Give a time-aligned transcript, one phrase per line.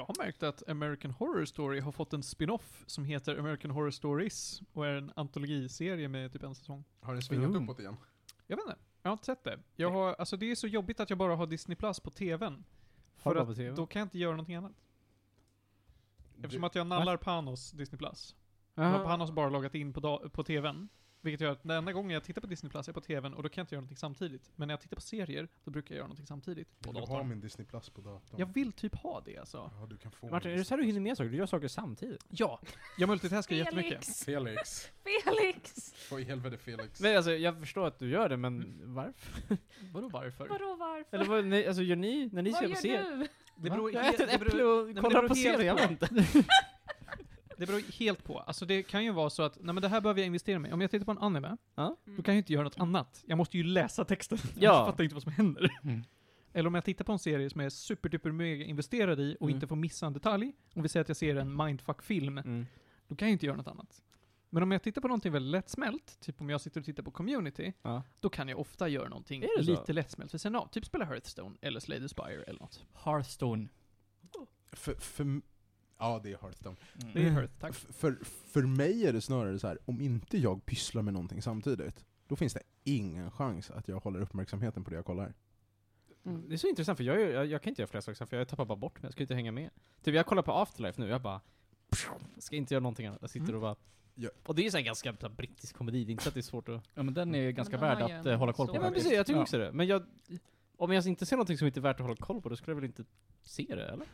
[0.00, 3.90] Jag har märkt att American Horror Story har fått en spin-off som heter American Horror
[3.90, 6.84] Stories och är en antologiserie med typ en säsong.
[7.00, 7.62] Har den svingat Mm.
[7.64, 7.96] uppåt igen?
[8.46, 9.58] Jag vet inte, jag har inte sett det.
[9.76, 12.64] Jag har, alltså det är så jobbigt att jag bara har Disney Plus på TVn.
[13.16, 13.76] För att på TV?
[13.76, 14.72] då kan jag inte göra någonting annat.
[16.36, 18.36] Eftersom Du- att jag nallar Panos Disney Plus.
[18.74, 18.98] Då Aha.
[18.98, 20.88] har Panos bara loggat in på, på TVn.
[21.22, 23.42] Vilket gör att den enda gången jag tittar på Disney Plus är på TVn och
[23.42, 24.50] då kan jag inte göra någonting samtidigt.
[24.56, 26.80] Men när jag tittar på serier, då brukar jag göra någonting samtidigt.
[26.80, 27.28] På Vill du ha datorn.
[27.28, 28.40] min Disney Plus på datorn?
[28.40, 29.70] Jag vill typ ha det alltså.
[29.80, 31.30] Ja, du kan få Martin, är det så här du hinner med saker?
[31.30, 32.24] Du gör saker samtidigt.
[32.28, 32.60] Ja,
[32.98, 34.00] jag multitaskar jättemycket.
[34.04, 34.24] Plus.
[34.24, 34.88] Felix.
[35.04, 35.94] Felix!
[36.10, 37.00] Vad i helvete Felix?
[37.00, 39.56] Men alltså, jag förstår att du gör det, men varför?
[39.92, 40.48] Vadå varför?
[40.48, 41.16] Vadå varför?
[41.16, 43.16] Eller vad, nej, alltså gör ni, när ni Vad gör på serier?
[43.18, 43.28] du?
[43.56, 46.24] Det beror, Jag äter ett äpple och kollar på serier, jag vet inte.
[47.60, 48.38] det beror helt på.
[48.38, 50.72] Alltså det kan ju vara så att, nej men det här behöver jag investera mig.
[50.72, 51.96] Om jag tittar på en anime, Ja.
[52.04, 53.22] då kan jag ju inte göra något annat.
[53.26, 54.38] Jag måste ju läsa texten.
[54.54, 54.60] Ja.
[54.60, 55.70] Jag fattar inte vad som händer.
[55.82, 56.02] Mm.
[56.52, 59.46] Eller om jag tittar på en serie som jag är superduper mega investerad i och
[59.48, 59.54] Mm.
[59.56, 60.52] inte får missa en detalj.
[60.74, 62.66] Om vi säger att jag ser en mindfuck-film, Mm.
[63.08, 64.02] då kan jag ju inte göra något annat.
[64.52, 67.10] Men om jag tittar på någonting väldigt lättsmält, typ om jag sitter och tittar på
[67.10, 68.02] community, Ja.
[68.20, 69.70] då kan jag ofta göra någonting Är det så?
[69.70, 70.66] lite lättsmält vid sidan av.
[70.68, 72.84] Typ spela Hearthstone, eller Slay the Spire, eller något.
[73.04, 73.68] Hearthstone.
[74.72, 75.40] För, för,
[76.00, 76.76] ja, det är Hearthstone.
[77.02, 77.12] Mm.
[77.14, 77.74] Det är Hearth, tack.
[77.74, 82.04] För, för mig är det snarare så här, om inte jag pysslar med någonting samtidigt,
[82.26, 85.34] då finns det ingen chans att jag håller uppmärksamheten på det jag kollar.
[86.24, 86.48] Mm.
[86.48, 88.48] Det är så intressant för jag, jag, jag kan inte göra flera saker för jag
[88.48, 89.70] tappar bara bort mig, jag ska inte hänga med.
[90.02, 91.40] Typ jag kollar på Afterlife nu, jag bara
[92.38, 93.18] ska inte göra någonting annat.
[93.20, 93.54] Jag sitter Mm.
[93.54, 93.76] och bara...
[94.14, 94.30] Ja.
[94.46, 96.28] Och det är ju så här ganska så här, brittisk komedi, det är inte så
[96.28, 96.82] att det är svårt att...
[96.94, 98.74] Ja men den är ganska den har värd ju att en eh, hålla koll på.
[98.74, 99.42] Ja men precis, jag tycker Ja.
[99.42, 99.72] också det.
[99.72, 100.02] Men jag...
[100.76, 102.70] Om jag inte ser någonting som inte är värt att hålla koll på, då skulle
[102.72, 103.04] jag väl inte
[103.42, 104.06] se det, eller?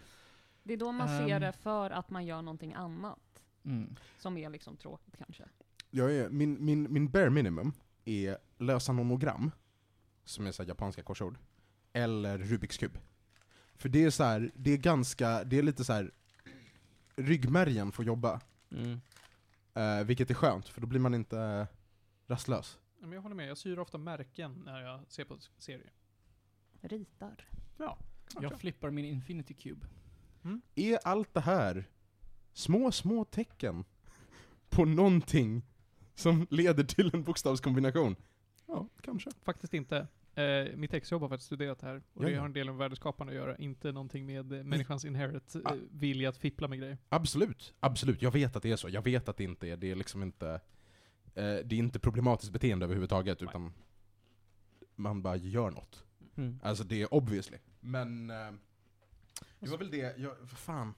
[0.66, 1.28] Det är då man Ehm.
[1.28, 3.42] ser det för att man gör någonting annat.
[3.64, 3.96] Mm.
[4.18, 5.44] Som är liksom tråkigt kanske.
[5.90, 7.72] Jag är, min, min, min bare minimum
[8.04, 9.50] är lösa nomogram,
[10.24, 11.38] som är så här japanska korsord,
[11.92, 12.98] eller Rubiks kub.
[13.74, 16.10] För det är så här, det är ganska, det är lite så här
[17.16, 18.40] ryggmärgen får jobba.
[18.70, 19.00] Mm.
[19.74, 21.66] Eh, vilket är skönt, för då blir man inte eh,
[22.26, 22.78] rastlös.
[23.00, 25.92] Men jag håller med, jag syr ofta märken när jag ser på serier.
[26.80, 27.48] Ritar.
[27.76, 27.98] Ja,
[28.40, 29.86] Jag flippar min Infinity Cube.
[30.74, 31.84] Är allt det här
[32.52, 33.84] små, små tecken
[34.68, 35.62] på någonting
[36.14, 38.16] som leder till en bokstavskombination?
[38.66, 39.30] Ja, kanske.
[39.44, 40.06] Faktiskt inte.
[40.34, 42.02] Eh, mitt exjobb har faktiskt studerat det här.
[42.12, 45.04] Och Ja, det har en del med värdeskapande att göra, inte någonting med eh, människans
[45.04, 45.74] inherit eh, Ah.
[45.90, 46.98] vilja att fippla med grejer.
[47.08, 48.22] Absolut, absolut.
[48.22, 48.88] Jag vet att det är så.
[48.88, 50.50] Jag vet att det inte är, det är liksom inte,
[51.34, 53.48] eh, det är inte problematiskt beteende överhuvudtaget, Nej.
[53.50, 53.72] utan
[54.94, 56.04] man bara gör något.
[56.36, 56.60] Mm.
[56.62, 57.58] Alltså det är obviously.
[57.80, 58.50] Men, eh,
[59.60, 60.94] det var väl det, jag, vad fan.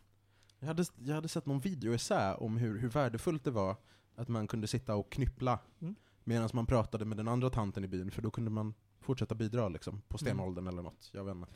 [0.60, 3.76] Jag hade, jag hade sett någon video essä om hur, hur värdefullt det var
[4.16, 5.94] att man kunde sitta och knyppla Mm.
[6.24, 9.68] medan man pratade med den andra tanten i byn, för då kunde man fortsätta bidra
[9.68, 11.10] liksom, på stenåldern eller något.
[11.12, 11.48] Jag vet inte.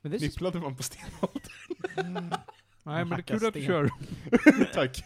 [0.00, 2.34] Men det är så man på stenåldern?
[2.82, 3.66] Nej men det är kul att du sten.
[3.66, 3.90] kör.
[4.74, 5.02] Tack.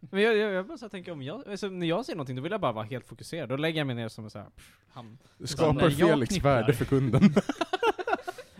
[0.00, 2.42] Men jag, jag, jag bara så tänker om jag, alltså, när jag ser någonting då
[2.42, 3.48] vill jag bara vara helt fokuserad.
[3.48, 5.18] Då lägger jag mig ner som en så här, pff, ham.
[5.44, 6.54] Skapar Felix knipplar.
[6.60, 7.22] värde för kunden.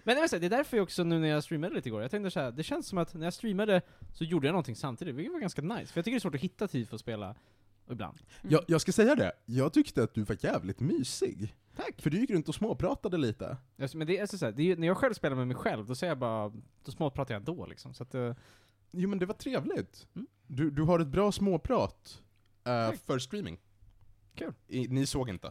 [0.05, 2.03] Men jag vill säga, det är därför jag också nu när jag streamade lite igår,
[2.03, 3.83] jag tänkte så här, det känns som att när jag streamade
[4.13, 5.93] så gjorde jag någonting samtidigt, vilket var ganska nice.
[5.93, 7.35] För jag tycker det är svårt att hitta tid för att spela
[7.91, 8.19] ibland.
[8.43, 8.53] Mm.
[8.53, 11.55] Jag, jag ska säga det, jag tyckte att du var jävligt mysig.
[11.77, 12.03] Tack!
[12.03, 13.57] För du gick runt och småpratade lite.
[13.83, 15.47] Alltså, men det är alltså så här, det är, ju- när jag själv spelar med
[15.47, 16.53] mig själv, då säger jag bara,
[16.85, 17.95] då småpratar jag ändå liksom.
[17.95, 18.35] Så att, eh,
[18.97, 20.07] Jo men det var trevligt.
[20.15, 20.27] Mm.
[20.47, 22.23] Du, du har ett bra småprat
[22.65, 23.01] eh, Tack.
[23.07, 23.61] för streaming.
[24.35, 24.53] Kul.
[24.69, 25.51] I, ni såg inte.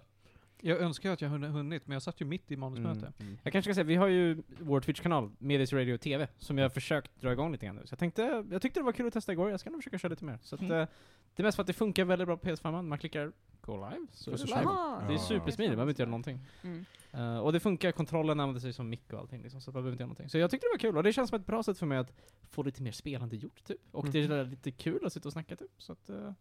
[0.65, 3.13] Jag önskar att jag hunnit, men jag satt ju mitt i manusmöte.
[3.19, 3.37] Mm.
[3.43, 6.69] Jag kanske ska säga, vi har ju vår Twitch-kanal, Medis Radio TV, som jag har
[6.69, 7.81] försökt dra igång lite grann nu.
[7.87, 9.97] Så jag tänkte, jag tyckte det var kul att testa igår, jag ska nog försöka
[9.97, 10.39] köra lite mer.
[10.41, 10.71] Så att, Mm.
[10.79, 10.87] eh,
[11.35, 13.31] det är mest för att det funkar väldigt bra på PS5, man klickar
[13.61, 14.61] Go live, så är det live.
[14.63, 16.39] Jaha, Det är supersmidigt, man behöver inte göra någonting.
[16.63, 16.85] Mm.
[17.11, 19.91] Eh, och det funkar, kontrollen använder sig som mick och allting liksom, så man behöver
[19.91, 20.29] inte göra någonting.
[20.29, 21.97] Så jag tyckte det var kul, och det känns som ett bra sätt för mig
[21.97, 22.13] att
[22.49, 23.79] få lite mer spelande gjort typ.
[23.91, 25.71] Och det är lite kul att sitta och snacka typ.
[25.77, 26.33] Så att, eh,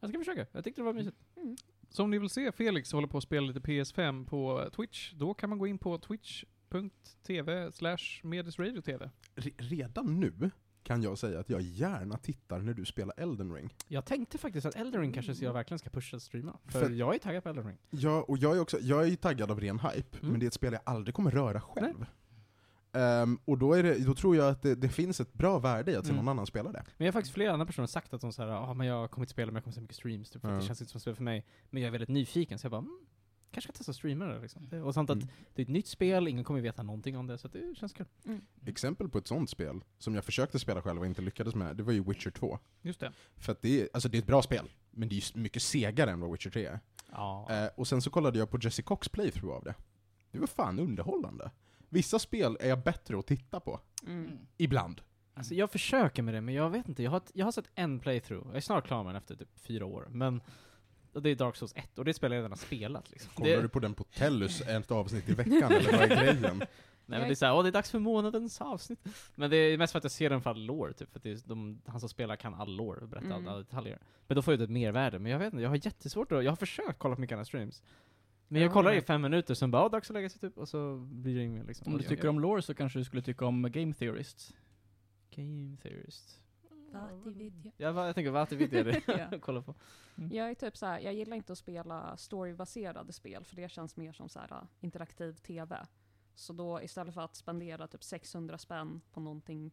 [0.00, 0.46] jag ska försöka.
[0.52, 1.16] Jag tyckte det var mysigt.
[1.36, 1.56] Mm.
[1.92, 5.34] Så om ni vill se Felix hålla på att spela lite PS5 på Twitch, då
[5.34, 9.02] kan man gå in på twitch.tv slash medisradiotv.
[9.36, 10.50] Re- redan nu
[10.82, 13.74] kan jag säga att jag gärna tittar när du spelar Elden Ring.
[13.88, 16.58] Jag tänkte faktiskt att Elden Ring kanske jag verkligen ska pusha och streama.
[16.66, 17.78] För, För- jag är taggad på Elden Ring.
[17.90, 20.30] Ja, och jag är också, jag är ju taggad av ren hype, Mm.
[20.30, 22.06] men det är ett spel jag aldrig kommer röra själv.
[22.92, 25.92] Ehm, och då, är det, då tror jag att det, det finns ett bra värde
[25.92, 26.24] i att se Mm.
[26.24, 26.82] någon annan spela det.
[26.96, 29.24] Men jag har faktiskt flera andra personer sagt att de säger ah, men jag kommer
[29.24, 30.60] inte spela men jag kommer se mycket streams, typ, för att Ja.
[30.60, 31.46] det känns inte som ett spel för mig.
[31.70, 32.98] Men jag är väldigt nyfiken, så jag bara, mm,
[33.50, 34.68] kanske ska testa att streama det liksom.
[34.68, 35.24] Det- Och samt Mm.
[35.24, 37.76] att det är ett nytt spel, ingen kommer veta någonting om det, så att det
[37.76, 38.06] känns kul.
[38.26, 38.40] Mm.
[38.66, 41.82] Exempel på ett sånt spel, som jag försökte spela själv och inte lyckades med, det
[41.82, 42.58] var ju Witcher 2.
[42.82, 43.12] Just det.
[43.36, 45.62] För att det är, alltså det är ett bra spel, men det är ju mycket
[45.62, 46.80] segare än vad Witcher 3 är.
[47.12, 47.46] Ja.
[47.50, 49.74] Eh, och sen så kollade jag på Jesse Cox playthrough av det.
[50.32, 51.50] Det var fan underhållande.
[51.92, 53.80] Vissa spel är jag bättre att titta på.
[54.06, 54.38] Mm.
[54.56, 55.00] Ibland.
[55.34, 57.02] Alltså jag försöker med det, men jag vet inte.
[57.02, 58.46] Jag har, jag har sett en playthrough.
[58.46, 60.06] Jag är snart klar med den efter typ fyra år.
[60.10, 60.42] Men
[61.12, 63.30] det är Dark Souls 1, och det spelar jag redan har spelat liksom.
[63.34, 66.62] Kollar det, du på den på Tellus ett avsnitt i veckan, eller vad är grejen?
[67.06, 69.00] Nej men det är såhär, åh det är dags för månadens avsnitt.
[69.34, 71.12] Men det är mest för att jag ser den för all lore, typ.
[71.12, 73.48] För att det är, de, han som spelar kan all lore och berättar Mm.
[73.48, 73.98] alla, detaljer.
[74.26, 75.18] Men då får jag ett mervärde.
[75.18, 77.44] Men jag vet inte, jag har jättesvårt att, jag har försökt kolla på mycket andra
[77.44, 77.82] streams.
[78.52, 80.68] Men jag Ja, kollar i fem minuter, sen bara, dags att lägga sig typ, och
[80.68, 81.92] så blir det inget liksom.
[81.92, 84.54] Om du tycker om lore så kanske du skulle tycka om Game Theorists.
[85.30, 86.40] Game theorist.
[86.92, 87.72] Vattividya.
[87.76, 89.38] Ja, jag tänker, vad är det Ja.
[89.40, 89.74] kolla på?
[90.30, 93.96] Jag är typ så här, jag gillar inte att spela storybaserade spel för det känns
[93.96, 95.86] mer som så här, uh, interaktiv TV.
[96.34, 99.72] Så då istället för att spendera typ 600 spänn på någonting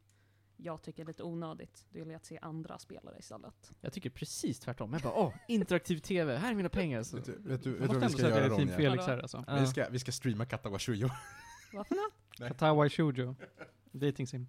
[0.58, 3.72] jag tycker är lite onödigt, vill jag att se andra spelare istället.
[3.82, 4.94] Jag tycker precis tvärtom.
[4.94, 7.04] Jag bara, åh, interaktiv TV, här är mina pengar.
[7.04, 7.18] Så.
[7.18, 8.76] Vet du, vet du, Jag vet du måste vad vi ska göra det är Ronja?
[8.76, 9.44] Felix här alltså.
[9.48, 9.60] Ja.
[9.60, 11.10] Vi ska, vi ska streama Katawa Shuyo.
[11.74, 12.50] Varför not?
[12.50, 13.36] Katawai Shoujo.
[13.92, 14.48] Dating sim.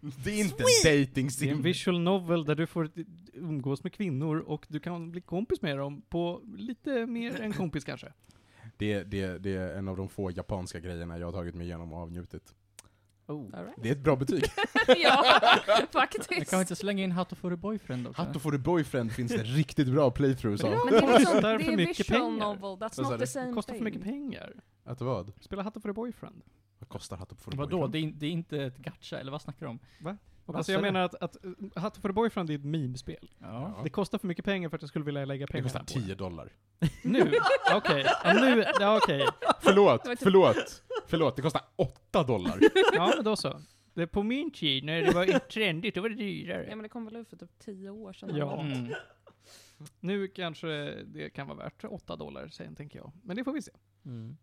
[0.00, 1.62] Det är inte dating Det är en sim.
[1.62, 2.90] visual novel där du får
[3.32, 7.84] umgås med kvinnor och du kan bli kompis med dem på lite mer än kompis
[7.84, 8.12] kanske.
[8.76, 11.92] Det, det, det är en av de få japanska grejerna jag har tagit mig igenom
[11.92, 12.54] och avnjutit.
[13.30, 13.58] Oh.
[13.58, 13.74] All right.
[13.82, 14.44] Det är ett bra betyg.
[14.86, 14.94] ja,
[15.66, 16.50] Jag faktiskt.
[16.50, 18.22] kan inte slänga in Hatto for a boyfriend också?
[18.22, 20.70] Hatto for a boyfriend finns det riktigt bra playthroughs av.
[20.70, 22.54] Men det är, liksom, Kostar det för mycket pengar.
[22.54, 24.52] novel, that's not the same Det kostar för mycket pengar.
[24.84, 25.32] Att vad?
[25.40, 26.42] Spela Hatto for a boyfriend.
[26.78, 27.88] Vad kostar Hatto for a Vadå?
[27.88, 27.92] boyfriend?
[27.92, 29.78] Det är, det är inte ett gacha, eller vad snackar du om?
[30.00, 30.16] Vad
[30.56, 33.30] Alltså jag menar att, att uh, Hatto for a boyfriend är ett meme-spel.
[33.38, 33.80] Ja.
[33.84, 35.86] Det kostar för mycket pengar för att jag skulle vilja lägga Det pengar kostar på
[35.86, 36.52] 10 dollar.
[37.02, 37.20] Nu?
[37.74, 38.04] Okej.
[38.24, 39.26] Ja, nu, ja okej.
[39.60, 41.36] Förlåt, Det förlåt, förlåt.
[41.36, 42.58] Det kostar 8 dollar.
[42.92, 43.60] Ja, men då så.
[43.94, 46.66] Det är på min tid, när det var trendigt, då var det Ja dyrare.
[46.68, 48.36] men det kom väl ut för typ 10 år sedan.
[48.36, 48.60] Ja.
[48.60, 48.92] Mm.
[50.00, 50.68] Nu kanske
[51.04, 53.12] det kan vara värt 8 dollar sen, tänker jag.
[53.22, 53.72] Men det får vi se.
[54.04, 54.36] Mm.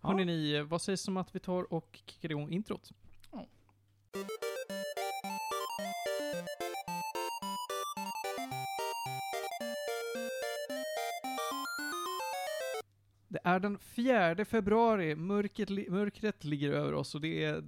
[0.00, 2.90] Hörrni ni, vad sägs om att vi tar och kickar igång introt?
[3.32, 3.46] Ja.
[13.34, 17.64] Det är den 4 februari, mörkret, li- mörkret ligger över oss och det är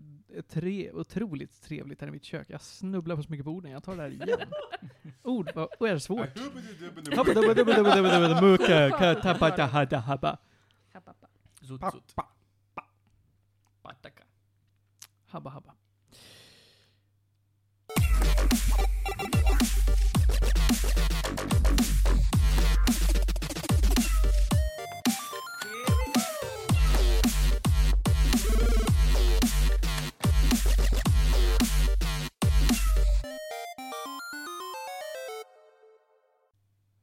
[0.48, 2.46] tre, otroligt trevligt här i mitt kök.
[2.50, 4.38] Jag snubblar på så mycket på orden, jag tar det här igen.
[5.22, 6.28] Ord, vad vad är det svårt?
[15.26, 15.50] Habba.
[15.50, 15.74] Habba,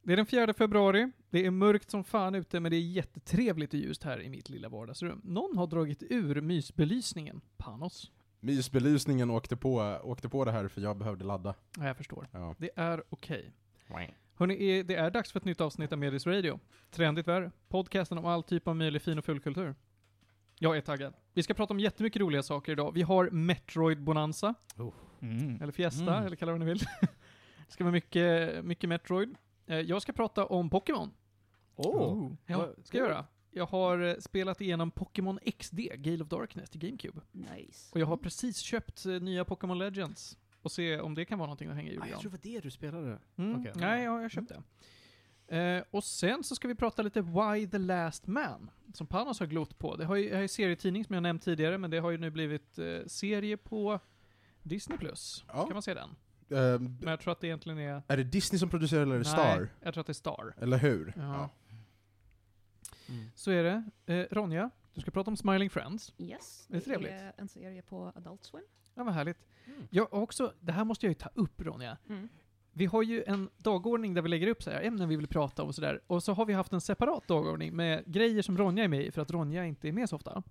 [0.04, 3.74] Det är den 4 februari, det är mörkt som fan ute men det är jättetrevligt
[3.74, 5.20] och ljust här i mitt lilla vardagsrum.
[5.24, 7.40] Någon har dragit ur mysbelysningen.
[7.56, 8.10] Panos.
[8.40, 11.54] Mysbelysningen åkte på, åkte på det här för jag behövde ladda.
[11.78, 12.28] Ja, jag förstår.
[12.32, 12.54] Ja.
[12.58, 13.52] Det är okej.
[14.36, 16.60] Hörrni, är- det är dags för ett nytt avsnitt av Medis Radio.
[16.90, 17.50] Trendigt värre.
[17.68, 19.74] Podcasten om all typ av möjlig fin och fulkultur.
[20.58, 21.14] Jag är taggad.
[21.34, 22.92] Vi ska prata om jättemycket roliga saker idag.
[22.92, 24.54] Vi har Metroid Bonanza,
[25.20, 25.62] Mm.
[25.62, 26.26] eller Fiesta, Mm.
[26.26, 26.78] eller kalla det vad ni vill.
[27.66, 29.34] det ska vara mycket, mycket Metroid.
[29.66, 31.10] Eh, Jag ska prata om Pokémon.
[31.76, 32.32] Oh.
[32.46, 33.26] Ja, ska jag göra.
[33.50, 37.20] Jag har eh, spelat igenom Pokémon XD, Gale of Darkness, till GameCube.
[37.32, 37.90] Nice.
[37.92, 40.38] Och jag har precis köpt eh, nya Pokémon Legends.
[40.62, 42.54] Och se om det kan vara någonting att hänga i Ah, jag tror det var
[42.54, 43.18] det du spelade.
[43.36, 43.60] Mm.
[43.60, 43.72] Okej.
[43.76, 44.62] Nej, ja, jag köpte det.
[45.46, 49.46] Eh, och sen så ska vi prata lite Why the Last Man, som Panos har
[49.46, 49.96] glott på.
[49.96, 52.18] Det har ju, det har ju serietidning som jag nämnt tidigare, men det har ju
[52.18, 53.98] nu blivit eh, serie på
[54.62, 54.98] Disney+.
[54.98, 55.44] Plus.
[55.48, 55.64] Ja.
[55.66, 56.08] Kan man se den?
[56.50, 58.02] Ehm, Men jag tror att det egentligen är...
[58.08, 59.68] är det Disney som producerar eller är det Nej, Star?
[59.80, 60.54] jag tror att det är Star.
[60.58, 61.12] Eller hur?
[61.16, 61.50] Ja.
[63.08, 63.24] Mm.
[63.34, 63.84] Så är det.
[64.14, 66.12] Eh, Ronja, du ska prata om Smiling Friends.
[66.18, 67.10] Yes, Det är trevligt.
[67.12, 68.64] är en serie på Adult Swim.
[68.94, 69.38] Ja, vad härligt.
[69.66, 69.86] Mm.
[69.90, 71.96] Jag också, det här måste jag ju ta upp Ronja.
[72.08, 72.28] Mm.
[72.72, 75.62] Vi har ju en dagordning där vi lägger upp så här ämnen vi vill prata
[75.62, 76.00] om och sådär.
[76.06, 79.10] Och så har vi haft en separat dagordning med grejer som Ronja är med i,
[79.10, 80.42] för att Ronja inte är med så ofta.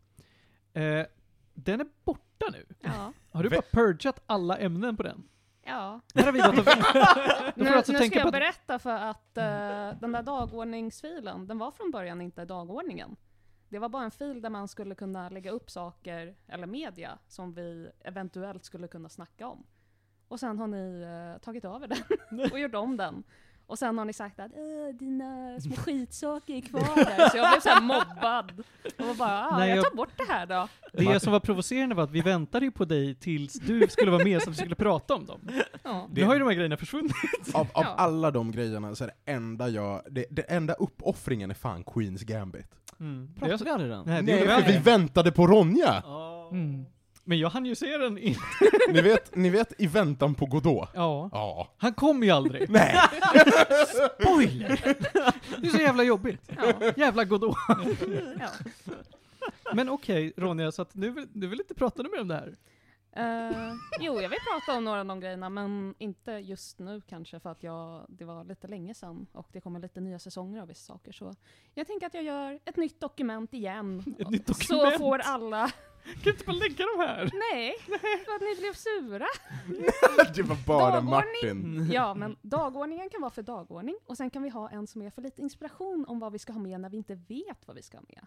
[0.73, 1.05] Eh,
[1.53, 2.65] den är borta nu.
[2.79, 3.13] Ja.
[3.31, 5.23] Har du bara purgat alla ämnen på den?
[5.63, 6.01] Ja.
[6.15, 6.65] Här har vi gått och...
[7.63, 11.71] Nu, alltså nu tänka ska jag berätta för att eh, den där dagordningsfilen, den var
[11.71, 13.15] från början inte dagordningen.
[13.69, 17.53] Det var bara en fil där man skulle kunna lägga upp saker, eller media, som
[17.53, 19.65] vi eventuellt skulle kunna snacka om.
[20.27, 23.23] Och sen har ni eh, tagit över den och gjort om den.
[23.67, 27.29] Och sen har ni sagt att "Äh, dina små skitsaker är kvar där.
[27.29, 28.63] Så jag blev så här mobbad.
[28.99, 30.67] Och var bara, ah, Nej, jag jag- tar bort det här då.
[30.93, 34.23] Det som var provocerande var att vi väntade ju på dig tills du skulle vara
[34.23, 35.49] med så att vi skulle prata om dem.
[35.83, 36.07] Ja.
[36.11, 37.13] Nu har ju de här grejerna försvunnit.
[37.53, 37.95] Av, av Ja.
[37.97, 42.21] alla de grejerna så är det enda jag, det, det enda uppoffringen är fan Queens
[42.21, 42.67] Gambit.
[42.99, 43.33] Mm.
[43.39, 44.03] Pratade vi aldrig den?
[44.05, 46.03] Nej, Nej, vi vi väntade på Ronja!
[46.51, 46.85] Mm.
[47.25, 48.35] Men jag hann ju se den in.
[48.89, 50.89] Ni vet, ni vet i väntan på Godot?
[50.93, 51.29] Ja.
[51.31, 51.67] Ja.
[51.77, 52.69] Han kom ju aldrig.
[52.69, 52.95] Nej!
[54.21, 54.95] Spoiler!
[55.61, 56.51] Det är så jävla jobbigt.
[56.57, 56.91] Ja.
[56.97, 57.55] Jävla Godot.
[58.39, 58.49] Ja.
[59.73, 62.55] Men okej, Ronja, så att nu, vill- du vill inte prata mer om det här?
[63.15, 67.39] Eh, jo, jag vill prata om några av de grejerna, men inte just nu kanske,
[67.39, 70.67] för att jag, det var lite länge sedan och det kommer lite nya säsonger av
[70.67, 71.11] vissa saker.
[71.11, 71.33] Så
[71.73, 74.15] jag tänker att jag gör ett nytt dokument igen.
[74.19, 74.97] Ett nytt Så dokument?
[74.97, 75.71] får alla...
[76.03, 77.29] Kan du inte bara lägga de här?
[77.33, 77.75] Nej,
[78.25, 79.27] för att ni blev sura.
[80.35, 81.01] Det var bara.
[81.01, 81.89] Martin.
[81.91, 85.09] Ja, men dagordningen kan vara för dagordning, och sen kan vi ha en som är
[85.09, 87.81] för lite inspiration om vad vi ska ha med när vi inte vet vad vi
[87.81, 88.25] ska ha med.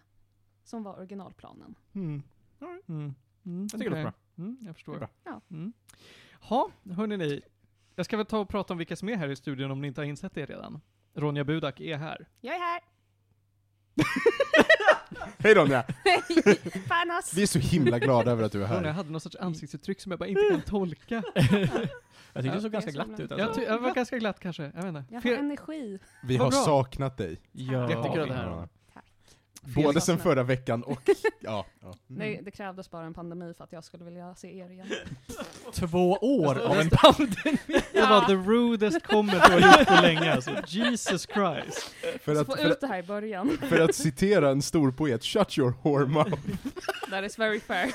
[0.63, 1.75] Som var originalplanen.
[1.93, 2.23] Mm.
[2.61, 2.81] Mm.
[2.87, 3.15] Mm.
[3.43, 4.03] Jag tycker det okej.
[4.03, 4.91] låter Mm, jag förstår.
[4.91, 5.09] Det är bra.
[5.23, 5.41] Ja.
[5.51, 5.73] Mm.
[6.41, 7.41] Ha, hörni ni.
[7.95, 9.87] Jag ska väl ta och prata om vilka som är här i studion om ni
[9.87, 10.81] inte har insett det redan.
[11.13, 12.27] Ronja Budak är här.
[12.41, 12.81] Jag är här!
[15.37, 15.83] Hej Ronja!
[16.87, 17.33] Panos!
[17.33, 18.89] Vi är så himla glada över att du är Ronja här.
[18.93, 21.23] hade något sorts ansiktsuttryck som jag bara inte kan tolka.
[22.33, 23.61] Jag Ja, tyckte det såg ganska glatt ut Jag, alltså.
[23.61, 25.03] ty- jag var ganska glatt kanske, jag vet inte.
[25.09, 25.99] Jag har Fel- energi.
[26.23, 26.65] Vi Vad har bra.
[26.65, 27.41] saknat dig.
[27.51, 27.89] Ja.
[27.89, 28.67] Jättekul det här.
[29.61, 31.01] Både sen förra veckan och...
[31.39, 31.65] Ja.
[31.81, 31.93] ja.
[32.07, 34.87] Nej, det krävdes bara en pandemi för att jag skulle vilja se er igen.
[35.73, 36.89] Två år av en
[37.93, 40.51] Det var the rudest comment du har gjort på länge alltså.
[40.67, 41.95] Jesus Christ.
[42.21, 43.57] För att, få för, ut det här i början.
[43.69, 46.41] för att citera en stor poet, shut your whore mouth.
[47.09, 47.91] That is very fair.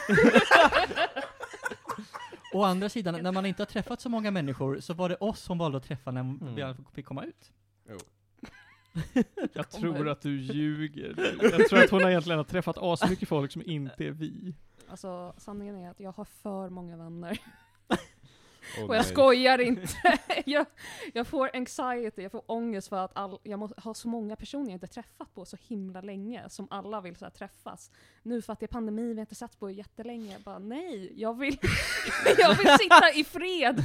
[2.54, 5.40] Å andra sidan, när man inte har träffat så många människor så var det oss
[5.40, 6.54] som valde att träffa när Mm.
[6.54, 7.50] vi fick komma ut.
[9.52, 11.14] Jag tror att du ljuger.
[11.42, 14.54] Jag tror att hon egentligen har träffat asmycket folk som inte är vi.
[14.88, 17.38] Alltså, sanningen är att jag har för många vänner.
[18.78, 19.12] Åh, Och jag nej.
[19.12, 19.88] skojar inte.
[20.46, 20.66] jag,
[21.14, 24.66] jag får anxiety, jag får ångest för att all, jag må, har så många personer
[24.66, 27.90] jag inte träffat på så himla länge, som alla vill så här, träffas.
[28.22, 30.32] Nu för att det är pandemi, vi har inte sett på jättelänge.
[30.32, 31.58] Jag bara nej, jag vill,
[32.38, 33.84] jag vill sitta i fred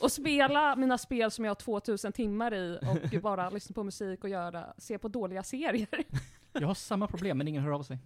[0.00, 4.24] och spela mina spel som jag har 2000 timmar i och bara lyssna på musik
[4.24, 6.04] och göra, se på dåliga serier.
[6.52, 7.98] Jag har samma problem, men ingen hör av sig.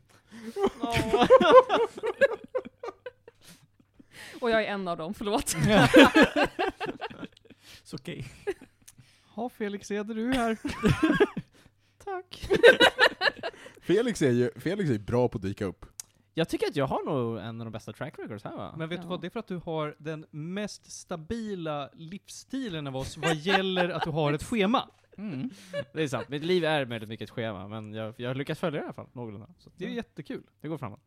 [4.41, 5.49] Och jag är en av dem, förlåt.
[7.83, 8.27] Så okej.
[9.37, 10.59] Ja, Felix Eder, du är här.
[12.05, 12.49] Tack.
[13.81, 15.87] Felix är ju Felix är bra på att dyka upp.
[16.35, 18.75] Jag tycker att jag har nog en av de bästa track records här va?
[18.79, 19.09] Men vet du Ja.
[19.11, 23.89] vad, det är för att du har den mest stabila livsstilen av oss vad gäller
[23.89, 24.89] att du har ett schema.
[25.19, 25.51] Mm.
[25.93, 28.61] Det är sant, mitt liv är väldigt mycket ett schema, men jag, jag har lyckats
[28.61, 29.49] följa det i alla fall, någorlunda.
[29.59, 30.43] Så Det är jättekul.
[30.61, 31.01] det går framåt.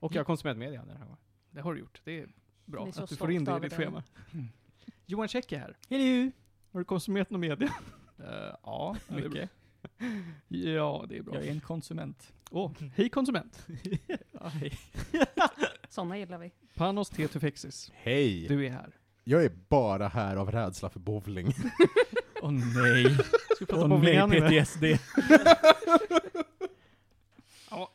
[0.00, 1.18] Och jag har konsumerat media den här gången.
[1.50, 2.00] Det har du gjort.
[2.04, 2.28] Det är
[2.68, 4.02] bra att du får in det i ditt schema.
[4.32, 4.48] Mm.
[5.06, 5.76] Johan Käck är här.
[5.90, 6.30] Hello.
[6.72, 7.68] Har du konsumerat någon media?
[8.20, 8.26] Uh,
[8.62, 9.50] ja, mycket.
[10.48, 11.34] Ja, det är bra.
[11.34, 12.32] Jag är en konsument.
[12.50, 13.66] Åh, hej konsument.
[14.40, 14.78] Ja, hej.
[15.88, 16.52] Såna gillar vi.
[16.74, 17.92] Panos Tetufexis.
[17.94, 18.48] Hej!
[18.48, 18.94] Du är här.
[19.24, 21.54] Jag är bara här av rädsla för bowling.
[22.42, 23.14] Åh nej.
[23.14, 24.64] Ska vi prata Åh bowling nej, anime?
[24.64, 24.84] PTSD.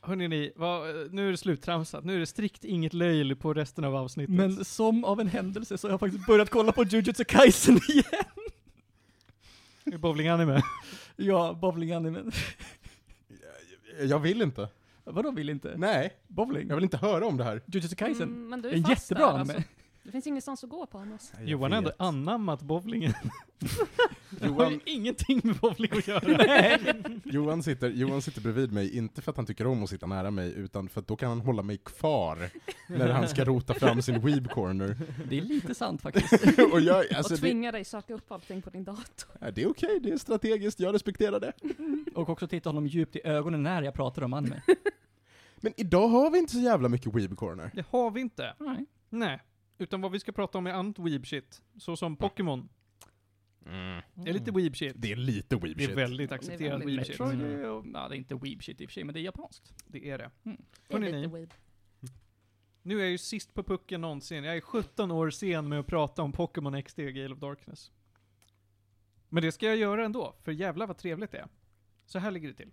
[0.06, 2.04] Hörni ni, vad, nu är det sluttramsat.
[2.04, 4.36] Nu är det strikt inget löjl på resten av avsnittet.
[4.36, 8.04] Men som av en händelse så har jag faktiskt börjat kolla på Jujutsu Kaisen igen.
[9.86, 10.62] Är bowling anime.
[11.16, 12.32] Ja, bowling-animen.
[14.02, 14.70] Jag vill inte.
[15.04, 15.74] Vadå vill inte?
[15.78, 16.68] Nej, Bowling?
[16.68, 17.62] jag vill inte höra om det här.
[17.66, 18.30] Jujutsu Kaisen?
[18.30, 19.54] Mm, men du är en fast jättebra där, anime.
[19.54, 19.70] alltså.
[20.04, 21.22] Det finns ingenstans att gå på annars.
[21.38, 22.02] Jag Johan har ändå vet.
[22.02, 23.14] anammat bowlingen.
[24.40, 26.80] Det har ju Johan, ingenting med bowling att göra.
[27.24, 30.32] Johan, sitter, Johan sitter bredvid mig, inte för att han tycker om att sitta nära
[30.32, 32.50] mig, utan för att då kan han hålla mig kvar
[32.88, 34.98] när han ska rota fram sin weeb corner.
[35.30, 36.60] Det är lite sant faktiskt.
[36.74, 39.30] Och jag, alltså och det, tvinga dig söka upp allting på din dator.
[39.42, 41.54] ja, det är okej, det är strategiskt, jag respekterar det.
[42.16, 44.62] Och också titta honom djupt i ögonen när jag pratar om anime.
[45.56, 47.72] Men idag har vi inte så jävla mycket weeb corner.
[47.74, 48.54] Det har vi inte.
[48.60, 48.86] Nej.
[49.10, 49.42] Nej.
[49.84, 51.62] Utan vad vi ska prata om är annat weeb shit.
[51.78, 52.70] Så som Pokémon.
[54.14, 54.94] Det är lite weeb shit.
[54.96, 57.20] Det är lite weeb Det är väldigt accepterat väldigt weeb shit.
[57.20, 59.20] Metroid är, ju- ja, det är inte weeb shit i och för sig, men det
[59.20, 59.74] är japanskt.
[59.88, 60.32] Det är det.
[60.44, 60.58] Det är
[60.90, 61.54] Hörrni lite weeb.
[62.82, 64.44] Nu är jag ju sist på pucken någonsin.
[64.44, 67.92] Jag är 17 år sen med att prata om Pokémon XD Gale of Darkness.
[69.30, 71.48] Men det ska jag göra ändå, för jävlar vad trevligt det är.
[72.06, 72.72] Så här ligger det till.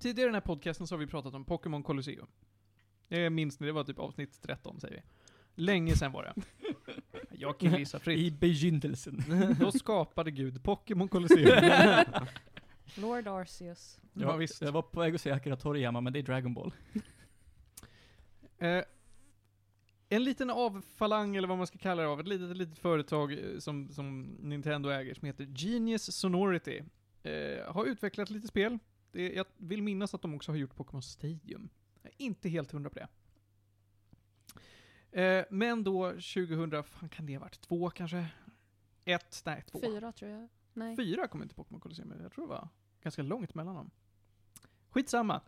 [0.00, 2.26] Tidigare i den här podcasten så har vi pratat om Pokémon Colosseum.
[3.08, 5.02] Det minns ni, det var typ avsnitt 13 säger vi.
[5.54, 6.42] Länge sedan var det.
[7.30, 8.18] Jag kan gissa fritt.
[8.18, 9.24] I begynnelsen.
[9.60, 12.04] Då skapade Gud Pokémon Colosseum.
[12.94, 14.00] Lord Arceus.
[14.12, 14.60] Ja, visst.
[14.62, 16.74] Jag var på väg att säga Akira Toriyama, men det är Dragon Ball.
[18.58, 18.84] Eh,
[20.08, 23.58] en liten avfalang, eller vad man ska kalla det av, ett litet, litet företag eh,
[23.58, 26.82] som, som Nintendo äger, som heter Genius Sonority,
[27.22, 28.78] eh, har utvecklat lite spel.
[29.12, 31.68] Det, jag vill minnas att de också har gjort Pokémon Stadium.
[32.02, 33.08] Jag är inte helt hundra på det.
[35.12, 37.60] Eh, men då 2000, fan kan det ha varit?
[37.60, 38.26] Två kanske?
[39.04, 39.42] Ett?
[39.46, 39.80] Nej, två.
[39.80, 40.48] Fyra tror jag.
[40.72, 40.96] Nej.
[40.96, 42.68] Fyra kom inte Pokémon Colosseum, jag tror det var
[43.02, 43.90] ganska långt mellan dem.
[44.90, 45.40] Skitsamma.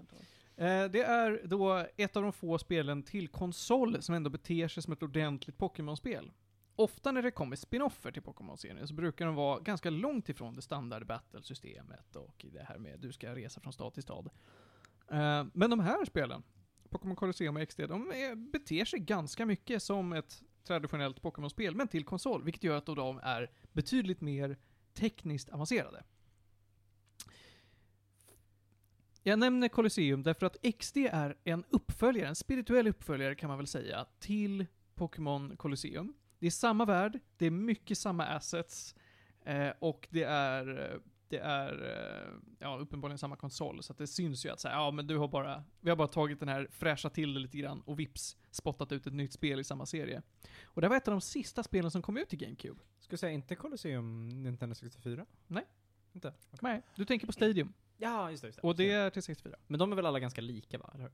[0.57, 4.83] Eh, det är då ett av de få spelen till konsol som ändå beter sig
[4.83, 6.33] som ett ordentligt Pokémon-spel.
[6.77, 10.63] Ofta när det kommer spin-offer till Pokémon-serien så brukar de vara ganska långt ifrån det
[10.63, 14.31] standard battle-systemet och det här med du ska resa från stad till stad.
[15.11, 16.43] Eh, men de här spelen,
[16.95, 21.89] Pokémon Colosseum och XD, de är, beter sig ganska mycket som ett traditionellt Pokémon-spel, men
[21.89, 24.57] till konsol, vilket gör att de är betydligt mer
[24.93, 26.03] tekniskt avancerade.
[29.23, 33.67] Jag nämner Colosseum därför att XD är en uppföljare, en spirituell uppföljare kan man väl
[33.67, 36.15] säga, till Pokémon Colosseum.
[36.39, 38.95] Det är samma värld, det är mycket samma assets,
[39.45, 41.01] eh, och det är, eh,
[41.35, 44.91] det är eh, ja, uppenbarligen samma konsol, så det syns ju att så här, ja
[44.91, 47.81] men du har bara, vi har bara tagit den här, fräschat till det lite grann,
[47.81, 50.23] och vips, spottat ut ett nytt spel i samma serie.
[50.65, 52.81] Och det var ett av de sista spelen som kom ut i GameCube.
[52.99, 55.27] Ska jag säga inte Colosseum Nintendo 64?
[55.47, 55.65] Nej.
[56.13, 56.33] Inte?
[56.61, 57.73] Nej, du tänker på Stadium.
[57.97, 58.49] Ja, just det.
[58.49, 58.69] Just det.
[58.69, 59.57] Och det är till 64.
[59.67, 60.91] Men de är väl alla ganska lika va?
[60.95, 61.11] Eller?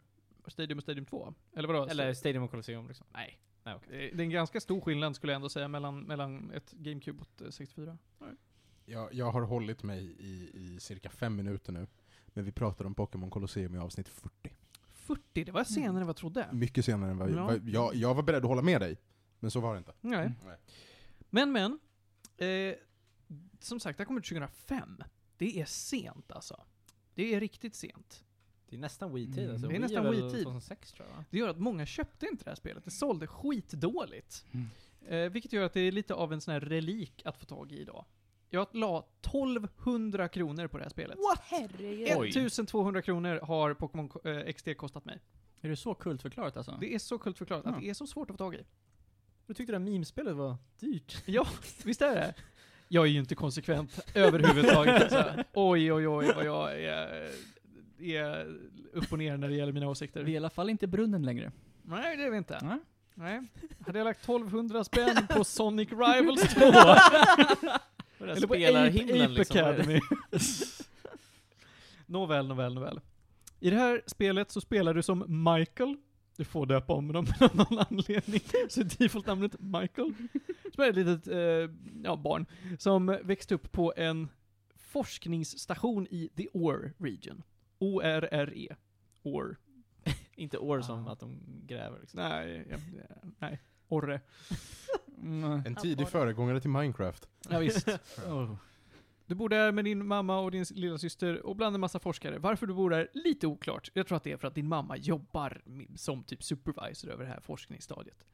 [0.47, 1.35] Stadium och Stadium 2?
[1.55, 1.87] Eller vadå?
[1.87, 3.07] Eller Stadium och Colosseum liksom?
[3.13, 3.41] Nej.
[3.63, 4.11] Nej, okej.
[4.15, 7.47] Det är en ganska stor skillnad skulle jag ändå säga mellan, mellan ett GameCube och
[7.47, 7.99] ett 64.
[8.91, 11.87] Jag, jag har hållit mig i, i cirka fem minuter nu,
[12.27, 14.51] men vi pratade om Pokémon Colosseum i avsnitt 40.
[14.93, 16.49] 40, det var senare än vad jag trodde.
[16.53, 17.45] Mycket senare än vad, Ja.
[17.47, 18.97] vad jag, jag var beredd att hålla med dig,
[19.41, 19.93] men så var det inte.
[20.01, 20.33] Nej.
[20.47, 20.57] Nej.
[21.31, 21.79] Men men,
[22.37, 22.75] eh,
[23.61, 25.03] som sagt, det här kommer 2005.
[25.37, 26.65] Det är sent alltså.
[27.15, 28.25] Det är riktigt sent.
[28.69, 29.51] Det är nästan Wii-tid Mm.
[29.53, 29.69] alltså.
[29.69, 30.45] Det är nästan väl Wii-tid.
[30.45, 31.25] 2006 tror jag va?
[31.31, 32.85] Det gör att många köpte inte det här spelet.
[32.85, 34.45] Det sålde skitdåligt.
[34.53, 34.67] Mm.
[35.09, 37.73] Eh, vilket gör att det är lite av en sån här relik att få tag
[37.73, 38.05] i idag.
[38.51, 41.19] Jag la 1200 kronor på det här spelet.
[41.21, 42.09] Åh herregud.
[42.17, 42.29] Oj.
[42.29, 45.19] 1200 kronor har Pokémon eh, XD kostat mig.
[45.61, 46.77] Är det så kultförklarat alltså?
[46.81, 47.73] Det är så kult förklarat Ja.
[47.73, 48.65] att det är så svårt att få tag i.
[49.47, 51.23] Du tyckte det här memespelet var dyrt?
[51.27, 51.47] Ja,
[51.85, 52.35] visst är det?
[52.89, 55.03] Jag är ju inte konsekvent överhuvudtaget.
[55.03, 55.45] Alltså.
[55.55, 57.31] Oj, oj, oj vad jag är,
[57.99, 58.47] är
[58.93, 60.23] upp och ner när det gäller mina åsikter.
[60.23, 61.53] Vi är i alla fall inte i brunnen längre.
[61.83, 62.59] Nej, det är vi inte.
[62.63, 62.79] Nej.
[63.15, 63.41] Nej.
[63.87, 66.61] Hade jag lagt 1200 spänn på Sonic Rivals 2,
[68.21, 69.57] eller på Ape, Ape liksom.
[69.57, 70.01] Academy.
[72.07, 73.01] nåväl, nåväl, nåväl.
[73.61, 75.97] I det här spelet så spelar du som Michael.
[76.37, 78.41] Du får döpa om dem av någon anledning.
[78.69, 80.15] Så default-namnet Michael.
[80.75, 82.47] Som är ett litet eh, ja, barn.
[82.79, 84.29] Som växte upp på en
[84.77, 87.43] forskningsstation i The Ore Region.
[87.79, 88.75] O-R-R-E.
[89.23, 89.57] Ore.
[90.37, 91.13] Inte år som Ah.
[91.13, 92.21] att de gräver liksom.
[92.21, 92.77] Nej, ja,
[93.39, 93.61] nej.
[93.89, 94.21] Orre.
[95.23, 95.63] Mm.
[95.67, 97.29] En tidig föregångare till Minecraft.
[97.49, 97.89] Ja, visst.
[98.27, 98.55] Oh.
[99.27, 102.39] Du bor där med din mamma och din lilla syster och bland en massa forskare.
[102.39, 103.91] Varför du bor där, lite oklart.
[103.95, 105.63] Jag tror att det är för att din mamma jobbar
[105.97, 108.25] som typ supervisor över det här forskningsstadiet.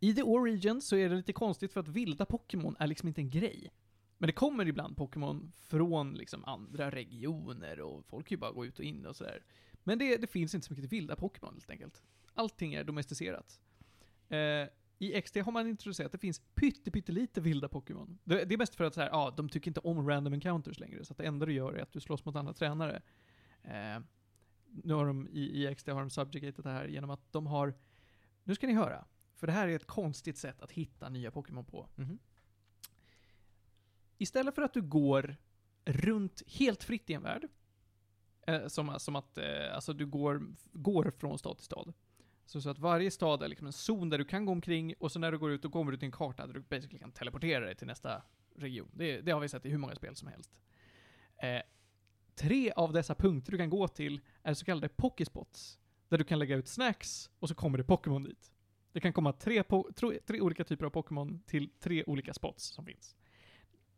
[0.00, 3.20] I The Origin så är det lite konstigt för att vilda Pokémon är liksom inte
[3.20, 3.72] en grej.
[4.18, 8.78] Men det kommer ibland Pokémon från liksom andra regioner och folk ju bara gå ut
[8.78, 9.42] och in och sådär.
[9.84, 12.02] Men det, det finns inte så mycket vilda Pokémon helt enkelt.
[12.34, 13.60] Allting är domesticerat.
[14.28, 14.68] Eh,
[15.02, 18.18] I XD har man introducerat att det finns pytte, pyttelite vilda Pokémon.
[18.24, 20.80] Det, det är mest för att så här, ja, de tycker inte om random encounters
[20.80, 23.02] längre, så att det enda du gör är att du slåss mot andra tränare.
[23.62, 24.00] Eh,
[24.66, 27.74] nu har de, i, i XD har de subjugated det här genom att de har,
[28.44, 31.64] nu ska ni höra, för det här är ett konstigt sätt att hitta nya Pokémon
[31.64, 31.88] på.
[31.96, 32.18] Mhm.
[34.18, 35.36] Istället för att du går
[35.84, 37.48] runt helt fritt i en värld,
[38.46, 41.92] eh, som, som att eh, alltså du går, går från stad till stad.
[42.50, 45.12] Så, så att varje stad är liksom en zon där du kan gå omkring, och
[45.12, 47.12] så när du går ut, då kommer du till en karta där du basically kan
[47.12, 48.22] teleportera dig till nästa
[48.56, 48.90] region.
[48.92, 50.50] Det, det har vi sett i hur många spel som helst.
[51.42, 51.62] Eh,
[52.34, 56.38] tre av dessa punkter du kan gå till är så kallade pokespots, där du kan
[56.38, 58.52] lägga ut snacks, och så kommer det Pokémon dit.
[58.92, 62.64] Det kan komma tre, po- tre, tre olika typer av Pokémon till tre olika spots
[62.64, 63.16] som finns.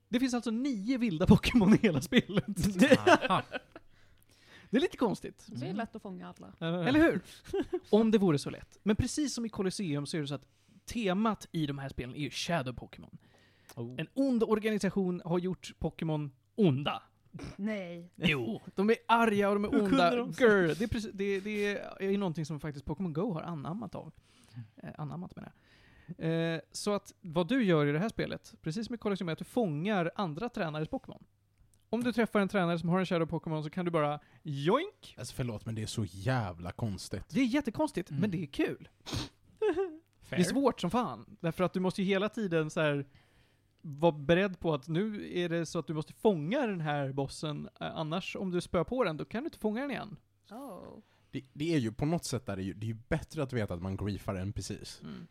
[0.09, 2.47] Det finns alltså nio vilda Pokémon i hela spelet.
[4.73, 5.41] Det är lite konstigt.
[5.41, 6.69] Så det är lätt att fånga alla.
[6.89, 7.21] Eller hur?
[7.91, 8.79] Om det vore så lätt.
[8.83, 10.47] Men precis som i Colosseum så är det så att
[10.85, 13.19] temat i de här spelen är ju Shadow Pokémon.
[13.77, 13.95] Oh.
[13.99, 17.03] En ond organisation har gjort Pokémon onda.
[17.57, 18.11] Nej.
[18.17, 18.61] Jo.
[18.75, 20.17] De är arga och de är onda.
[20.17, 20.33] de?
[20.33, 20.75] Grr.
[20.79, 24.13] Det, är precis, det, det är ju någonting som faktiskt Pokémon Go har anammat av.
[24.77, 26.55] Eh, anammat menar jag.
[26.55, 29.33] Eh, så att vad du gör i det här spelet, precis som i Colosseum, är
[29.33, 31.25] att du fångar andra tränares Pokémon.
[31.93, 35.15] Om du träffar en tränare som har en Shadow Pokémon så kan du bara joink!
[35.19, 37.25] Alltså förlåt, men det är så jävla konstigt.
[37.29, 38.21] Det är jättekonstigt, Mm.
[38.21, 38.89] men det är kul.
[39.09, 39.31] Fair.
[40.31, 41.37] Det är svårt som fan.
[41.41, 43.07] Därför att du måste ju hela tiden så här
[43.83, 47.69] vara beredd på att nu är det så att du måste fånga den här bossen,
[47.81, 50.17] eh, annars om du spöar på den, då kan du inte fånga den igen.
[50.51, 50.99] Oh.
[51.31, 53.43] Det, det är ju på något sätt där det är ju, det är ju bättre
[53.43, 55.01] att veta att man griefar NPCs.
[55.03, 55.27] Mm.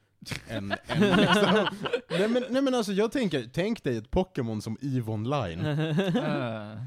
[0.47, 1.67] Än, än liksom.
[2.09, 5.59] nej, men, nej men alltså jag tänker, tänk dig ett Pokémon som EVE Online.
[5.65, 6.77] Eh.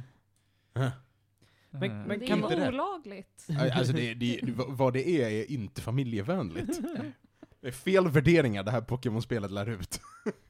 [0.75, 2.07] Men- Eh.
[2.07, 2.69] men det kan är inte det?
[2.69, 3.47] olagligt.
[3.75, 6.79] Alltså det, det, vad det är är inte familjevänligt.
[7.61, 10.01] Det är fel värderingar det här Pokémon-spelet lär ut.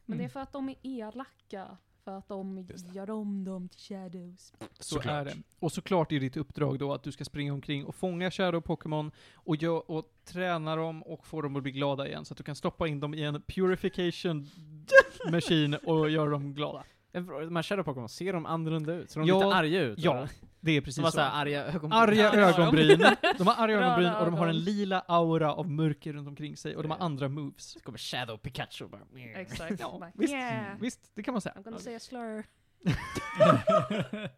[0.05, 1.77] Men det är för att de är elaka.
[2.05, 4.53] För att de gör om dem till shadows.
[4.59, 5.15] Så Såklart.
[5.15, 5.37] är det.
[5.59, 9.11] Och såklart är ditt uppdrag då att du ska springa omkring och fånga Shadow Pokémon
[9.35, 12.25] och, och träna dem och få dem att bli glada igen.
[12.25, 14.47] Så att du kan stoppa in dem i en purification
[15.31, 16.85] machine och göra dem glada.
[17.23, 19.11] De här Shadow Pokémon, ser de annorlunda ut?
[19.11, 19.99] Ser de Ja, lite arga ut?
[19.99, 20.29] ja, eller?
[20.61, 21.15] Det är precis De har så.
[21.17, 21.93] såhär arga ögonbryn.
[21.93, 22.99] Arga ögonbryn.
[23.39, 26.77] De har arga ögonbryn och de har en lila aura av mörker runt omkring sig
[26.77, 27.65] och de har andra moves.
[27.65, 29.01] Så kommer Shadow Pikachu och bara...
[29.35, 29.81] Exakt.
[29.81, 30.65] Ja, visst, yeah.
[30.81, 31.55] visst, det kan man säga.
[31.59, 32.45] I'm gonna say a slur.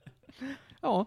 [0.80, 1.06] Ja.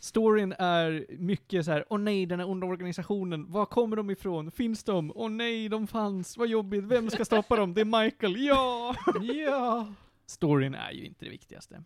[0.00, 1.84] Storyn är mycket så här.
[1.88, 4.50] åh nej, den här onda organisationen, var kommer de ifrån?
[4.50, 5.12] Finns de?
[5.14, 7.74] Åh nej, de fanns, vad jobbigt, vem ska stoppa dem?
[7.74, 8.94] Det är Michael, ja!
[9.22, 9.86] Ja!
[10.30, 11.82] Storyn är ju inte det viktigaste.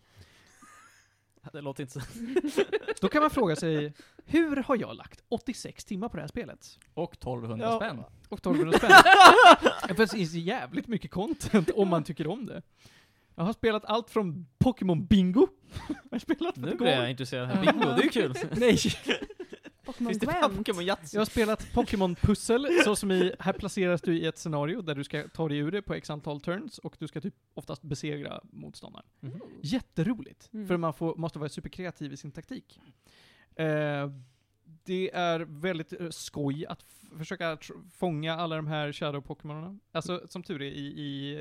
[1.53, 2.07] Det låter inte så.
[3.01, 3.93] Då kan man fråga sig,
[4.25, 6.79] hur har jag lagt 86 timmar på det här spelet?
[6.95, 7.77] Och 1200 Ja.
[7.77, 7.99] spänn.
[8.29, 8.91] Och 1200 spänn.
[9.89, 12.63] För det finns jävligt mycket content om man tycker om det.
[13.35, 15.47] Jag har spelat allt från Pokémon Bingo.
[15.89, 17.49] jag har spelat för Nu blir jag intresserad.
[17.49, 17.61] här.
[17.61, 18.35] Bingo, det är ju kul.
[18.57, 18.79] Nej.
[19.85, 20.57] Pokémon Finns det bara Gwent.
[20.57, 21.17] Pokémon Yatzy?
[21.17, 24.95] Jag har spelat Pokémon Pussel, så som i, här placeras du i ett scenario där
[24.95, 27.83] du ska ta dig ur det på x antal turns och du ska typ oftast
[27.83, 29.07] besegra motståndaren.
[29.21, 29.41] Mhm.
[29.63, 30.67] Jätteroligt, Mm.
[30.69, 32.81] för man får, måste vara superkreativ i sin taktik.
[33.57, 34.11] Eh,
[34.85, 36.85] det är väldigt eh, skoj att
[37.19, 37.59] försöka
[37.93, 39.79] fånga alla de här Shadow-Pokémonerna.
[39.93, 41.35] Alltså, som tur är, i, i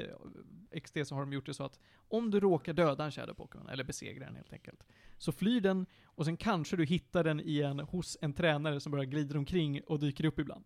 [0.72, 3.72] eh, XD så har de gjort det så att om du råkar döda en Shadow-Pokémon,
[3.72, 4.84] eller besegra den helt enkelt,
[5.24, 9.06] så flyr den och sen kanske du hittar den igen hos en tränare som bara
[9.06, 10.66] glider omkring och dyker upp ibland.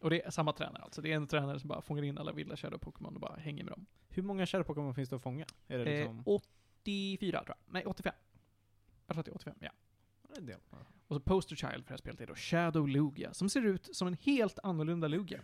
[0.00, 1.02] Och det är samma tränare alltså.
[1.02, 3.72] Det är en tränare som bara fångar in alla vilda Shadow-Pokémon och bara hänger med
[3.72, 3.86] dem.
[4.08, 5.46] Hur många Shadow Pokémon finns det att fånga?
[5.68, 6.22] Är det Eh, liksom...
[6.26, 7.72] 84 tror jag.
[7.72, 8.12] Nej, 85.
[9.06, 9.70] Jag tror att det är 85, ja.
[10.36, 10.58] en del?
[11.06, 13.96] Och så poster child för det här spelet är då Shadow Lugia, som ser ut
[13.96, 15.40] som en helt annorlunda Lugia.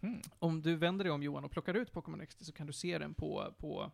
[0.00, 0.20] Mm.
[0.38, 2.98] Om du vänder dig om Johan och plockar ut Pokémon XD så kan du se
[2.98, 3.90] den på, på,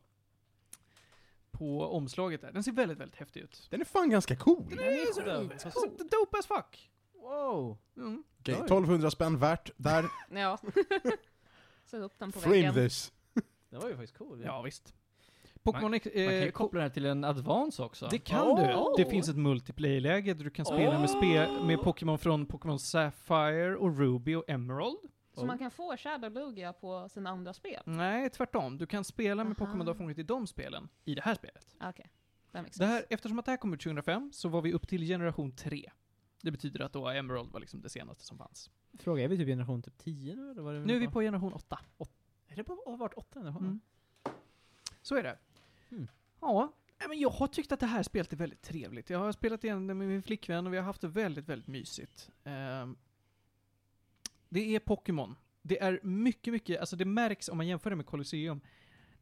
[1.58, 2.52] på omslaget där.
[2.52, 3.66] Den ser väldigt, väldigt häftig ut.
[3.70, 4.66] Den är fan ganska cool.
[4.70, 5.90] Den är så cool.
[5.96, 6.90] dope as fuck!
[7.14, 7.78] Wow!
[7.96, 8.24] Mm.
[8.40, 8.60] Okej, Oj.
[8.64, 9.70] 1200 spänn värt.
[9.76, 10.58] Där, Ja.
[11.86, 12.74] Sätt upp den på frame väggen.
[12.74, 13.12] this.
[13.70, 14.42] Det var ju faktiskt cool.
[14.44, 14.94] Ja, visst.
[15.62, 16.04] Pokémon X...
[16.06, 18.08] Man kan ju Eh, koppla den här till en Advance också.
[18.10, 18.96] det kan Oh.
[18.96, 19.04] du!
[19.04, 23.76] Det finns ett multiplayer-läge där du kan spela med, spe med Pokémon från Pokémon Sapphire
[23.76, 24.98] och Ruby och Emerald.
[25.34, 27.82] Så man kan få Shadow Lugia på sina andra spel?
[27.86, 28.78] Nej, tvärtom.
[28.78, 29.66] Du kan spela med Aha.
[29.66, 31.76] Pokémon du har fångat i de spelen, i det här spelet.
[31.78, 31.92] Ah,
[32.52, 35.02] makes Det här, eftersom att det här kom ut 2005, så var vi upp till
[35.02, 35.90] generation 3.
[36.42, 38.70] Det betyder att då Emerald var liksom det senaste som fanns.
[38.98, 40.62] Fråga, är vi typ generation typ 10 nu eller?
[40.62, 41.78] Vad är det Nu är vi på generation 8.
[42.48, 43.68] Är det på, har varit 8 generationer?
[43.68, 43.80] Mm.
[45.02, 45.38] Så är det.
[45.90, 46.08] Mm.
[46.40, 46.72] Ja,
[47.08, 49.10] men jag har tyckt att det här spelet är väldigt trevligt.
[49.10, 51.68] Jag har spelat igen det med min flickvän och vi har haft det väldigt, väldigt
[51.68, 52.30] mysigt.
[52.44, 52.96] Ehm,
[54.54, 55.36] det är Pokémon.
[55.62, 58.60] Det är mycket, mycket, alltså det märks om man jämför det med Colosseum.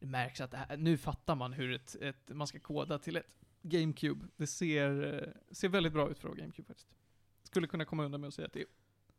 [0.00, 3.16] Det märks att det här, nu fattar man hur ett, ett, man ska koda till
[3.16, 4.26] ett GameCube.
[4.36, 6.88] Det ser, eh, ser väldigt bra ut för att vara GameCube faktiskt.
[7.42, 8.64] Skulle kunna komma undan med att säga att det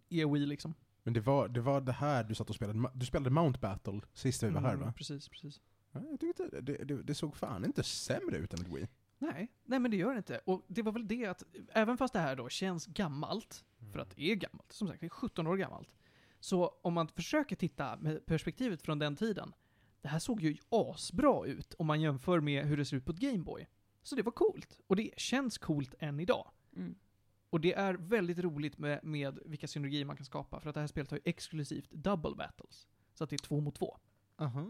[0.10, 0.74] är Wii liksom.
[1.04, 4.02] Men det var, det var det här du satt och spelade, du spelade Mount Battle
[4.14, 4.94] sist vi var här Mm, va?
[4.98, 5.62] Precis, precis.
[5.92, 8.88] Ja, jag tyckte det, det, det, det såg fan inte sämre ut än ett Wii.
[9.20, 10.42] Nej, nej men det gör det inte.
[10.46, 14.16] Och det var väl det att, även fast det här då känns gammalt, för att
[14.16, 15.96] det är gammalt, som sagt, det är 17 år gammalt.
[16.44, 19.54] Så om man försöker titta med perspektivet från den tiden,
[20.02, 23.12] det här såg ju asbra ut om man jämför med hur det ser ut på
[23.12, 23.68] ett Gameboy.
[24.02, 24.80] Så det var coolt.
[24.88, 26.52] Och det känns coolt än idag.
[26.76, 26.96] Mm.
[27.50, 30.80] Och det är väldigt roligt med, med vilka synergier man kan skapa, för att det
[30.80, 32.88] här spelet har ju exklusivt double battles.
[33.14, 33.98] Så att det är två mot två.
[34.38, 34.66] Aha.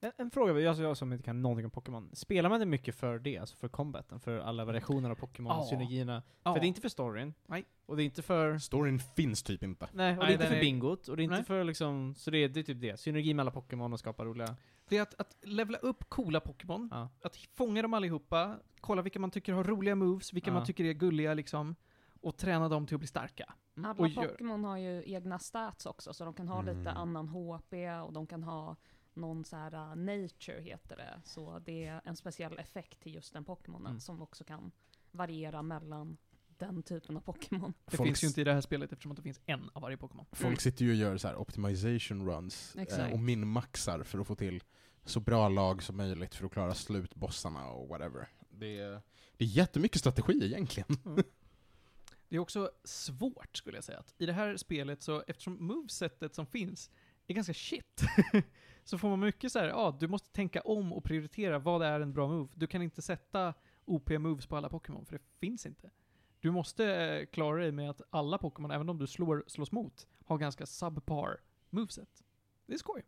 [0.00, 2.10] En, en fråga, jag, jag som inte kan någonting om Pokémon.
[2.12, 3.38] Spelar man det mycket för det?
[3.38, 4.20] Alltså för combaten?
[4.20, 5.66] För alla variationer av Pokémon, Ja.
[5.70, 6.22] synergierna?
[6.42, 6.52] Ja.
[6.54, 7.34] För det är inte för storyn.
[7.46, 7.64] Nej.
[7.86, 8.58] Och det är inte för...
[8.58, 9.88] Storyn finns typ inte.
[9.92, 11.08] Nej, och det Nej, är inte för är- bingot.
[11.08, 11.44] Och det är inte Nej.
[11.44, 12.14] för liksom...
[12.16, 13.00] Så det är, det är typ det.
[13.00, 14.56] Synergi med alla Pokémon och skapa roliga...
[14.88, 17.08] Det är att, att levla upp coola Pokémon, Ja.
[17.22, 20.54] att fånga dem allihopa, kolla vilka man tycker har roliga moves, vilka Ja.
[20.54, 21.74] man tycker är gulliga liksom,
[22.20, 23.54] och träna dem till att bli starka.
[23.76, 26.78] Alla Och gör- Pokémon har ju egna stats också, så de kan ha Mm.
[26.78, 27.74] lite annan HP
[28.06, 28.76] och de kan ha
[29.20, 31.20] någon så här uh, nature heter det.
[31.24, 34.00] Så det är en speciell effekt till just den Pokémonen Mm.
[34.00, 34.70] som också kan
[35.10, 36.16] variera mellan
[36.58, 37.74] den typen av Pokémon.
[37.84, 39.82] Det Folk finns ju inte i det här spelet eftersom att det finns en av
[39.82, 40.26] varje Pokémon.
[40.32, 40.56] Folk Mm.
[40.56, 44.62] sitter ju och gör så här optimization runs eh, och minmaxar för att få till
[45.04, 48.28] så bra lag som möjligt för att klara slutbossarna och whatever.
[48.50, 49.02] Det är,
[49.36, 50.88] det är jättemycket strategi egentligen.
[52.28, 53.98] Det är också svårt, skulle jag säga.
[53.98, 56.90] Att I det här spelet, så eftersom movesetet som finns
[57.26, 58.02] är ganska shit.
[58.84, 62.00] så får man mycket så här, ja, du måste tänka om och prioritera vad är
[62.00, 62.48] en bra move.
[62.54, 65.90] Du kan inte sätta OP-moves på alla Pokémon, för det finns inte.
[66.40, 70.06] Du måste eh, klara dig med att alla Pokémon, även om du slår, slås mot,
[70.24, 71.40] har ganska subpar
[71.70, 72.24] moveset.
[72.66, 73.02] Det är skoj.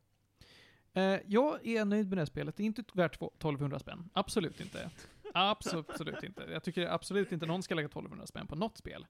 [0.93, 2.57] Eh, jag är nöjd med det här spelet.
[2.57, 4.11] Det är inte värt 1200 spänn.
[4.13, 4.91] Absolut inte.
[5.35, 6.43] Absolut, inte.
[6.53, 9.07] Jag tycker absolut inte någon ska lägga 1200 spänn på något spel.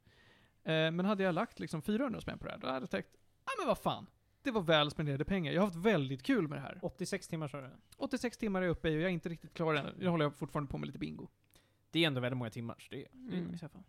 [0.65, 3.09] Eh, men hade jag lagt liksom 400 spänn på det här, då hade jag tänkt,
[3.45, 4.07] ja men vad fan.
[4.43, 5.53] Det var väl spenderade pengar.
[5.53, 6.79] Jag har haft väldigt kul med det här.
[6.83, 7.71] 86 timmar sa du?
[7.97, 9.95] 86 timmar är jag uppe i och jag är inte riktigt klar än.
[9.99, 11.29] Nu håller jag fortfarande på med lite bingo.
[11.91, 13.51] Det är ändå väldigt många timmar, så det, det är Mm.
[13.53, 13.83] nice i alla fall.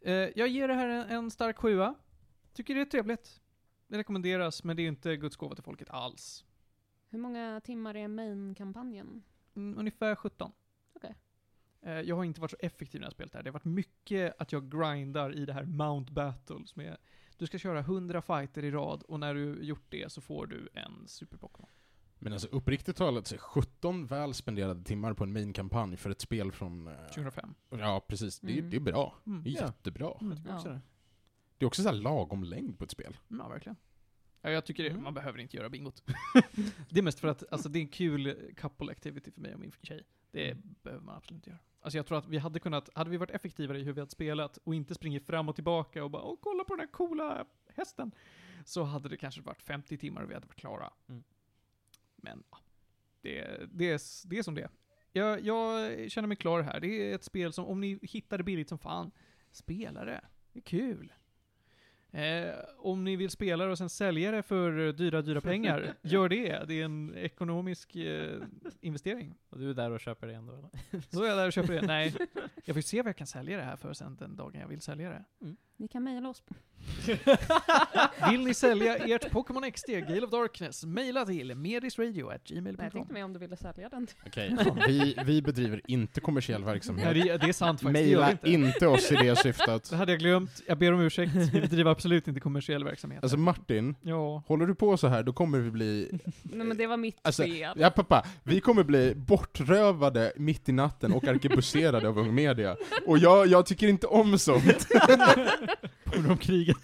[0.00, 1.94] Eh, jag ger det här en, en stark sjua.
[2.52, 3.40] Tycker det är trevligt.
[3.86, 6.44] Det rekommenderas, men det är inte Guds gåva till folket alls.
[7.08, 9.22] Hur många timmar är main-kampanjen?
[9.56, 10.52] Mm, ungefär 17.
[10.92, 11.14] Okej.
[11.82, 13.42] Eh, jag har inte varit så effektiv när jag spelat det här.
[13.42, 16.96] Det har varit mycket att jag grindar i det här Mount Battles med
[17.42, 20.68] du ska köra 100 fighter i rad och när du gjort det så får du
[20.74, 21.68] en Super Pokémon.
[22.18, 26.20] Men alltså uppriktigt talat, så är 17 väl spenderade timmar på en main-kampanj för ett
[26.20, 26.86] spel från...
[26.86, 27.54] eh, 2005.
[27.70, 28.40] Ja, precis.
[28.40, 28.70] Det, är- Mm.
[28.70, 29.14] det är bra.
[29.26, 29.42] Mm.
[29.44, 29.60] Det är Ja.
[29.66, 30.14] jättebra.
[30.20, 30.28] Mm.
[30.30, 30.74] Jag tycker också Ja.
[30.74, 30.80] det.
[31.58, 33.16] Det är också så här lagom längd på ett spel.
[33.28, 33.76] Ja, verkligen.
[34.42, 35.02] Ja, jag tycker det, Mm.
[35.02, 36.02] man behöver inte göra bingot.
[36.90, 39.60] det är mest för att alltså, det är en kul couple activity för mig och
[39.60, 40.02] min tjej.
[40.30, 40.74] Det Mm.
[40.82, 41.60] behöver man absolut inte göra.
[41.82, 44.10] Alltså jag tror att vi hade kunnat, hade vi varit effektivare i hur vi hade
[44.10, 47.46] spelat och inte springit fram och tillbaka och bara åh kolla på den här coola
[47.74, 48.12] hästen.
[48.64, 50.92] Så hade det kanske varit 50 timmar och vi hade varit klara.
[51.08, 51.22] Mm.
[52.16, 52.58] Men ja,
[53.20, 54.70] det, det, är, det är som det är.
[55.12, 56.80] jag, jag känner mig klar här.
[56.80, 59.10] Det är ett spel som, om ni hittar det billigt som fan,
[59.50, 60.24] spela det.
[60.52, 61.12] Det är kul.
[62.14, 65.94] Eh, om ni vill spela det och sen sälja det för eh, dyra, dyra pengar,
[66.02, 66.64] gör det.
[66.68, 68.40] Det är en ekonomisk eh,
[68.80, 69.34] investering.
[69.50, 70.70] Och du är där och köper det ändå eller?
[71.10, 71.82] Så är jag där och köper det.
[71.82, 72.14] Nej,
[72.64, 74.80] jag får se vad jag kan sälja det här för sen den dagen jag vill
[74.80, 75.24] sälja det.
[75.76, 76.42] Ni kan mejla oss.
[78.30, 83.06] Vill ni sälja ert Pokémon XD, Gale of Darkness, mejla till Nej, jag tänkte medisradio.gmail.com.
[83.10, 84.06] mer om du ville sälja den.
[84.26, 87.14] Okej, vi, vi bedriver inte kommersiell Nej, verksamhet.
[87.14, 88.04] det, det är sant faktiskt.
[88.04, 88.50] Mejla inte.
[88.50, 89.62] inte oss i det syftet.
[89.90, 90.62] Det hade jag glömt.
[90.66, 91.32] Jag ber om ursäkt.
[91.34, 93.22] Vi bedriver absolut inte kommersiell verksamhet.
[93.22, 94.42] Alltså Martin, ja.
[94.46, 96.10] håller du på så här då kommer vi bli...
[96.42, 97.76] Nej men det var mitt Alltså, fel.
[97.80, 102.51] Ja pappa, vi kommer bli bortrövade mitt i natten och arkebuserade av Ung Media.
[103.06, 104.88] Och jag, jag tycker inte om sånt.
[106.04, 106.76] Påminner om kriget.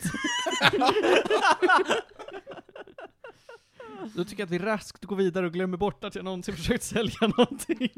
[4.14, 6.84] Då tycker jag att vi raskt går vidare och glömmer bort att jag någonsin försökt
[6.84, 7.90] sälja någonting.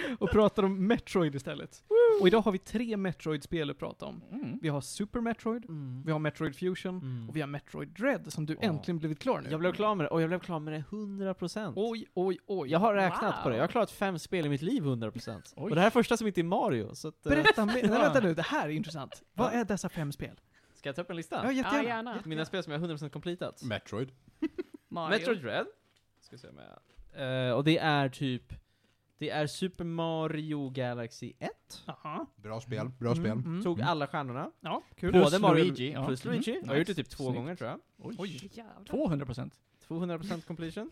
[0.18, 1.84] och pratar om Metroid istället.
[2.20, 4.22] Och idag har vi tre Metroid-spel att prata om.
[4.32, 4.58] Mm.
[4.62, 6.02] Vi har Super Metroid, Mm.
[6.06, 7.28] vi har Metroid Fusion, Mm.
[7.28, 8.60] och vi har Metroid Dread som du Ja.
[8.60, 9.50] äntligen blivit klar nu.
[9.50, 11.72] Jag blev klar med det, och jag blev klar med det 100%.
[11.76, 12.68] Oj, oj, oj.
[12.70, 13.42] Jag har räknat Wow.
[13.42, 15.52] på det, jag har klarat fem spel i mitt liv 100%.
[15.56, 15.62] Oj.
[15.62, 17.82] Och det här är första som inte är Mario, så att, eh, Berätta, mer- nej,
[17.88, 19.22] vänta nu, det här är intressant.
[19.34, 20.40] Vad är dessa fem spel?
[20.74, 21.36] Ska jag ta upp en lista?
[21.36, 21.88] Ja, Ja, jättegärna.
[21.88, 22.22] gärna.
[22.24, 23.62] Mina spel som jag har 100% completat.
[23.62, 24.12] Metroid.
[24.88, 25.18] Mario.
[25.18, 25.66] Metroid Dread.
[26.20, 27.48] Ska se om jag...
[27.48, 28.52] Eh, och det är typ...
[29.18, 31.50] Det är Super Mario Galaxy 1.
[31.86, 32.26] Jaha.
[32.36, 33.26] Bra spel, bra spel.
[33.26, 33.62] Mm, mm.
[33.62, 34.50] Tog alla stjärnorna.
[34.60, 35.12] Ja, kul.
[35.12, 36.06] Plus Både Mario Luigi, ja.
[36.06, 36.34] plus Mm.
[36.34, 36.60] Luigi.
[36.62, 37.36] Jag har gjort det typ två Snyggt.
[37.36, 37.80] gånger tror jag.
[38.18, 38.50] Oj.
[38.52, 38.84] Jävlar.
[38.84, 39.60] 200 procent.
[39.88, 40.90] 200% completion.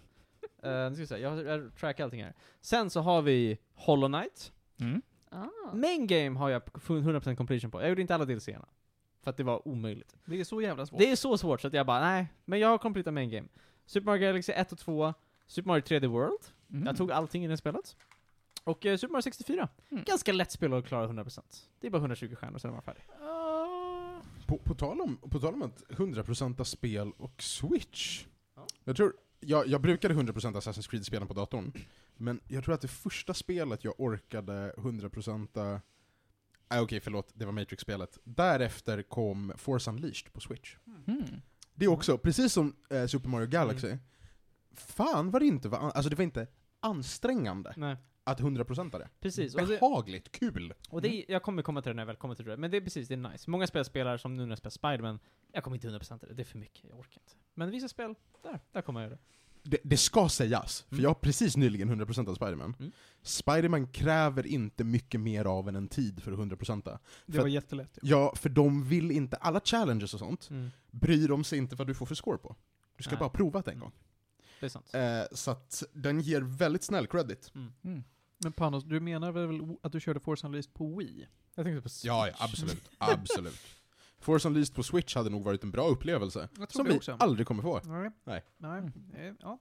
[0.64, 2.34] Uh, nu ska vi se, jag jag har trackat allting här.
[2.60, 4.52] Sen så har vi Hollow Knight.
[4.80, 5.02] Mm.
[5.30, 5.74] Ah.
[5.74, 7.80] Main Game har jag 100% completion på.
[7.80, 8.68] Jag gjorde inte alla DLC-erna.
[9.22, 10.16] För att det var omöjligt.
[10.24, 10.98] Det är så jävla svårt.
[10.98, 12.26] Det är så svårt så att jag bara, nej.
[12.44, 13.48] Men jag har completat Main Game.
[13.86, 15.14] Super Mario Galaxy 1 och 2.
[15.46, 16.40] Super Mario 3D World.
[16.70, 16.86] Mm.
[16.86, 17.96] Jag tog allting i det spelet.
[18.64, 19.68] Och eh, Super Mario 64.
[19.90, 20.04] Mm.
[20.04, 21.40] Ganska lätt spel att klara 100%.
[21.80, 23.02] Det är bara 120 stjärnor, sen är man färdig.
[24.46, 28.26] På, på, tal om, på tal om att 100% spel och Switch.
[28.54, 28.66] Ja.
[28.84, 31.72] Jag tror, jag, jag brukade 100% Assassin's Creed-spelen på datorn.
[32.16, 35.80] Men jag tror att det första spelet jag orkade 100%
[36.70, 38.18] Nej okej, förlåt, det var Matrix-spelet.
[38.24, 40.76] Därefter kom Force Unleashed på Switch.
[41.06, 41.24] Mm.
[41.74, 43.96] Det är också, precis som eh, Super Mario Galaxy,
[44.72, 46.46] fan vad det inte var, alltså det var inte
[46.80, 49.08] ansträngande Nej, att 100% det.
[49.20, 49.54] precis.
[49.54, 50.74] Och det, Behagligt, kul!
[50.90, 52.56] och det, jag kommer komma till det när jag väl kommer till det.
[52.56, 53.50] Men det är precis, det är nice.
[53.50, 55.18] Många spel spelar som nu när jag spelar Spiderman.
[55.52, 57.32] Jag kommer inte 100% till det, det är för mycket, jag orkar inte.
[57.54, 59.18] Men vissa spel, där, där kommer jag göra
[59.62, 59.70] det.
[59.70, 61.02] Det, det ska sägas, för Mm.
[61.02, 62.74] jag har precis nyligen 100% av Spiderman.
[62.78, 62.92] Mm.
[63.22, 66.98] Spiderman kräver inte mycket mer av en än tid för att 100%.
[67.26, 67.98] Det För var jättelätt.
[68.02, 70.70] Ja, för de vill inte, alla challenges och sånt, Mm.
[70.90, 72.56] bryr de sig inte vad du får för score på.
[72.96, 73.18] Du ska Nej.
[73.18, 73.80] bara prova det en Mm.
[73.80, 73.92] gång.
[74.60, 74.94] Det är sant.
[74.94, 77.52] Eh, så att den ger väldigt snäll credit.
[77.54, 78.04] Mm.
[78.38, 81.28] Men Panos, du menar väl att du körde Force Unleashed på Wii?
[81.54, 82.04] Jag tänkte på Switch.
[82.04, 82.90] Ja, ja, absolut.
[82.98, 83.60] absolut.
[84.20, 86.48] Force Unleashed på Switch hade nog varit en bra upplevelse.
[86.58, 87.16] Jag tror Som vi också.
[87.20, 87.80] aldrig kommer få.
[87.84, 88.10] Nej.
[88.24, 88.42] Nej.
[88.58, 88.78] Nej.
[88.78, 88.92] Mm.
[89.28, 89.58] Eh, Ja.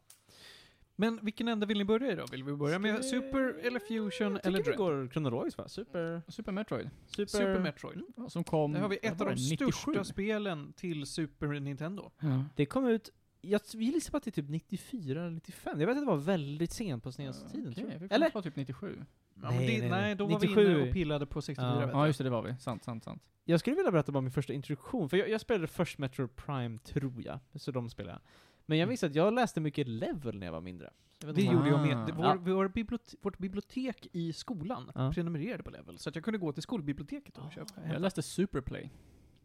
[0.95, 2.25] Men vilken ände vill ni börja i då?
[2.31, 4.77] Vill vi börja med Super eller Fusion Jag eller tycker vi Dread?
[4.77, 5.67] går kronologiskt va?
[5.67, 6.21] Super...
[6.27, 6.89] Super Metroid.
[7.05, 7.25] Super...
[7.25, 8.01] Super Metroid.
[8.29, 8.71] Som kom...
[8.73, 9.71] Där har vi ett av de det, 97?
[9.71, 12.11] största spelen till Super Nintendo.
[12.19, 12.45] Ja.
[12.55, 13.09] Det kom ut
[13.43, 15.79] jag vi gissar på att det är typ 94 eller 95.
[15.79, 17.35] Jag vet att det var väldigt sent på vi jag.
[17.35, 18.31] får Eller?
[18.33, 19.05] vara typ 97.
[19.41, 20.15] Ja, Nej, det, nej, nej, nej.
[20.15, 20.71] då var vi 97.
[20.71, 21.89] inne och pillade på 64 Ja.
[21.91, 22.55] Ja just det, det var vi.
[22.59, 23.23] Sant, sant, sant.
[23.45, 26.77] Jag skulle vilja berätta om min första introduktion, för jag, jag spelade först Metro Prime,
[26.79, 27.39] tror jag.
[27.55, 28.21] Så de spelade jag.
[28.65, 30.89] Men jag minns att jag läste mycket Level när jag var mindre.
[31.21, 31.83] Jag Det om- gjorde jag Ah.
[31.85, 32.07] med.
[32.07, 32.35] Det, vår, Ja.
[32.39, 35.11] vår bibliotek, vårt bibliotek i skolan Ja.
[35.13, 37.71] prenumererade på Level, så att jag kunde gå till skolbiblioteket och köpa.
[37.93, 38.89] Jag läste Superplay.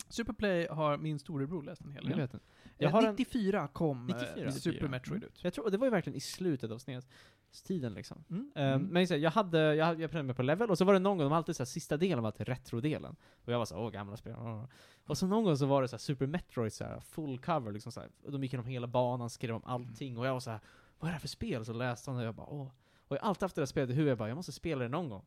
[0.09, 2.21] Superplay har min storebror läst en hel Jag del.
[2.21, 2.47] vet inte.
[2.79, 4.53] Jag Jag har en, 94 kom eh, 94.
[4.53, 5.45] Super Metroid ut.
[5.45, 8.25] jag tror, det var ju verkligen i slutet av SNES-tiden liksom.
[8.31, 8.51] Mm.
[8.55, 8.87] Ehm, Mm.
[8.93, 10.99] Men så, här, jag hade, jag, hade- jag prenumererade på Level, och så var det
[10.99, 13.17] någon gång, de hade alltid så här, sista delen var till retrodelen.
[13.45, 14.35] Och jag var så här, åh gamla spel.
[14.39, 14.65] åh.
[15.07, 17.73] Och så någon gång så var det så här, Super Metroid så här, full cover
[17.73, 18.09] liksom så här.
[18.25, 20.61] Och de gick igenom hela banan, skrev om allting, och jag var så här,
[20.99, 21.65] vad är det här för spel?
[21.65, 22.71] Så läste han och jag bara, åh.
[23.09, 24.83] Och jag har alltid haft det där spelet i huvudet, jag bara, jag måste spela
[24.83, 25.25] det någon gång.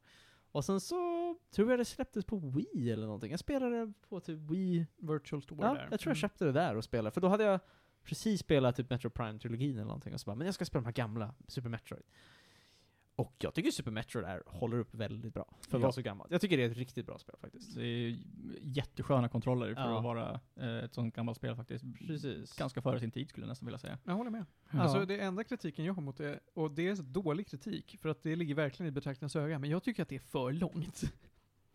[0.52, 0.96] Och sen så
[1.56, 3.32] tror jag det släpptes på Wii eller någonting.
[3.32, 5.88] Jag spelade på typ Wii Virtual Store Ja, där.
[5.92, 6.16] jag tror jag Mm.
[6.16, 7.60] köpte det där och spelade, för då hade jag
[8.04, 10.86] precis spelat typ Metro Prime-trilogin eller någonting, och så bara, men jag ska spela de
[10.86, 12.04] här gamla Super Metroid.
[13.16, 15.80] Och jag tycker Super Metroid är, håller upp väldigt bra, för att Ja.
[15.80, 16.32] vara så gammalt.
[16.32, 17.76] Jag tycker det är ett riktigt bra spel faktiskt.
[17.76, 18.18] Det är
[18.62, 19.98] jättesköna kontroller för Ja.
[19.98, 21.86] att vara eh, ett sånt gammalt spel faktiskt.
[22.08, 22.54] Precis.
[22.58, 23.98] Ganska före sin tid skulle jag nästan vilja säga.
[24.04, 24.46] Jag håller med.
[24.72, 24.80] Ja.
[24.82, 28.10] Alltså det enda kritiken jag har mot det, och det är så dålig kritik, för
[28.10, 31.02] att det ligger verkligen i betraktarens öga, men jag tycker att det är för långt.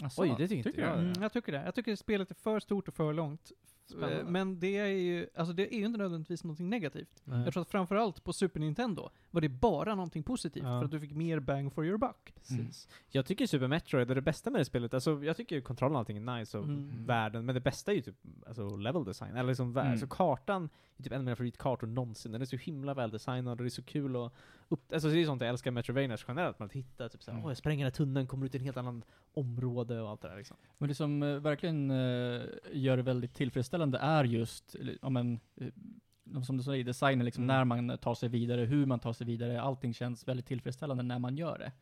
[0.03, 0.99] Asså, Oj, det tycker inte jag.
[0.99, 1.63] Mm, jag tycker det.
[1.65, 3.53] Jag tycker att spelet är för stort och för långt.
[3.89, 4.21] Spännande.
[4.21, 7.21] Eh, Men det är ju, alltså det är ju inte nödvändigtvis någonting negativt.
[7.25, 7.45] Nej.
[7.45, 10.81] Jag tror att framförallt på Super Nintendo var det bara någonting positivt, Ja.
[10.81, 12.33] för att du fick mer bang for your buck.
[12.35, 12.89] Precis.
[13.11, 14.95] Jag tycker Super Metroid är det bästa med det spelet.
[14.95, 17.07] Alltså, jag tycker kontrollen och allting är nice och Mm.
[17.07, 19.37] världen, men det bästa är ju typ alltså, level design.
[19.37, 19.93] Eller liksom, vär- Mm.
[19.93, 22.33] alltså, kartan är typ en av mina favoritkartor någonsin.
[22.33, 24.33] Den är så himla väldesignad och det är så kul att
[24.69, 27.45] upp, alltså det är sånt jag älskar Metrovanias generellt, man att hitta typ såhär, Mm.
[27.45, 29.05] åh jag spränger den här tunneln, kommer ut i ett helt annat
[29.35, 30.57] område och allt det där liksom.
[30.79, 36.43] Men det som eh, verkligen eh, gör det väldigt tillfredsställande är just, ja men, eh,
[36.43, 37.57] som du säger, designen liksom, Mm.
[37.57, 41.19] när man tar sig vidare, hur man tar sig vidare, allting känns väldigt tillfredsställande när
[41.19, 41.73] man gör det.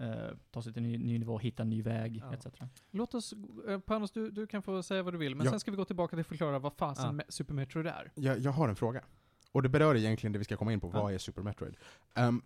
[0.00, 2.34] Eh, ta sig till en ny, ny nivå, hitta en ny väg, Ja.
[2.34, 2.46] etc.
[2.90, 3.34] Låt oss,
[3.68, 5.50] eh, Panos du, du kan få säga vad du vill, men Ja.
[5.50, 7.24] sen ska vi gå tillbaka till att förklara vad fasen Ja.
[7.28, 8.12] Super Metroid är.
[8.14, 9.04] Jag, jag har en fråga.
[9.52, 11.02] Och det berör egentligen det vi ska komma in på, Ja.
[11.02, 11.76] vad är Super Metroid?
[12.16, 12.42] Um,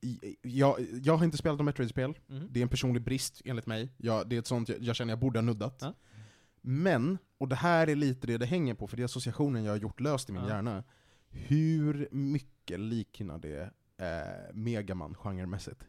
[0.00, 2.48] i- jag, jag har inte spelat något Metroid-spel, Mm.
[2.50, 3.92] det är en personlig brist enligt mig.
[3.96, 5.78] Jag, det är ett sånt jag, jag känner jag borde ha nuddat.
[5.80, 5.94] Ja.
[6.60, 9.72] Men, och det här är lite det det hänger på, för det är associationen jag
[9.72, 10.48] har gjort löst i min Ja.
[10.48, 10.84] hjärna.
[11.28, 15.84] Hur mycket liknar det eh, Megaman genremässigt?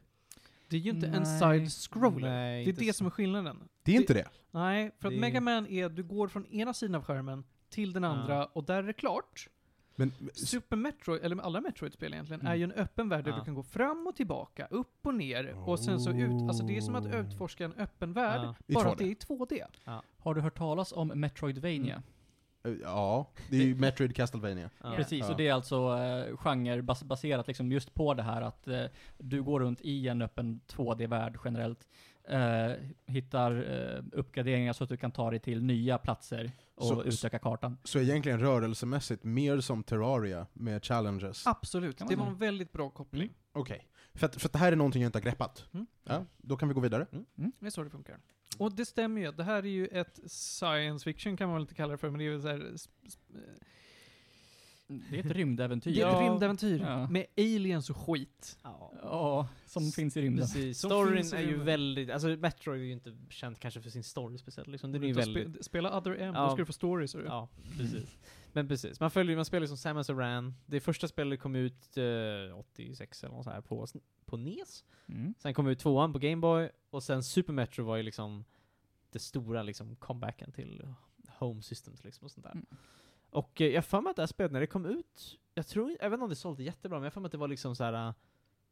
[0.69, 1.39] Det är ju inte en Nej.
[1.39, 2.29] side-scroller.
[2.29, 2.97] Nej, Det är inte det så.
[2.97, 3.69] som är skillnaden.
[3.83, 4.27] Det är inte det?
[4.51, 7.43] Nej, för att Det är- Mega Man är, du går från ena sidan av skärmen
[7.69, 8.09] till den Ja.
[8.09, 9.47] andra, och där är det klart.
[9.99, 12.51] Men, Super Metroid, eller alla Metroid-spel egentligen, Mm.
[12.51, 13.37] är ju en öppen värld där Ja.
[13.37, 16.31] du kan gå fram och tillbaka, upp och ner, och sen så ut.
[16.49, 17.15] Alltså det är som att Oh.
[17.19, 18.55] utforska en öppen värld, Ja.
[18.67, 18.91] I bara 2D.
[18.91, 19.63] att det är i 2D.
[20.19, 22.03] Har du hört talas om Metroidvania?
[22.81, 24.69] Ja, det är ju Metroid Castlevania.
[24.83, 24.93] Ja.
[24.95, 25.31] Precis, Ja.
[25.31, 28.83] och det är alltså eh, genrebaserat liksom just på det här att eh,
[29.17, 31.87] du går runt i en öppen 2D-värld generellt,
[32.29, 32.71] eh,
[33.05, 33.51] hittar
[33.97, 37.77] eh, uppgraderingar så att du kan ta dig till nya platser och Så- utöka kartan.
[37.83, 41.47] Så egentligen rörelsemässigt mer som Terraria med challenges.
[41.47, 43.29] Absolut, det var en väldigt bra koppling.
[43.53, 43.87] Okej.
[44.13, 45.65] För, att, för att det här är någonting jag inte har greppat.
[45.73, 45.85] Mm.
[46.03, 47.05] Ja, då kan vi gå vidare.
[47.35, 48.17] Det är så det funkar.
[48.59, 51.75] Och det stämmer ju, det här är ju ett science fiction kan man väl inte
[51.75, 53.59] kalla det för, men det är väl så här, sp- sp-
[55.09, 55.91] Det är ett rymdäventyr.
[55.95, 56.29] det är ett Ja.
[56.31, 57.09] rymdäventyr Ja.
[57.09, 58.57] med aliens och skit.
[58.63, 58.93] Ja.
[59.01, 60.45] Ja, som finns i rymden.
[60.45, 60.77] Precis.
[60.77, 64.67] Storyn är ju väldigt, alltså Metroid är ju inte känt kanske för sin story speciellt
[64.69, 64.91] liksom.
[64.91, 65.53] Den är ju väldigt...
[65.53, 66.43] spe, spela Other M, Ja.
[66.43, 67.15] då ska du få stories.
[67.15, 68.17] Ja, precis.
[68.57, 70.55] Men precis, man följer man spelar som Samus Aran.
[70.65, 73.87] Det första spelet kom ut eh, 86 eller något så här på,
[74.25, 74.85] på NES.
[75.07, 75.33] Mm.
[75.37, 78.45] Sen kom ut tvåan på Gameboy, och sen Super Metro var ju liksom
[79.09, 80.93] det stora liksom comebacken till
[81.27, 82.51] Home Systems liksom och sånt där.
[82.51, 82.65] Mm.
[83.29, 85.67] Och eh, jag har för mig att det här spelet, när det kom ut, jag
[85.67, 87.75] tror, inte om det sålde jättebra, men jag har för mig att det var liksom
[87.75, 88.13] så här eh,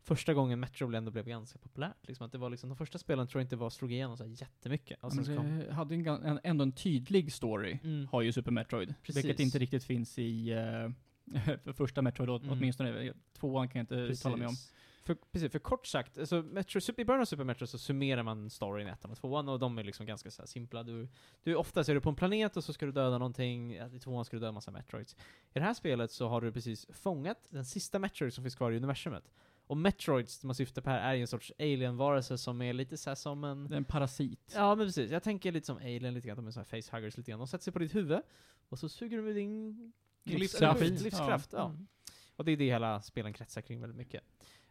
[0.05, 2.07] första gången Metro ändå blev ganska populärt.
[2.07, 4.23] Liksom att det var liksom, de första spelen tror jag inte var, slog igenom så
[4.23, 4.99] här jättemycket.
[4.99, 8.07] Sen men så kom, det hade en, en, ändå en tydlig story, mm.
[8.07, 8.93] har ju Super Metroid.
[9.01, 9.25] Precis.
[9.25, 10.91] Vilket inte riktigt finns i uh,
[11.63, 12.57] för första Metroid, Mm.
[12.57, 13.13] åtminstone.
[13.39, 14.53] Tvåan kan jag inte uttala mig om.
[14.53, 14.75] Precis.
[15.05, 18.23] För, precis, för kort sagt, alltså Metro, super, i början av Super Metro så summerar
[18.23, 20.83] man storyn i ettan och tvåan och de är liksom ganska så simpla.
[20.83, 21.07] Du,
[21.43, 24.25] du, oftast är du på en planet och så ska du döda någonting, i tvåan
[24.25, 25.15] ska du döda en massa Metroids.
[25.53, 28.71] I det här spelet så har du precis fångat den sista Metroid som finns kvar
[28.71, 29.31] i universumet.
[29.67, 32.97] Och Metroids, som man syftar på här, är ju en sorts alien-varelse som är lite
[32.97, 33.73] så här som en...
[33.73, 34.51] En parasit.
[34.55, 37.17] Ja men precis, jag tänker lite som alien lite grann, de är så här facehuggers
[37.17, 37.39] lite grann.
[37.39, 38.21] De sätter sig på ditt huvud,
[38.69, 39.93] och så suger de ur din
[40.23, 40.81] Livskraft.
[40.81, 41.53] livskraft.
[41.53, 41.65] ja.
[41.65, 41.87] Mm.
[42.35, 44.23] Och det är det hela spelen kretsar kring väldigt mycket.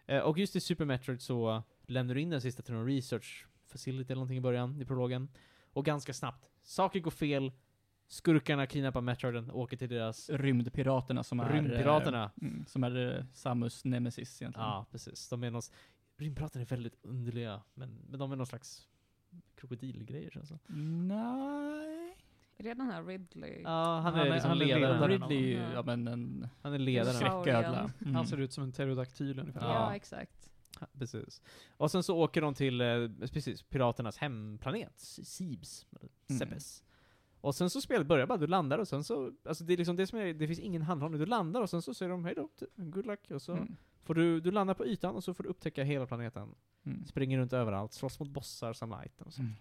[0.06, 3.46] Eh, och just i Super Metroid så lämnar du in den sista till någon research
[3.66, 5.28] facility eller någonting i början, i prologen.
[5.72, 7.52] Och ganska snabbt, saker går fel,
[8.14, 11.52] skurkarna kidnappar Metroiden, åker till deras Rymdpiraterna som är...
[11.52, 12.24] rymdpiraterna.
[12.24, 14.68] eh, Mm, som är eh, Samus nemesis egentligen.
[14.68, 15.28] Ja, precis.
[15.28, 15.62] De är någon,
[16.16, 18.88] rymdpiraterna är väldigt underliga, men, men de är någon slags
[19.56, 20.58] krokodilgrejer känns det.
[20.68, 22.16] Nej.
[22.56, 23.60] Är det den här Ridley?
[23.62, 24.82] Ja, han, Han är är- liksom han är ledaren.
[25.00, 25.10] ledaren.
[25.28, 25.72] Ridley är ju, Ja.
[25.74, 27.14] ja men en Han är ledaren.
[27.14, 27.32] Skräck.
[27.42, 27.90] skräcködla.
[28.02, 28.14] Mm.
[28.14, 29.60] Han ser ut som en pterodaktyl ungefär.
[29.60, 29.96] Ja, Ja.
[29.96, 30.50] exakt.
[30.80, 31.42] Ja, Precis.
[31.76, 36.38] Och sen så åker de till, eh, precis, piraternas hemplanet, Sibs, eller Mm.
[37.44, 39.96] Och sen så spelet börjar bara, du landar och sen så, alltså det är liksom
[39.96, 42.34] det som är, det finns ingen handhållning, du landar och sen så säger de hej
[42.34, 43.76] då, good luck, och så Mm.
[44.02, 46.54] får du, du landar på ytan och så får du upptäcka hela planeten.
[46.86, 47.06] Mm.
[47.06, 49.38] Springer runt överallt, slåss mot bossar, samla items.
[49.38, 49.52] Mm.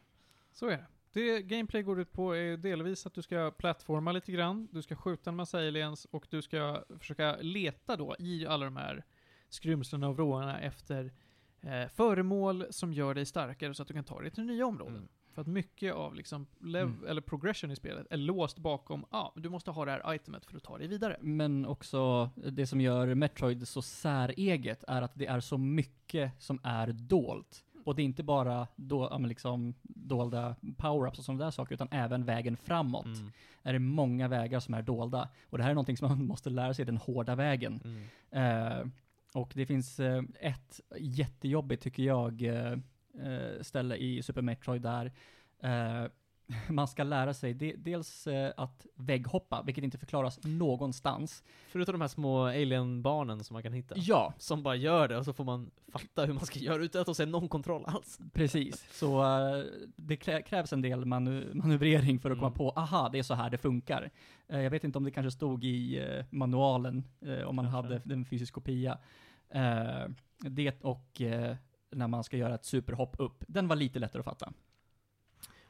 [0.52, 0.86] Så är det.
[1.14, 4.96] Det gameplay går ut på är delvis att du ska plattforma lite grann, du ska
[4.96, 9.04] skjuta en massa aliens och du ska försöka leta då i alla de här
[9.50, 11.14] skrymslena och vrårna efter
[11.62, 14.96] eh, föremål som gör dig starkare så att du kan ta dig till nya områden.
[14.96, 15.08] Mm.
[15.34, 17.08] För att mycket av liksom lev- Mm.
[17.08, 20.46] eller progression i spelet är låst bakom, ja, ah, du måste ha det här itemet
[20.46, 21.18] för att ta dig vidare.
[21.22, 26.60] Men också, det som gör Metroid så säreget är att det är så mycket som
[26.64, 27.64] är dolt.
[27.86, 31.74] Och det är inte bara då, ja, men liksom, dolda power-ups och sådana där saker,
[31.76, 33.06] utan även vägen framåt.
[33.06, 33.32] Mm.
[33.64, 35.30] Är det många vägar som är dolda.
[35.50, 37.82] Och det här är någonting som man måste lära sig den hårda vägen.
[37.84, 38.78] Mm.
[38.82, 38.88] Eh,
[39.34, 42.78] och det finns eh, ett jättejobbigt, tycker jag, eh,
[43.62, 45.12] ställe i Super Metroid där
[45.60, 46.06] eh,
[46.70, 51.44] man ska lära sig de, dels eh, att vägghoppa, vilket inte förklaras någonstans.
[51.68, 53.96] Förutom de här små alien-barnen som man kan hitta.
[53.98, 57.02] Ja, Som bara gör det och så får man fatta hur man ska göra utan
[57.02, 58.20] att ha någon kontroll alls.
[58.34, 58.98] precis.
[59.00, 59.64] Så eh,
[59.96, 62.58] det krä- krävs en del manu manövrering för att komma Mm.
[62.58, 64.12] på, aha, det är så här det funkar.
[64.48, 67.94] Eh, jag vet inte om det kanske stod i eh, manualen, eh, om man Kanske.
[67.94, 68.98] hade en fysisk kopia.
[69.50, 70.10] Eh,
[70.40, 71.56] det och eh,
[71.96, 73.44] när man ska göra ett superhopp upp.
[73.48, 74.54] Den var lite lättare att fatta.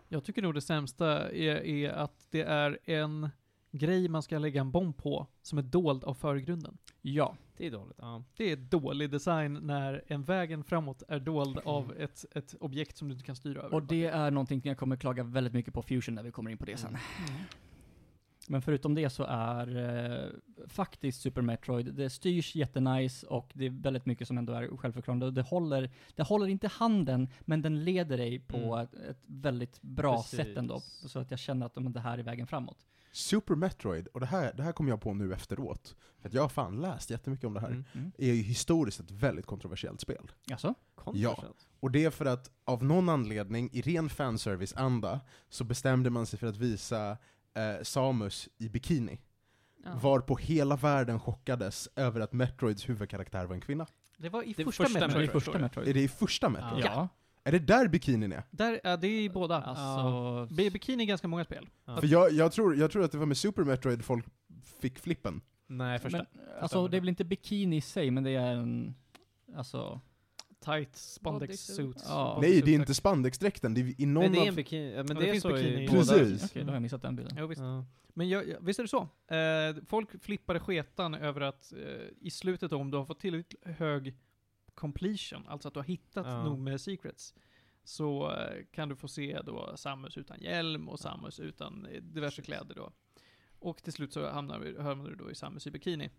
[0.08, 3.30] Jag tycker nog det sämsta är, är att det är en
[3.72, 6.78] grej man ska lägga en bomb på som är dold av förgrunden.
[7.02, 7.36] Ja.
[7.58, 7.98] Det är dåligt.
[8.02, 8.24] Ja.
[8.38, 13.08] Det är dålig design när en vägen framåt är dold av ett, ett objekt som
[13.08, 13.76] du inte kan styra över.
[13.76, 16.58] Och det är någonting jag kommer klaga väldigt mycket på Fusion när vi kommer in
[16.58, 16.90] på det sen.
[16.90, 17.42] Mm.
[18.48, 19.76] Men förutom det så är
[20.26, 20.30] eh,
[20.68, 25.32] faktiskt Super Metroid, det styrs jättenice och det är väldigt mycket som ändå är självförklarande.
[25.32, 28.80] Det håller, det håller inte handen, men den leder dig på Mm.
[28.80, 30.38] ett, ett väldigt bra Precis.
[30.40, 30.80] sätt ändå.
[30.80, 32.78] Så att jag känner att men, det här är vägen framåt.
[33.12, 36.42] Super Metroid, och det här, det här kom jag på nu efteråt, för att jag
[36.42, 37.84] har fan läst jättemycket om det här, Mm.
[37.94, 38.12] Mm.
[38.18, 40.32] är ju historiskt ett väldigt kontroversiellt spel.
[40.52, 40.74] Alltså?
[40.96, 41.68] Kontroversiellt.
[41.80, 45.20] Och det är för att av någon anledning, i ren fanservice-anda,
[45.50, 47.18] så bestämde man sig för att visa
[47.56, 49.20] eh, Samus i bikini.
[49.84, 50.00] Ja.
[50.02, 53.88] Varpå hela världen chockades över att Metroids huvudkaraktär var en kvinna.
[54.18, 55.28] Det var i Det första, första Metroid.
[55.28, 55.60] Det är förstår första.
[55.60, 55.88] Metroid.
[55.88, 56.86] Är det i första Metroid?
[56.86, 57.08] Ja.
[57.44, 58.44] Är det där bikinin är?
[58.52, 59.62] Där, ja, det är i båda.
[59.62, 60.56] Alltså...
[60.56, 61.70] Bi- Bikini är ganska många spel.
[61.86, 61.98] Ja.
[61.98, 64.26] För jag, jag, tror, jag tror att det var med Super Metroid folk
[64.82, 65.42] fick flippen.
[65.68, 66.18] Nej, första.
[66.18, 66.28] Men,
[66.62, 68.96] alltså det är väl inte bikini i sig, men det är en...
[69.56, 70.02] Alltså...
[70.64, 72.04] Tight spandex suits.
[72.08, 72.38] Ja.
[72.42, 74.92] Nej, det är inte spandexdräkten, det är i någon men det är en bikini.
[74.94, 76.00] Ja, men det, det är finns så bikini i båda.
[76.00, 76.44] Precis.
[76.46, 77.36] Okej, då har jag missat den bilden.
[77.40, 77.62] Jo, visst.
[77.62, 77.86] Ja.
[78.16, 79.08] Men jag, jag, visst är det så?
[79.36, 84.16] Eh, folk flippade sketan över att eh, i slutet om du har fått tillräckligt hög
[84.76, 86.44] completion, alltså att du har hittat Ja.
[86.44, 87.34] nog med secrets,
[87.84, 92.42] så eh, kan du få se då Samus utan hjälm och Samus utan eh, diverse
[92.42, 92.92] kläder då.
[93.60, 96.10] Och till slut så hamnar, vi- hamnar du då i Samus i bikini.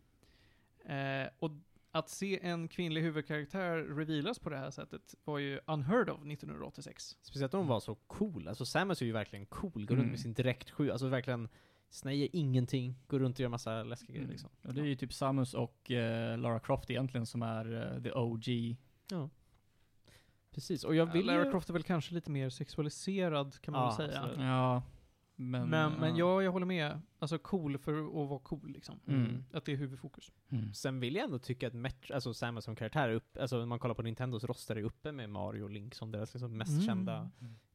[0.84, 1.50] Eh, och
[1.94, 7.16] att se en kvinnlig huvudkaraktär revealas på det här sättet var ju unheard of 1986.
[7.22, 8.48] Speciellt om hon var så cool.
[8.48, 9.72] Alltså Samus är ju verkligen cool.
[9.86, 10.10] Går runt Mm.
[10.10, 10.90] med sin direktsju.
[10.90, 11.48] Alltså verkligen
[11.90, 12.94] snäjer ingenting.
[13.06, 14.30] Går runt och gör massa läskiga grejer Mm.
[14.30, 14.50] liksom.
[14.62, 18.12] Och det är ju typ Samus och eh, Lara Croft egentligen som är eh, the
[18.12, 18.76] OG.
[19.10, 19.30] Ja.
[20.50, 20.84] Precis.
[20.84, 21.50] Och jag vill Lara ju...
[21.50, 24.20] Croft är väl kanske lite mer sexualiserad kan man Ja, väl säga.
[24.20, 24.40] absolut.
[24.40, 24.82] Ja.
[25.36, 26.26] Men, Men, men, ja.
[26.26, 27.00] jag, jag håller med.
[27.18, 29.00] Alltså cool för att vara cool liksom.
[29.06, 29.44] Mm.
[29.52, 30.32] Att det är huvudfokus.
[30.48, 30.74] Mm.
[30.74, 33.66] Sen vill jag ändå tycka att Metro, alltså Samus som karaktär, är upp, alltså när
[33.66, 36.72] man kollar på Nintendos roster, är uppe med Mario och Link som deras liksom mest
[36.72, 36.82] Mm.
[36.84, 37.30] kända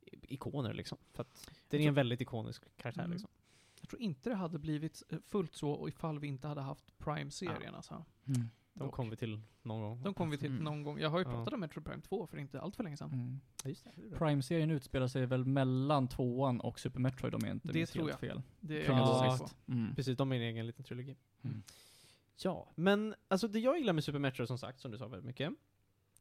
[0.06, 0.98] i- ikoner liksom.
[1.14, 3.12] För att det är en väldigt ikonisk karaktär Mm.
[3.12, 3.30] liksom.
[3.82, 7.76] Jag tror inte det hade blivit eh, fullt så ifall vi inte hade haft Prime-serien
[7.76, 8.06] alltså.
[8.80, 10.04] De kommer vi till någon gång.
[10.04, 10.64] De kommer vi till Mm.
[10.64, 11.00] någon gång.
[11.00, 11.32] Jag har ju Ja.
[11.32, 13.12] pratat om Metro Prime 2 för inte allt för länge sedan.
[13.14, 13.40] Mm.
[14.12, 14.18] Ja.
[14.18, 18.08] Prime-serien utspelar sig väl mellan tvåan och Super Metroid om jag inte Det minns tror
[18.08, 18.42] helt fel.
[18.60, 19.26] Det är Ja.
[19.26, 19.50] jag på.
[19.72, 19.96] Mm.
[19.96, 21.16] Precis, de är en egen liten trilogi.
[21.42, 21.64] Mm.
[22.44, 25.26] Ja, men alltså det jag gillar med Super Metro som sagt, som du sa väldigt
[25.26, 25.52] mycket,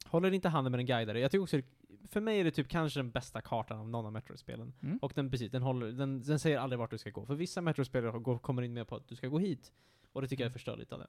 [0.06, 1.20] håller inte handen med den guidare.
[1.20, 1.60] Jag tycker också,
[2.08, 4.72] för mig är det typ kanske den bästa kartan av någon av Metro-spelen.
[4.82, 4.98] Mm.
[5.02, 7.26] Och den, precis, den, håller, den, den säger aldrig vart du ska gå.
[7.26, 9.72] För vissa Metro-spel går- kommer in med på att du ska gå hit.
[10.12, 11.06] Och det tycker jag förstör lite av det.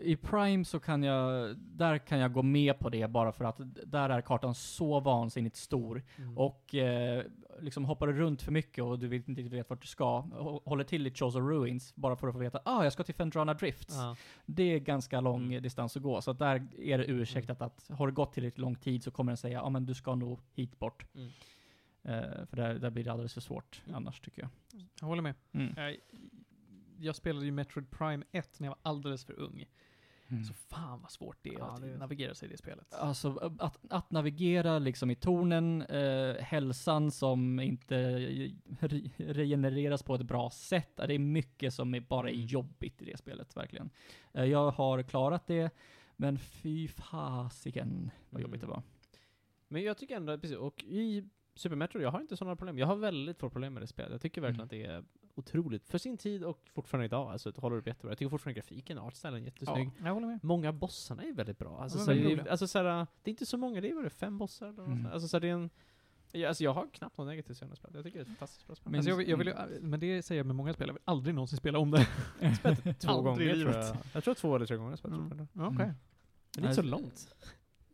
[0.00, 3.60] I Prime så kan jag, där kan jag gå med på det bara för att
[3.86, 6.02] där är kartan så vansinnigt stor.
[6.16, 6.38] Mm.
[6.38, 7.24] Och eh,
[7.60, 10.20] liksom hoppar du runt för mycket och du vet inte riktigt vet vart du ska,
[10.20, 13.14] hå- håller till i Chosen Ruins bara för att få veta ah, jag ska till
[13.14, 13.94] Fendrana Drifts.
[13.94, 14.16] Ja.
[14.46, 15.52] Det är ganska lång Mm.
[15.56, 18.58] eh, distans att gå, så att där är det ursäktat att har det gått tillräckligt
[18.58, 21.06] lång tid så kommer den säga ja ah, men du ska nog hit bort.
[21.14, 21.28] Mm.
[22.02, 23.96] Eh, för där, där blir det alldeles för svårt Mm.
[23.96, 24.50] annars tycker jag.
[25.00, 25.34] Jag håller med.
[25.52, 25.74] Mm.
[25.76, 25.96] Jag,
[27.00, 29.64] jag spelade ju Metroid Prime 1 när jag var alldeles för ung.
[30.28, 30.44] Mm.
[30.44, 32.94] Så fan vad svårt det är Ja, att det navigera sig i det spelet.
[32.94, 38.18] Alltså att, att navigera liksom i tornen, eh, hälsan som inte
[38.80, 40.96] re regenereras på ett bra sätt.
[40.96, 42.46] Det är mycket som är bara är Mm.
[42.46, 43.90] jobbigt i det spelet, verkligen.
[44.32, 45.70] Eh, jag har klarat det,
[46.16, 48.74] men fy fasiken vad jobbigt det Mm.
[48.76, 48.82] var.
[49.68, 51.24] Men jag tycker ändå, precis, och i
[51.54, 52.78] Super Metroid, jag har inte sådana problem.
[52.78, 54.12] Jag har väldigt få problem med det spelet.
[54.12, 54.64] Jag tycker verkligen Mm.
[54.64, 55.04] att det är
[55.38, 58.10] otroligt, för sin tid och fortfarande idag, alltså det håller upp jättebra.
[58.10, 59.90] Jag tycker fortfarande grafiken, artstylen är jättesnygg.
[60.04, 60.44] Jag håller med.
[60.44, 61.78] Många bossarna är väldigt bra.
[61.82, 62.84] Alltså, Ja, så, det, alltså såhär,
[63.22, 65.06] det är inte så många, det är bara fem bossar eller Mm.
[65.06, 65.70] Alltså så det är en,
[66.32, 67.94] ja, alltså jag har knappt något negativt till spelet.
[67.94, 68.90] Jag tycker det är ett fantastiskt bra spel.
[68.90, 71.02] Men- alltså jag, jag vill, ju- men det säger jag med många spel, jag vill
[71.04, 72.06] aldrig någonsin spela om det.
[72.98, 73.96] två aldrig gånger tror jag.
[74.12, 75.32] Jag tror två eller tre gånger jag spelat Mm.
[75.32, 75.48] mm.
[75.52, 75.84] Ja, Okej.
[75.84, 75.94] Mm.
[76.50, 77.34] Det är inte så långt.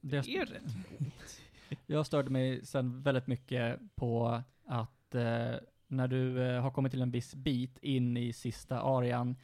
[0.00, 0.62] Det Det är rätt.
[1.86, 5.54] Jag störde mig sen väldigt mycket på att eh,
[5.92, 9.36] när du eh, har kommit till en viss bit in i sista arean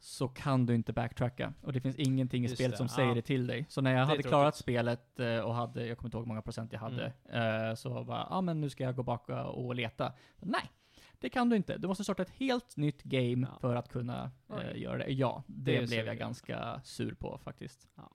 [0.00, 1.54] så kan du inte backtracka.
[1.62, 2.94] Och det finns ingenting i Just spelet det, som ja.
[2.96, 3.66] säger det till dig.
[3.68, 4.62] Så när jag hade klarat tråkigt.
[4.62, 8.04] spelet eh, och hade, jag kommer inte ihåg hur många procent jag hade, eh, så
[8.04, 10.12] bara, ja ah, men nu ska jag gå baka och leta.
[10.38, 10.70] Nej,
[11.18, 11.78] det kan du inte.
[11.78, 13.58] Du måste starta ett helt nytt game Ja.
[13.60, 14.72] för att kunna Oj.
[14.82, 15.12] göra det.
[15.12, 17.88] Ja, det, Det blev jag ganska sur på faktiskt.
[17.96, 18.10] Ja.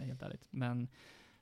[0.00, 0.46] Helt ärligt.
[0.50, 0.88] Men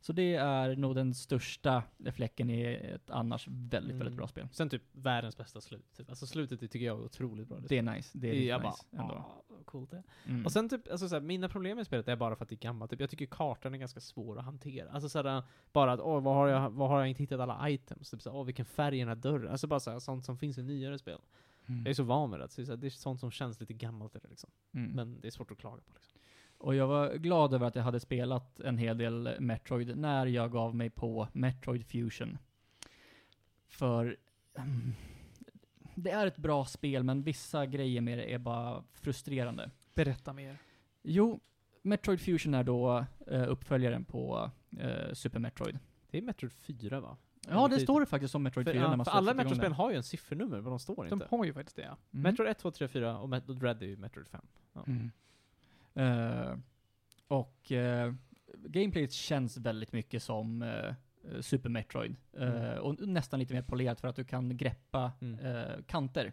[0.01, 1.82] så det är nog den största
[2.12, 2.62] fläcken i
[2.94, 4.16] ett annars väldigt, väldigt Mm.
[4.16, 4.48] bra spel.
[4.53, 5.86] Sen typ världens bästa slut.
[5.96, 6.09] Typ.
[6.11, 7.59] Alltså slutet tycker jag är otroligt bra.
[7.68, 8.18] Det är nice.
[8.18, 9.14] Det är riktigt jag bara, nice ändå.
[9.14, 10.03] "Ah, coolt det.
[10.26, 10.44] Mm.
[10.46, 12.61] Och sen typ, alltså såhär, mina problem med spelet är bara för att det är
[12.61, 12.90] gammalt.
[12.90, 14.90] Typ, jag tycker kartan är ganska svår att hantera.
[14.90, 15.42] Alltså såhär,
[15.72, 18.11] bara att åh, vad har jag, vad har jag inte hittat alla items?
[18.11, 19.51] Typ såhär, åh, vilken färg är den här dörren?
[19.53, 21.18] Alltså bara såhär, sånt som finns i nyare spel.
[21.66, 21.80] Mm.
[21.80, 22.48] Jag är så van med det.
[22.48, 24.51] Så det är, sånt som känns lite gammalt i liksom.
[24.74, 24.90] Mm.
[24.90, 26.20] Men det är svårt att klaga på liksom.
[26.61, 30.53] Och jag var glad över att jag hade spelat en hel del Metroid när jag
[30.53, 32.39] gav mig på Metroid Fusion.
[33.69, 34.17] För
[34.55, 34.93] mm,
[35.95, 39.71] det är ett bra spel, men vissa grejer med det är bara frustrerande.
[39.95, 40.57] Berätta mer.
[41.03, 41.41] Jo,
[41.83, 45.79] Metroid Fusion är då eh, uppföljaren på eh, Super Metroid.
[46.11, 47.17] Det är Metroid 4 va?
[47.49, 49.73] Ja, det står det faktiskt som Metroid För, 4 ja, när man för alla Metroid-spel
[49.73, 51.27] har ju en siffernummer, men de står De inte.
[51.31, 51.97] har ju faktiskt det ja.
[52.13, 52.23] Mm.
[52.23, 54.47] Metroid 1, 2, 3, 4 och Metroid Dread är ju Metroid 5.
[54.73, 54.85] Ja.
[54.87, 55.11] Mm.
[55.95, 56.57] Eh,
[57.28, 58.14] och uh,
[58.55, 60.95] gameplayet känns väldigt mycket som eh,
[61.41, 62.16] Super Metroid.
[62.32, 62.78] Eh, Mm.
[62.82, 65.38] Och nästan lite mer polerat för att du kan greppa Mm.
[65.47, 66.32] eh, kanter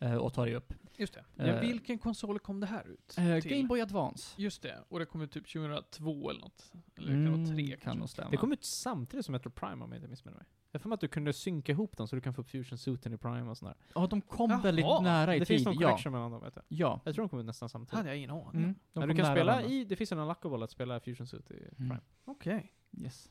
[0.00, 0.72] eh, och ta dig upp.
[0.98, 1.24] Just det.
[1.44, 3.16] Eh, ja, vilken konsol kom det här ut?
[3.18, 3.36] Uh?
[3.38, 4.34] Game Boy Advance.
[4.42, 6.72] Just det, och det kom ut typ 2002 eller något.
[6.96, 7.98] Eller kan det vara tre Mm, kan kanske?
[7.98, 8.30] nog stämma.
[8.30, 10.46] Det kom ut samtidigt som Metroid Prime om jag inte missminner mig.
[10.76, 12.78] Jag för mig att du kunde synka ihop dem så du kan få upp Fusion
[12.78, 13.74] Suiten i Prime och sådär.
[13.94, 15.56] Ja, de kom Jaha, väldigt nära i Det tid.
[15.56, 15.88] finns någon ja.
[15.88, 16.64] connection mellan dem vet jag.
[16.68, 17.00] ja.
[17.04, 17.96] Jag tror de kom nästan samtidigt.
[17.96, 18.62] hade jag ingen aning.
[18.62, 19.70] Mm, Men du kan spela varandra.
[19.70, 21.90] i, det finns en unlockable att spela Fusion Suit i Prime.
[21.94, 22.00] Mm.
[22.24, 22.72] Okej.
[23.02, 23.30] Yes.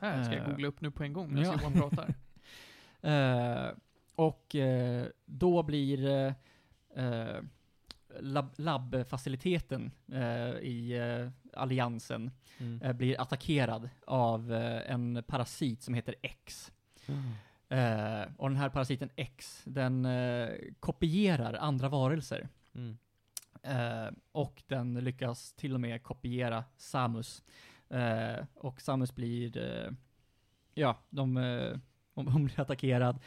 [0.00, 1.58] Här ska jag Eh, googla upp nu på en gång medan ja.
[1.60, 2.14] Johan pratar.
[3.04, 3.70] Eh,
[4.14, 6.34] och eh, då blir
[8.20, 10.98] lab, labbfaciliteten eh, i
[11.54, 12.82] alliansen Mm.
[12.82, 16.72] eh, blir attackerad av eh, en parasit som heter X.
[17.68, 20.48] Eh, och den här parasiten X, den eh,
[20.80, 22.48] kopierar andra varelser.
[22.74, 22.98] Mm.
[23.62, 27.42] Eh, och den lyckas till och med kopiera Samus.
[28.54, 29.56] Och Samus blir,
[30.74, 31.36] ja, de,
[32.14, 33.18] hon, hon blir attackerad.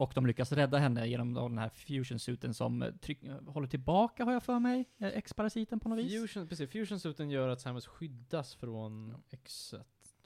[0.00, 4.24] Och de lyckas rädda henne genom den här fusion-suiten som eh, tryck, eh, håller tillbaka,
[4.24, 6.20] har jag för mig, eh, X-parasiten på något vis.
[6.20, 9.74] Fusion, precis, Fusion Suiten gör att Samus skyddas från X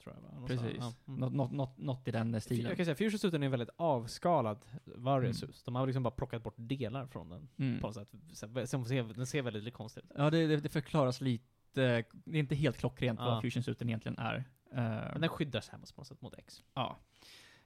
[0.03, 0.47] tror jag va?
[0.47, 0.77] Precis.
[0.79, 0.93] Ja.
[1.07, 1.19] Mm.
[1.19, 2.65] Något, något, något, något i den stilen.
[2.65, 5.53] Jag kan säga, Fusion Suiten är en väldigt avskalad Various Mm.
[5.65, 7.81] De har liksom bara plockat bort delar från den Mm.
[7.81, 8.69] på något sätt.
[8.69, 10.11] Som ser, den ser väldigt konstig ut.
[10.15, 11.81] Ja, det, det, förklaras lite, det
[12.25, 13.25] är inte helt klockrent Ja.
[13.25, 14.43] vad fusion-suiten egentligen är.
[14.71, 16.63] Men den skyddar Samus på något sätt mot X.
[16.73, 16.97] Ja.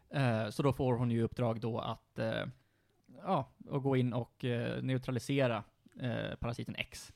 [0.09, 2.45] Eh, så då får hon ju uppdrag då att, eh,
[3.23, 5.63] ja, att gå in och eh, neutralisera
[6.39, 7.13] parasiten X.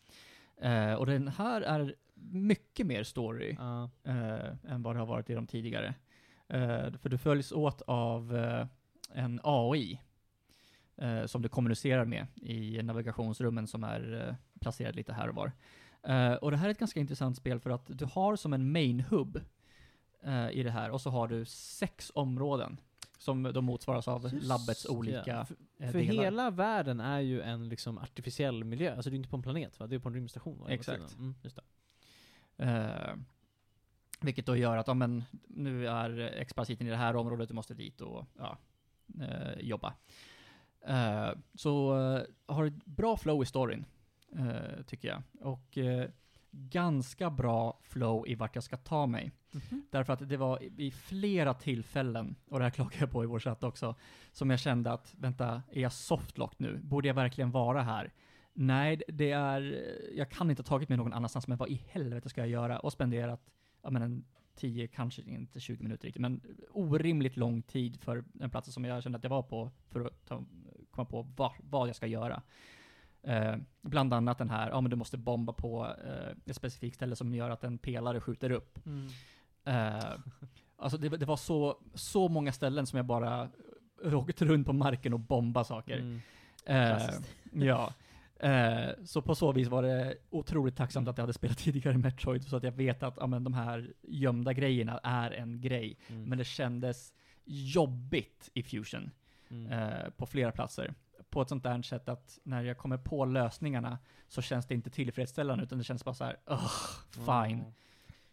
[0.97, 3.57] Och den här är mycket mer story
[4.03, 5.93] eh, än vad det har varit i de tidigare.
[6.99, 8.35] För du följs åt av
[9.13, 9.99] en AI
[11.25, 15.51] som du kommunicerar med i navigationsrummen som är placerade lite här och var.
[16.41, 18.99] Och det här är ett ganska intressant spel för att du har som en main
[18.99, 19.41] hub
[20.25, 22.79] eh, i det här och så har du sex områden.
[23.17, 26.23] som då motsvaras av Just labbets olika För, eh, för delar.
[26.23, 29.79] hela världen är ju en liksom artificiell miljö, alltså det är inte på en planet
[29.79, 29.87] va?
[29.87, 30.69] Det är på en rymdstation va?
[30.69, 31.13] Exakt.
[31.17, 31.63] Mm, just det.
[32.65, 33.15] Eh,
[34.21, 37.73] vilket då gör att, ja men, nu är X-parasiten i det här området, du måste
[37.73, 38.57] dit och ja,
[39.21, 39.93] eh, jobba.
[40.87, 43.85] Eh, så eh, har ett bra flow i storyn,
[44.35, 45.21] eh, tycker jag.
[45.41, 46.09] Och eh,
[46.55, 49.31] ganska bra flow i vart jag ska ta mig.
[49.91, 53.39] Därför att det var i- flera tillfällen, och det här klagar jag på i vår
[53.39, 53.95] chatt också,
[54.31, 56.79] som jag kände att, vänta, är jag softlock nu?
[56.83, 58.13] Borde jag verkligen vara här?
[58.53, 59.83] Nej, det är,
[60.15, 62.79] jag kan inte ha tagit mig någon annanstans, men vad i helvete ska jag göra?
[62.79, 63.49] Och spenderat,
[63.81, 64.25] ja men en
[64.55, 66.41] 10, kanske inte 20 minuter riktigt, men
[66.71, 70.25] orimligt lång tid för en plats som jag kände att jag var på, för att
[70.25, 70.43] ta,
[70.91, 72.41] komma på vad, vad jag ska göra.
[73.23, 77.15] Eh, bland annat den här, ja men du måste bomba på eh, ett specifikt ställe
[77.15, 78.79] som gör att en pelare skjuter upp.
[78.85, 79.07] Mm.
[79.65, 80.05] Eh,
[80.77, 83.49] alltså det, det var så, så många ställen som jag bara
[84.03, 85.97] åkt runt på marken och bomba saker.
[85.97, 86.21] Mm.
[86.65, 87.09] Eh,
[87.67, 87.93] ja.
[88.39, 92.43] Eh, så på så vis var det otroligt tacksamt att jag hade spelat tidigare Metroid,
[92.43, 95.97] så att jag vet att ja, men, de här gömda grejerna är en grej.
[96.07, 96.23] Mm.
[96.23, 97.13] Men det kändes
[97.45, 99.11] jobbigt i Fusion,
[99.49, 99.71] Mm.
[99.71, 100.93] eh, på flera platser.
[101.33, 104.89] På ett sånt där sätt att när jag kommer på lösningarna så känns det inte
[104.89, 106.37] tillfredsställande, utan det känns bara så här,
[107.11, 107.57] fine.
[107.59, 107.73] Ja.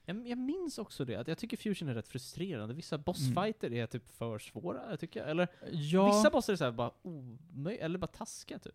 [0.05, 2.75] Jag, jag minns också det, att jag tycker Fusion är rätt frustrerande.
[2.75, 5.31] Vissa bossfighter är typ för svåra, tycker jag.
[5.31, 6.07] Eller Ja.
[6.07, 8.75] vissa bossar är så här bara omöjliga, eller bara taskiga typ.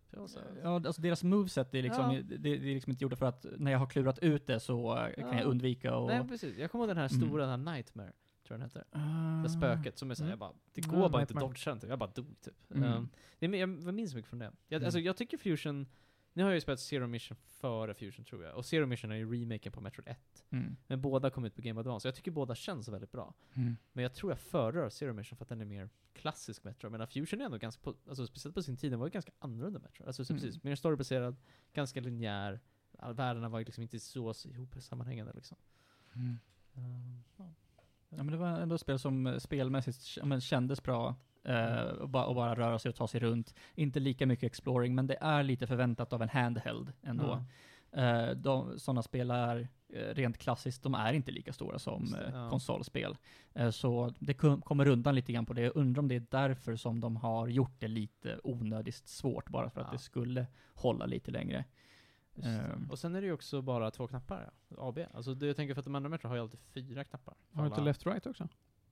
[0.63, 2.21] Ja, alltså deras moveset är liksom, Ja.
[2.23, 5.07] det, det är liksom inte gjorda för att när jag har klurat ut det så
[5.17, 5.35] kan Ja.
[5.37, 6.07] jag undvika och...
[6.07, 7.27] Nej precis, jag kommer ihåg den här Mm.
[7.27, 8.11] stora, den här Nightmare,
[8.45, 8.85] tror jag den heter.
[8.91, 9.43] Ah.
[9.43, 10.29] Det spöket som är såhär, Mm.
[10.31, 12.71] jag bara, det Ja, går bara inte att dodga inte, jag bara dog typ.
[12.71, 12.93] Mm.
[12.93, 14.51] Um, det, jag, jag minns mycket från det.
[14.67, 14.85] Jag, Mm.
[14.85, 15.87] alltså, jag tycker Fusion,
[16.33, 19.15] nu har jag ju spelat Zero Mission före Fusion tror jag, och Zero Mission är
[19.15, 20.45] ju remaken på Metroid 1.
[20.49, 20.75] Mm.
[20.87, 23.33] Men båda kom ut på Game Boy Advance, jag tycker båda känns väldigt bra.
[23.53, 23.77] Mm.
[23.93, 26.89] Men jag tror jag föredrar Zero Mission för att den är mer klassisk Metro.
[26.89, 29.31] Men Fusion är ändå ganska, på, alltså speciellt på sin tid, den var ju ganska
[29.39, 30.05] annorlunda Metro.
[30.05, 30.41] Alltså så Mm.
[30.43, 31.35] precis, mer storybaserad,
[31.73, 32.59] ganska linjär.
[33.13, 35.57] Världarna var ju liksom inte så ihop sammanhängande liksom.
[36.15, 36.37] Mm.
[36.73, 37.53] Um, ja.
[38.17, 41.15] Ja men det var ändå ett spel som eh, spelmässigt men, kändes bra.
[41.43, 43.55] Eh, och, bara, och bara röra sig och ta sig runt.
[43.75, 47.45] Inte lika mycket exploring, men det är lite förväntat av en handheld ändå.
[47.91, 52.49] Eh, de, sådana spel är eh, rent klassiskt, de är inte lika stora som eh,
[52.49, 53.17] konsolspel.
[53.53, 55.61] Eh, så det kom, kommer undan lite grann på det.
[55.61, 59.69] Jag undrar om det är därför som de har gjort det lite onödigt svårt, bara
[59.69, 59.93] för att Ja.
[59.93, 61.65] det skulle hålla lite längre.
[62.35, 62.47] Det.
[62.49, 62.91] Ehm.
[62.91, 64.87] Och sen är det ju också bara två knappar, ja.
[64.87, 64.99] AB.
[65.13, 67.33] Alltså det, jag tänker för att de andra Metro har ju alltid fyra knappar.
[67.53, 68.47] Har du inte Alla- left right också?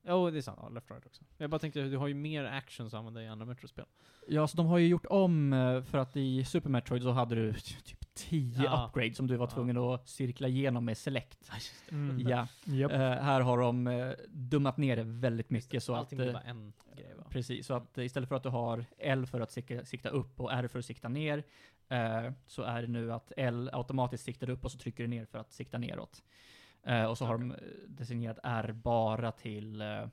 [0.06, 0.58] Jo, det är sant.
[0.62, 1.22] Ja, left right också.
[1.38, 3.84] Jag bara tänkte, du har ju mer action att använda i andra Metro-spel.
[4.28, 7.34] Ja, så de har ju gjort om, eh, för att i Super Metroid så hade
[7.34, 8.86] du typ 10 Ja.
[8.88, 9.50] upgrades som du var Ja.
[9.50, 11.50] tvungen att cirkla igenom med select.
[11.90, 12.28] Mm.
[12.28, 12.92] Ja, Japp.
[12.92, 16.26] eh, här har de eh, dummat ner det väldigt mycket så Allting att...
[16.26, 17.24] eh, bara en grej va?
[17.30, 20.52] Precis, så att istället för att du har L för att sikta, sikta upp och
[20.52, 21.44] R för att sikta ner,
[21.88, 25.24] eh, så är det nu att L automatiskt siktar upp och så trycker du ner
[25.24, 26.22] för att sikta neråt.
[26.82, 27.56] Eh, och så har de eh,
[27.88, 30.06] designerat R bara till eh,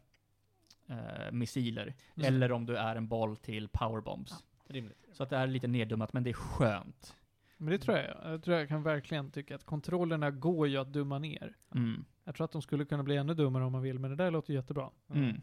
[1.31, 1.93] missiler.
[2.15, 2.27] Mm.
[2.27, 4.43] Eller om du är en boll till powerbombs.
[4.67, 5.05] Rimligt.
[5.13, 7.15] Så att det är lite neddummat, men det är skönt.
[7.57, 8.33] Men det tror jag.
[8.33, 11.57] Jag tror jag kan verkligen tycka att kontrollerna går ju att dumma ner.
[11.75, 12.05] Mm.
[12.23, 14.31] Jag tror att de skulle kunna bli ännu dummare om man vill, men det där
[14.31, 14.89] låter jättebra.
[15.13, 15.41] Mm.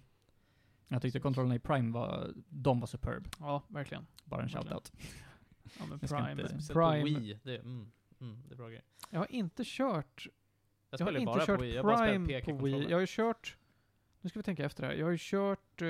[0.89, 3.29] Jag tyckte kontrollerna i Prime var, de var superb.
[3.41, 4.07] Ja, verkligen.
[4.24, 4.64] Bara en Verkligen.
[4.66, 4.93] shoutout.
[5.79, 6.31] Ja, men Jag Prime.
[6.33, 7.01] inte- Speciellt Prime.
[7.14, 7.39] på Wii.
[7.43, 7.91] Det, är- mm,
[8.21, 8.85] mm, det är bra grejer.
[9.11, 10.33] Jag har inte kört, Jag
[10.91, 11.75] jag, spelar har inte bara kört på Wii.
[11.75, 12.83] Jag Prime på Wii.
[12.89, 13.57] Jag har ju kört,
[14.21, 14.93] nu ska vi tänka efter här.
[14.95, 15.89] Jag har ju kört eh,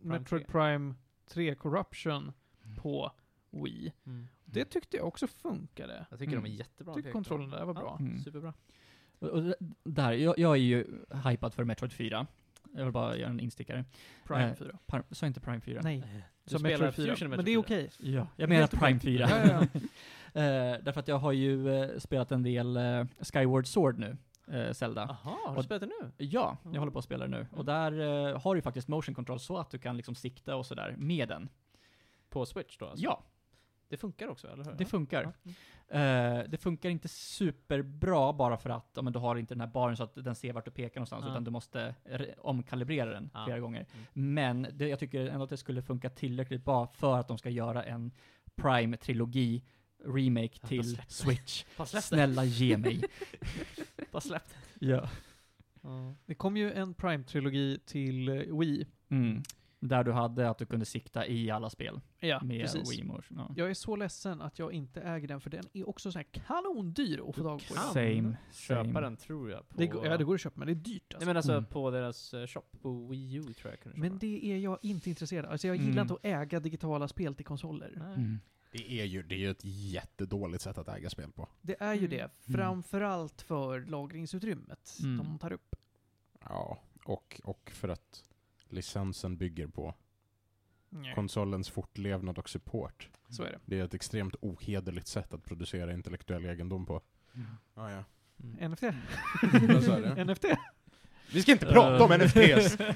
[0.00, 0.52] Metroid 3.
[0.52, 0.94] Prime
[1.26, 2.32] 3 Corruption
[2.76, 3.12] på
[3.50, 3.92] Wii.
[4.06, 4.26] Mm.
[4.44, 6.06] Det tyckte jag också funkade.
[6.10, 6.52] Jag tycker de Mm.
[6.52, 6.90] är jättebra.
[6.92, 7.96] Jag tycker kontrollen där var bra.
[8.00, 8.18] Mm.
[8.18, 8.54] Superbra.
[9.18, 12.26] Och, och där, jag, jag är ju hypad för Metroid 4.
[12.74, 13.84] Jag vill bara göra en instickare.
[14.26, 14.78] Prime Eh, 4.
[14.86, 15.80] Par, sa inte Prime 4?
[15.84, 16.04] Nej,
[16.44, 17.14] Du som spelar Metroid 4.
[17.16, 17.88] Fusion Men det är Metroid 4.
[18.00, 18.12] okej.
[18.14, 18.66] Ja, jag menar.
[18.66, 19.28] Prime 4.
[19.30, 19.80] Ja, ja,
[20.34, 24.16] Eh, därför att jag har ju eh, spelat en del eh, Skyward Sword nu,
[24.52, 25.00] eh, Zelda.
[25.24, 26.10] Jaha, har du Och- spelat det nu?
[26.16, 26.78] Ja, jag Mm.
[26.78, 27.46] håller på att spela det nu.
[27.52, 28.00] Och där
[28.32, 31.28] eh, har du faktiskt motion control så att du kan liksom sikta och sådär med
[31.28, 31.48] den.
[32.30, 33.04] På Switch då alltså?
[33.04, 33.22] Ja,
[33.88, 34.72] Det funkar också, eller hur?
[34.72, 35.22] det funkar.
[35.22, 35.52] Ja.
[35.90, 36.38] Mm.
[36.40, 39.68] Eh, det funkar inte superbra bara för att ja, men du har inte den här
[39.68, 41.30] baren så att den ser vart du pekar någonstans, Ja.
[41.30, 43.44] utan du måste re- omkalibrera den Ja.
[43.44, 43.86] flera gånger.
[44.14, 44.34] Mm.
[44.34, 47.50] Men det, jag tycker ändå att det skulle funka tillräckligt bra för att de ska
[47.50, 48.12] göra en
[48.56, 49.62] Prime-trilogi
[50.04, 51.02] remake till.
[51.08, 51.64] Switch.
[52.02, 53.02] Snälla ge mig.
[54.12, 54.86] Bara släpp det.
[54.86, 55.08] ja.
[56.26, 58.86] Det kom ju en Prime-trilogi till eh, Wii.
[59.80, 59.88] Mm.
[59.88, 62.92] Där du hade att du kunde sikta i alla spel Ja, med precis.
[62.92, 63.36] Wii Motion.
[63.38, 63.54] Ja.
[63.56, 66.26] Jag är så ledsen att jag inte äger den, för den är också så här
[66.32, 67.74] kanondyr att få tag på.
[67.74, 69.00] kan Same, Köpa same.
[69.00, 69.68] den tror jag.
[69.68, 71.26] På, Det, går- ja, det går att köpa, men det är dyrt Nej alltså.
[71.26, 71.64] men alltså Mm.
[71.64, 74.08] på deras eh, shop på Wii U tror jag kunde köpa.
[74.08, 75.52] Men det är jag inte intresserad av.
[75.52, 76.02] Alltså jag gillar Mm.
[76.02, 77.92] inte att äga digitala spel till konsoler.
[77.96, 78.14] Nej.
[78.14, 78.38] Mm.
[78.72, 81.48] Det är ju det är ju ett jättedåligt sätt att äga spel på.
[81.60, 82.10] Det är ju Mm.
[82.10, 85.16] det, framförallt för lagringsutrymmet Mm.
[85.16, 85.76] de tar upp.
[86.44, 88.24] Ja, och, och för att
[88.72, 89.94] licensen bygger på
[90.88, 91.14] Nej.
[91.14, 93.08] konsolens fortlevnad och support.
[93.28, 93.58] Så är det.
[93.64, 97.02] Det är ett extremt ohederligt sätt att producera intellektuell egendom på.
[97.74, 98.04] Ah, ja.
[98.42, 98.70] Mm.
[98.70, 98.82] NFT.
[100.26, 100.44] NFT.
[101.32, 102.76] Vi ska inte prata om NFTs!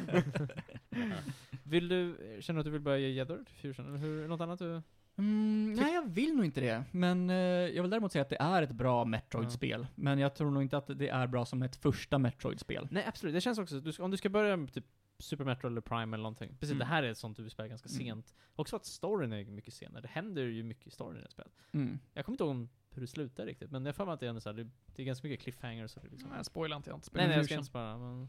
[1.64, 3.86] Vill du, känner du att du vill börja ge gäddor till Fusion?
[3.88, 4.82] Eller hur, något annat du?
[5.16, 6.84] Mm, nej, jag vill nog inte det.
[6.90, 9.86] Men eh, jag vill däremot säga att det är ett bra Metroid-spel.
[9.94, 12.88] Men jag tror nog inte att det är bra som ett första Metroid-spel.
[12.90, 14.84] Nej absolut, det känns också, du ska, om du ska börja med typ
[15.22, 16.50] Super Metroid eller Prime eller någonting.
[16.60, 16.78] Precis, Mm.
[16.78, 17.98] det här är ett sånt du spelar ganska Mm.
[17.98, 18.34] sent.
[18.56, 20.02] Också att storyn är mycket senare.
[20.02, 21.52] Det händer ju mycket i storyn i det spelet.
[21.72, 21.98] Mm.
[22.12, 24.26] Jag kommer inte ihåg om hur det slutar riktigt, men jag får mig att det
[24.26, 24.56] är, så här,
[24.94, 26.30] det, är ganska mycket cliffhangers och det liksom.
[26.30, 28.28] Nej, spoila inte, jag har inte Nej, nej, jag ska inte spara, men...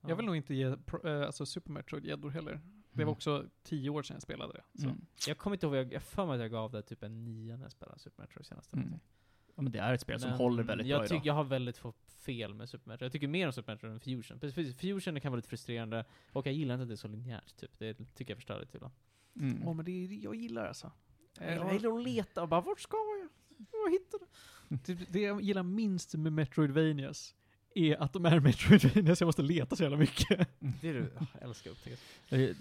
[0.00, 0.08] ja.
[0.08, 2.60] Jag vill nog inte ge eh, alltså Super Metroid gäddor heller.
[2.92, 4.84] Det var också tio år sedan jag spelade det.
[4.84, 5.06] Mm.
[5.26, 7.56] Jag kommer inte ihåg, jag, jag får mig att jag gav det typ en nia
[7.56, 8.72] när jag spelade Super Metroid senast.
[8.72, 8.84] Mm.
[8.84, 9.08] någonting.
[9.56, 11.26] Ja, men det är ett spel som Men håller väldigt jag bra tycker idag.
[11.26, 13.06] jag har väldigt få fel med Super Metroid.
[13.06, 14.38] Jag tycker mer om Super Metroid än Fusion.
[14.40, 17.56] Precis, Fusion kan vara lite frustrerande, och jag gillar inte att det är så linjärt,
[17.56, 17.78] typ.
[17.78, 18.94] Det tycker jag förstör lite ibland.
[19.40, 19.68] Mm.
[19.68, 20.92] Åh, men det är, jag gillar alltså.
[21.40, 23.28] Eh, Jag gillar att leta och bara, vart ska jag?
[23.72, 24.26] Jag hittar det.
[24.94, 27.34] Det, det jag gillar minst med Metroidvanias
[27.78, 30.48] är att de är Metroidvanias, jag måste leta så jävla mycket.
[30.80, 32.02] Det är du, jag älskar upptäckt.
[32.28, 32.56] Eh, Jag,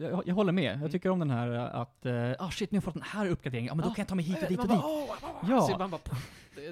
[0.00, 0.80] jag, jag håller med.
[0.82, 3.02] Jag tycker om den här eh, att, eh, ah shit, nu har jag fått den
[3.02, 3.68] här uppgraderingen.
[3.68, 3.94] Ja, men då Ja.
[3.94, 5.20] kan jag ta mig hit och dit och Man dit.
[5.50, 5.60] Ja.
[5.60, 6.00] Så man bara,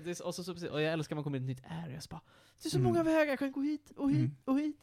[0.05, 1.71] det, och, så, så, precis, och jag älskar när man kommer in i ett nytt
[1.87, 2.21] area, så bara,
[2.63, 2.89] det är så Mm.
[2.93, 4.37] många vägar, jag kan gå hit och hit Mm.
[4.45, 4.77] och hit.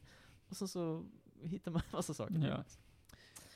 [0.49, 1.03] Och så, så
[1.43, 2.47] hittar man massa saker.
[2.49, 2.63] Ja.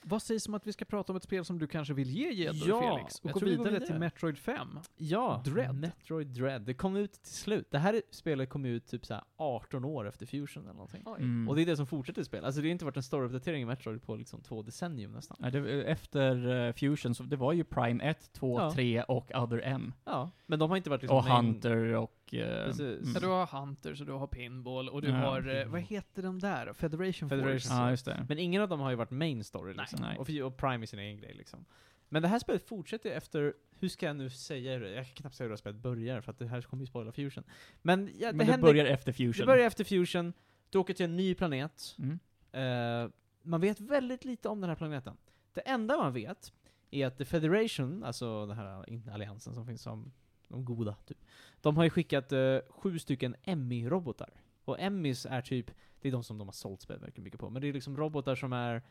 [0.09, 2.31] Vad sägs om att vi ska prata om ett spel som du kanske vill ge
[2.33, 3.19] gäddor Ja, Felix?
[3.19, 3.85] Och gå vidare, vidare.
[3.85, 4.79] till Metroid 5.
[4.97, 5.75] Ja, Dread.
[5.75, 6.61] Metroid Dread.
[6.61, 7.67] Det kom ut till slut.
[7.71, 11.03] Det här är- spelet kom ut typ så här 18 år efter Fusion eller någonting.
[11.17, 11.49] Mm.
[11.49, 12.45] Och det är det som fortsätter spela.
[12.47, 15.37] Alltså det har inte varit en story-uppdatering i Metroid på liksom två decennium nästan.
[15.39, 18.71] Nej, det, efter eh, Fusion, så det var ju Prime 1, 2, Ja.
[18.73, 19.93] 3 och Other M.
[20.05, 22.11] Ja, men de har inte varit liksom och main- Hunter och...
[22.33, 23.13] eh, Precis.
[23.13, 25.15] Ja, du har Hunters och du har Pinball och du Ja.
[25.15, 26.73] har, eh, vad heter de där?
[26.73, 27.51] Federation, Federation.
[27.59, 27.73] Force.
[27.73, 28.25] Ja, just det.
[28.29, 29.99] Men ingen av dem har ju varit main story liksom.
[30.01, 30.17] Nej.
[30.41, 31.65] Och, och Prime är sin egen grej liksom.
[32.09, 34.91] Men det här spelet fortsätter efter, hur ska jag nu säga det?
[34.91, 36.87] Jag kan knappt säga hur det här spelet börjar, för att det här kommer ju
[36.87, 37.43] spoila Fusion.
[37.81, 39.33] Men, ja, det, Men det händer, börjar efter Fusion.
[39.39, 40.33] det börjar efter Fusion,
[40.69, 42.19] du åker till en ny planet, Mm.
[42.51, 43.09] Eh,
[43.41, 45.17] man vet väldigt lite om den här planeten.
[45.53, 46.53] Det enda man vet
[46.91, 50.11] är att The Federation, alltså den här in- alliansen som finns som
[50.49, 51.17] de goda, typ.
[51.61, 54.29] De har ju skickat eh, sju stycken Emmy-robotar.
[54.65, 55.71] Och Emmys är typ,
[56.01, 58.35] det är de som de har sålt verkligen mycket på, men det är liksom robotar
[58.35, 58.81] som är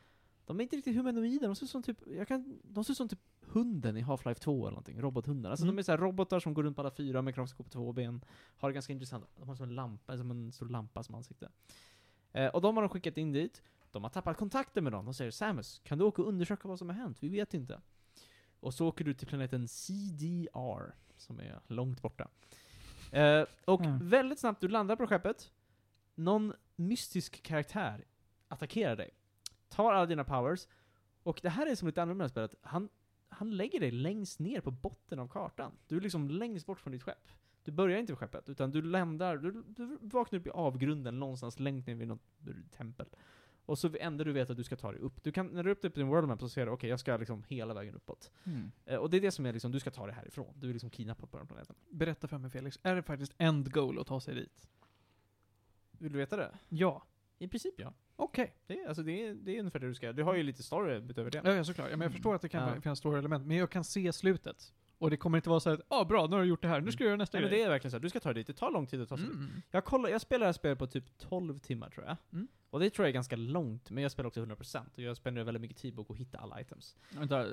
[0.44, 2.96] de är inte riktigt humanoida, de ser ut som typ, jag kan, de ser ut
[2.96, 5.50] som typ hunden i Half-Life 2 eller någonting, robothundar.
[5.50, 5.76] Alltså Mm.
[5.76, 7.92] de är så här robotar som går runt på alla fyra med kroppsskåp på två
[7.92, 8.24] ben.
[8.56, 11.48] Har det ganska intressant, de har som en lampa, som en stor lampa som ansikte.
[12.32, 15.14] Eh, och de har de skickat in dit, de har tappat kontakten med dem, de
[15.14, 17.22] säger Samus, kan du åka och undersöka vad som har hänt?
[17.22, 17.80] Vi vet inte.
[18.61, 22.28] Och så åker du till planeten CDR, som är långt borta.
[23.12, 24.08] Eh, och Mm.
[24.08, 25.52] väldigt snabbt, du landar på skeppet,
[26.14, 28.04] någon mystisk karaktär
[28.48, 29.10] attackerar dig,
[29.68, 30.66] tar alla dina powers,
[31.22, 32.88] och det här är som lite annorlunda med spelet, han,
[33.28, 35.72] han lägger dig längst ner på botten av kartan.
[35.86, 37.28] Du är liksom längst bort från ditt skepp.
[37.64, 41.58] Du börjar inte vid skeppet, utan du landar, du, du vaknar upp i avgrunden någonstans
[41.58, 42.22] längst ner vid något
[42.76, 43.06] tempel.
[43.68, 45.22] Och så enda du vet att du ska ta dig upp.
[45.24, 47.00] Du kan, när du är uppe på din world map så ser du, okej jag
[47.00, 48.30] ska liksom hela vägen uppåt.
[48.44, 48.70] Mm.
[48.84, 50.54] Eh, och det är det som är liksom, du ska ta dig härifrån.
[50.56, 51.76] Du är liksom kidnappad på den planeten.
[51.90, 54.68] Berätta för mig Felix, är det faktiskt end goal att ta sig dit?
[55.90, 56.58] Vill du veta det?
[56.68, 57.06] Ja.
[57.38, 57.94] I princip ja.
[58.16, 58.54] Okej.
[58.66, 60.62] Det är, alltså, det är, det är ungefär det du ska Du har ju lite
[60.62, 61.40] story utöver det.
[61.44, 61.90] Ja, ja, såklart.
[61.90, 62.80] Ja, men jag förstår att det kan Ja.
[62.80, 64.72] finnas stora element, men jag kan se slutet.
[64.98, 66.80] Och det kommer inte vara så att, ah, bra, nu har du gjort det här,
[66.80, 67.60] nu ska jag göra nästa Nej, men grej.
[67.60, 68.46] det är verkligen så här, du ska ta dig dit.
[68.46, 69.34] Det tar lång tid att ta sig dit.
[69.34, 69.62] Mm.
[69.70, 72.16] Jag, kollar, jag spelar det här spelet på typ 12 timmar tror jag.
[72.32, 72.48] Mm.
[72.70, 75.44] Och det tror jag är ganska långt, men jag spelar också 100% och jag spenderar
[75.44, 76.96] väldigt mycket tid på att gå och hitta alla items.
[77.10, 77.46] Vänta,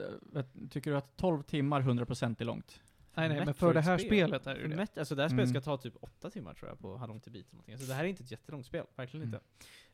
[0.69, 2.81] tycker du att 12 timmar 100% är långt?
[3.17, 4.27] Nej, nej, men för det här Metroid-spel.
[4.29, 4.87] spelet är det ju det.
[4.99, 5.61] Alltså det här spelet Mm.
[5.61, 7.73] ska ta typ 8 timmar tror jag på long to beat eller någonting.
[7.73, 9.33] Alltså det här är inte ett jättelångt spel, verkligen Mm.
[9.35, 9.45] inte.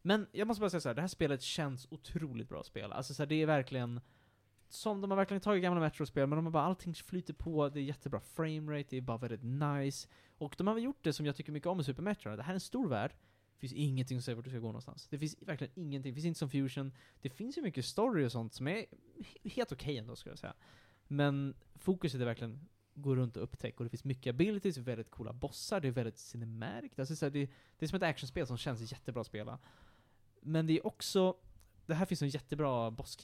[0.01, 2.95] Men jag måste bara säga så här, det här spelet känns otroligt bra att spela.
[2.95, 4.01] Alltså så här, det är verkligen
[4.69, 7.79] som de har verkligen tagit gamla Metro-spel, men de har bara allting flyter på, det
[7.79, 10.07] är jättebra framerate, det är bara väldigt nice.
[10.37, 12.43] Och de har väl gjort det som jag tycker mycket om med Super Metro, det
[12.43, 13.11] här är en stor värld,
[13.61, 15.07] finns ingenting som säger vart du ska gå någonstans.
[15.07, 16.91] Det finns verkligen ingenting, det finns inte som Fusion.
[17.21, 18.85] Det finns ju mycket story och sånt som är
[19.17, 20.53] he- helt okej ändå, skulle jag säga.
[21.07, 25.33] Men fokuset är verkligen gå runt och upptäcka, och det finns mycket abilities, väldigt coola
[25.33, 26.91] bossar, det är väldigt cinematic.
[26.99, 29.59] Alltså, så här, det, det är som ett actionspel som känns jättebra att spela.
[30.41, 31.35] Men det är också,
[31.85, 33.17] det här finns en jättebra Boss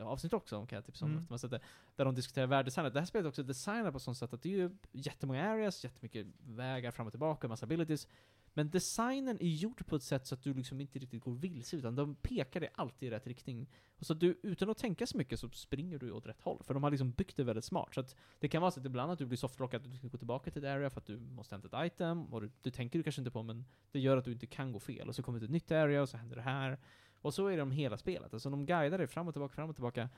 [0.00, 1.10] avsnitt också, kan jag tipsa om.
[1.10, 1.26] Mm.
[1.30, 1.60] man det,
[1.96, 2.94] där de diskuterar världsdesignet.
[2.94, 5.84] Det här spelet är också designat på sånt sätt att det är ju jättemånga areas,
[5.84, 8.08] jättemycket vägar fram och tillbaka, massa abilities.
[8.56, 11.76] Men designen är gjord på ett sätt så att du liksom inte riktigt går vilse,
[11.76, 13.70] utan de pekar dig alltid i rätt riktning.
[13.98, 16.62] Och så att du, utan att tänka så mycket, så springer du åt rätt håll.
[16.62, 17.94] För de har liksom byggt det väldigt smart.
[17.94, 20.08] Så att det kan vara så att ibland att du blir softlockad, att du ska
[20.08, 22.70] gå tillbaka till ett area för att du måste hämta ett item, och du, du
[22.70, 25.08] tänker du kanske inte på, men det gör att du inte kan gå fel.
[25.08, 26.78] Och så kommer det ett nytt area, och så händer det här.
[27.20, 28.34] Och så är det om hela spelet.
[28.34, 30.08] Alltså de guidar dig fram och tillbaka, fram och tillbaka.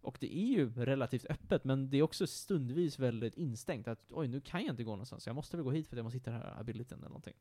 [0.00, 3.88] Och det är ju relativt öppet, men det är också stundvis väldigt instängt.
[3.88, 5.26] Att oj, nu kan jag inte gå någonstans.
[5.26, 7.34] Jag måste väl gå hit för att jag måste hitta den här abilityn eller någonting.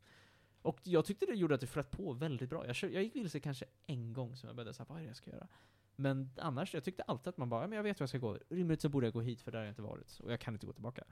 [0.68, 2.68] Och jag tyckte det gjorde att det flöt på väldigt bra.
[2.68, 5.08] Jag, kör, jag gick vilse kanske en gång som jag började säga vad är det
[5.08, 5.48] jag ska göra?
[5.96, 8.18] Men annars, jag tyckte alltid att man bara, ja, men jag vet hur jag ska
[8.18, 8.38] gå.
[8.50, 10.20] Rimligt så borde jag gå hit för där har jag inte varit.
[10.20, 11.04] Och jag kan inte gå tillbaka.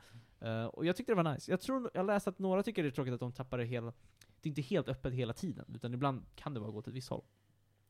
[0.43, 1.51] Uh, och jag tyckte det var nice.
[1.51, 3.93] Jag tror, jag läste att några tycker det är tråkigt att de tappar det hela,
[4.41, 6.95] det är inte helt öppet hela tiden, utan ibland kan det bara gå till ett
[6.95, 7.23] visst håll.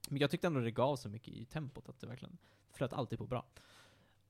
[0.09, 2.37] Men jag tyckte ändå det gav så mycket i tempot att det verkligen
[2.69, 3.45] flöt alltid på bra.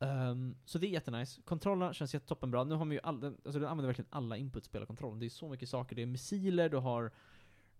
[0.05, 1.41] Ehm, så det är jättenice.
[1.45, 2.63] Kontrollerna känns jättetoppenbra.
[2.63, 5.19] Nu har man ju all, den, alltså den använder verkligen alla input kontrollen.
[5.19, 5.95] Det är så mycket saker.
[5.95, 7.11] Det är missiler, du har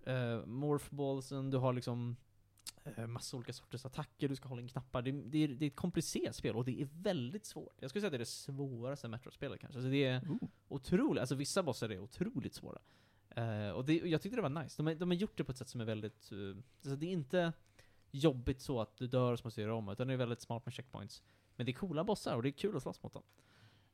[0.08, 2.16] uh, morphballsen, du har liksom
[2.98, 5.02] uh, massa olika sorters attacker, du ska hålla in knappar.
[5.02, 7.78] Det, det, är, det är ett komplicerat spel och det är väldigt svårt.
[7.80, 9.78] Jag skulle säga att det är det svåraste Metro-spelet kanske.
[9.80, 10.50] Alltså det är Ooh.
[10.68, 12.80] otroligt, alltså vissa bossar är otroligt svåra.
[13.30, 14.78] Eh, och det, jag tyckte det var nice.
[14.78, 17.06] De, har- de har gjort det på ett sätt som är väldigt, uh, alltså det
[17.06, 17.54] är inte
[18.12, 20.74] jobbigt så att du dör och måste göra om, utan det är väldigt smart med
[20.74, 21.24] checkpoints.
[21.56, 23.24] Men det är coola bossar och det är kul att slåss mot dem.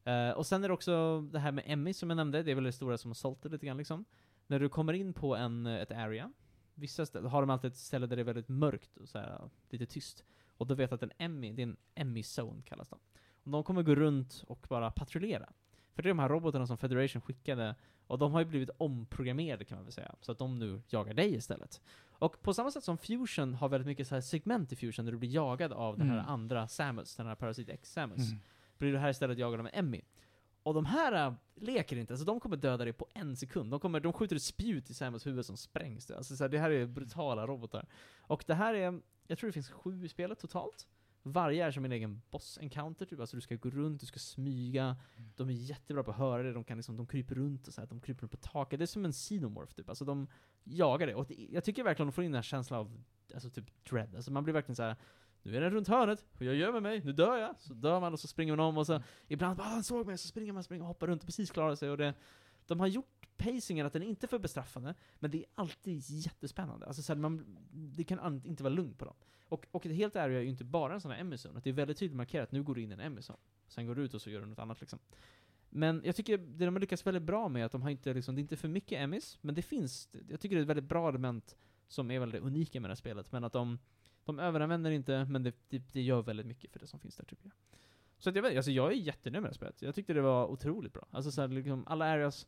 [0.08, 2.56] Uh, och sen är det också det här med Emmy som jag nämnde, det är
[2.56, 4.06] väl det stora som har sålt det lite grann liksom.
[4.48, 6.34] När du kommer in på en, ett area,
[6.74, 9.50] vissa ställen har de alltid ett ställe där det är väldigt mörkt och så här,
[9.70, 10.24] lite tyst.
[10.58, 13.00] Och då vet att en Emmy, det är en Emmy-zone kallas de.
[13.44, 15.50] Och de kommer gå runt och bara patrullera.
[15.96, 17.76] För det är de här robotarna som Federation skickade,
[18.08, 20.16] och de har ju blivit omprogrammerade kan man väl säga.
[20.22, 21.82] Så att de nu jagar dig istället.
[22.10, 25.12] Och på samma sätt som Fusion har väldigt mycket så här segment i Fusion där
[25.12, 26.30] du blir jagad av den här Mm.
[26.30, 28.40] andra Samus, den här Parasite X Samus Mm.
[28.78, 30.02] blir du här istället jagad av en Emmy.
[30.64, 33.72] Och de här äh, leker inte, alltså de kommer döda dig på en sekund.
[33.72, 36.18] De, kommer, de skjuter ett spjut i Samus huvud som sprängs det.
[36.18, 37.86] Alltså så här, det här är brutala robotar.
[38.22, 40.88] Och det här är, jag tror det finns sju i spelet totalt.
[41.24, 43.20] Varje är som en egen boss-encounter, typ.
[43.20, 44.98] Alltså du ska gå runt, du ska smyga.
[45.36, 47.82] De är jättebra på att höra det, de kan liksom, de kryper runt och så
[47.82, 48.80] här, de kryper runt på taket.
[48.80, 49.90] Det är som en xenomorph typ.
[49.90, 50.28] Alltså de
[50.64, 51.16] jagar det.
[51.16, 53.04] Och det, jag tycker verkligen de får in den här känslan av,
[53.34, 54.16] alltså typ dread.
[54.16, 54.96] Alltså man blir verkligen så här.
[55.42, 57.60] nu är den runt hörnet, och jag gömmer mig, nu dör jag.
[57.60, 60.08] Så dör man och så springer man om och så ibland bara, ah, han såg
[60.08, 61.90] mig, så springer man, springer och hoppar runt och precis klarar sig.
[61.90, 62.14] Och det,
[62.72, 66.02] de har gjort pacingen att den är inte är för bestraffande, men det är alltid
[66.08, 66.86] jättespännande.
[66.86, 69.16] Alltså så här, man, det kan inte vara lugnt på dem.
[69.50, 71.70] Och, och det helt ärliga är ju inte bara en sån här Emerson, att det
[71.70, 73.38] är väldigt tydligt markerat att nu går du in i en Emerson.
[73.68, 75.00] Sen går du ut och så gör du något annat liksom.
[75.70, 78.14] Men jag tycker det de har lyckats väldigt bra med är att de har inte
[78.14, 80.70] liksom, det är inte för mycket Emmys, men det finns, jag tycker det är ett
[80.70, 81.58] väldigt bra element
[81.88, 83.80] som är väldigt unika med det här spelet, men att de,
[84.26, 87.26] de överanvänder inte, men det, det, det gör väldigt mycket för det som finns där
[87.26, 87.54] tycker jag.
[88.22, 89.82] Så att jag vet, alltså jag är jättenöjd med det spelet.
[89.82, 91.08] Jag tyckte det var otroligt bra.
[91.12, 92.48] Alltså så här, liksom, alla areas,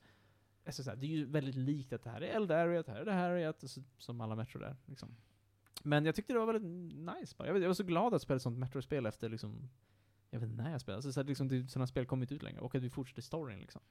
[0.65, 2.91] alltså så här, det är ju väldigt likt att det här är eld area, det
[2.91, 5.15] här är det här area, alltså, som alla Metro där liksom.
[5.83, 7.47] Men jag tyckte det var väldigt nice bara.
[7.47, 9.69] Jag, vet, jag var så glad att spela ett sånt Metro-spel efter liksom,
[10.29, 10.97] jag vet inte när jag spelade.
[10.97, 13.21] Alltså, så här, liksom, det, sådana spel kommer inte ut längre, och att vi fortsätter
[13.21, 13.81] storyn liksom.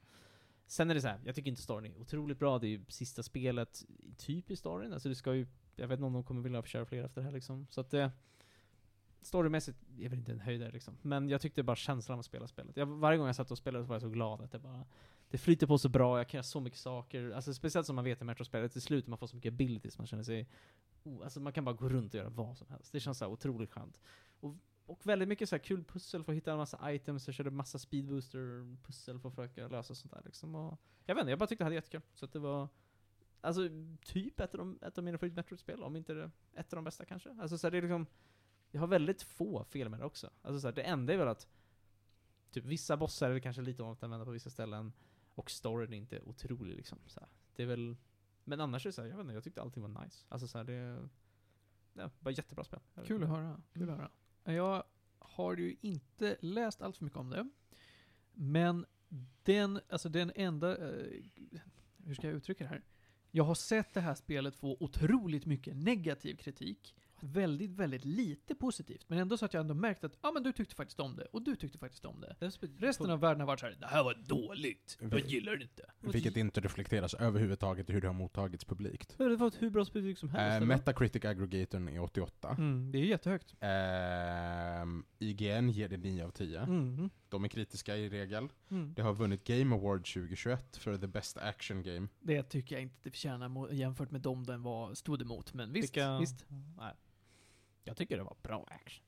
[0.65, 2.85] Sen är det så här, jag tycker inte storyn är otroligt bra, det är ju
[2.87, 3.85] sista spelet
[4.17, 6.85] typ i storyn, alltså det ska ju, jag vet inte om de kommer vilja köra
[6.85, 7.67] fler efter det här liksom.
[7.69, 8.11] Så att det,
[9.25, 10.97] storymässigt är väl inte en höjdare liksom.
[11.01, 12.77] Men jag tyckte bara känslan av att spela spelet.
[12.77, 14.85] Jag, varje gång jag satt och spelade så var jag så glad att det bara,
[15.29, 17.31] det flyter på så bra, jag kan göra så mycket saker.
[17.31, 20.07] Alltså speciellt som man vet i Metro-spelet, till slut man får så mycket abilities, man
[20.07, 20.49] känner sig,
[21.03, 22.91] oh, alltså man kan bara gå runt och göra vad som helst.
[22.91, 24.01] Det känns så här otroligt skönt.
[24.39, 24.55] Och,
[24.85, 27.51] och väldigt mycket så här kul pussel för att hitta en massa items, jag körde
[27.51, 30.55] massa speedbooster pussel för att försöka lösa sånt där liksom.
[30.55, 32.01] Och, jag vet inte, jag bara tyckte det hade jättekul.
[32.13, 32.67] Så att det var,
[33.41, 33.61] alltså
[34.05, 36.83] typ ett av, de, ett av mina favorit Metro-spel, om inte det, ett av de
[36.83, 37.29] bästa kanske.
[37.41, 38.05] Alltså så här, det är liksom,
[38.73, 40.29] jag har väldigt få det också.
[40.41, 41.47] Alltså så här, det enda är väl att
[42.51, 44.93] typ vissa bossar är kanske lite att använda på vissa ställen,
[45.35, 46.99] och storyn är inte otrolig liksom.
[47.07, 47.29] Så här.
[47.55, 47.95] Det är väl,
[48.43, 50.25] men annars är det så här, jag vet inte, jag tyckte allting var nice.
[50.29, 51.09] Alltså så här, det,
[51.93, 52.79] ja, bara jättebra spel.
[53.05, 53.61] Kul att höra.
[53.73, 54.11] Kul att höra.
[54.43, 54.83] Jag
[55.19, 57.49] har ju inte läst allt för mycket om det.
[58.33, 58.85] Men
[59.43, 61.23] den, alltså den enda, eh,
[61.97, 62.83] hur ska jag uttrycka det här?
[63.31, 66.95] Jag har sett det här spelet få otroligt mycket negativ kritik.
[67.25, 69.05] Väldigt, väldigt lite positivt.
[69.09, 71.25] Men ändå så att jag ändå märkt att, ja men du tyckte faktiskt om det,
[71.31, 72.35] och du tyckte faktiskt om det.
[72.79, 75.83] Resten av världen har varit så här, det här var dåligt, jag gillar det inte.
[75.99, 79.15] Vilket inte reflekteras överhuvudtaget i hur det har mottagits publikt.
[79.17, 80.61] Det har fått hur bra betyg som helst.
[80.61, 80.67] Eh?
[80.67, 82.49] Metacritic aggregatorn är 88.
[82.57, 83.55] Mm, det är jättehögt.
[83.59, 86.59] Ehm, IGN ger det 9 av 10.
[86.59, 88.49] Mm, De är kritiska i regel.
[88.71, 88.93] mm.
[88.93, 92.07] Det har vunnit Game Award 2021 för the best action game.
[92.19, 95.53] Det tycker jag inte det förtjänar jämfört med dem den var, stod emot.
[95.53, 96.45] Men visst, Vilka- visst.
[96.77, 96.93] Nej.
[97.83, 99.03] Jag tycker det var bra action.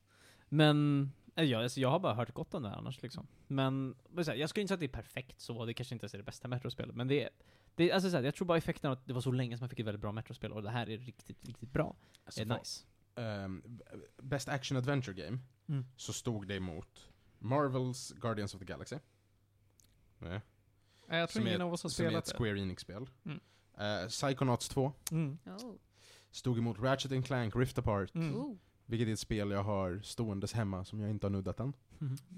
[0.49, 3.27] Men, eh, jag, alltså, jag har bara hört gott om det annars liksom.
[3.47, 6.13] Men, här, jag skulle inte säga att det är perfekt så, det kanske inte ens
[6.13, 7.29] är det bästa Metro-spelet, men det är,
[7.75, 9.57] det, är- alltså, så här, jag tror bara effekten av att det var så länge
[9.57, 11.95] som man fick ett väldigt bra Metro-spel, och det här är riktigt, riktigt bra.
[12.25, 12.85] Alltså, är nice.
[13.15, 13.83] ehm, b-
[14.17, 15.85] Best Action Adventure Game, Mm.
[15.97, 18.95] så stod det mot Marvels Guardians of the Galaxy.
[20.17, 20.41] Nej.
[21.07, 22.37] Jag tror Som är ingen ett- av oss har Som är spelat ett det.
[22.37, 23.09] Square Enix-spel.
[23.25, 23.39] Mm.
[23.77, 25.37] Eh, Psychonauts 2 Mm.
[25.45, 25.73] Oh.
[26.35, 28.35] Stod emot Ratchet and Clank Rift Apart, Mm.
[28.35, 28.55] Oh.
[28.85, 31.73] vilket är ett spel jag har ståendes hemma som jag inte har nuddat än.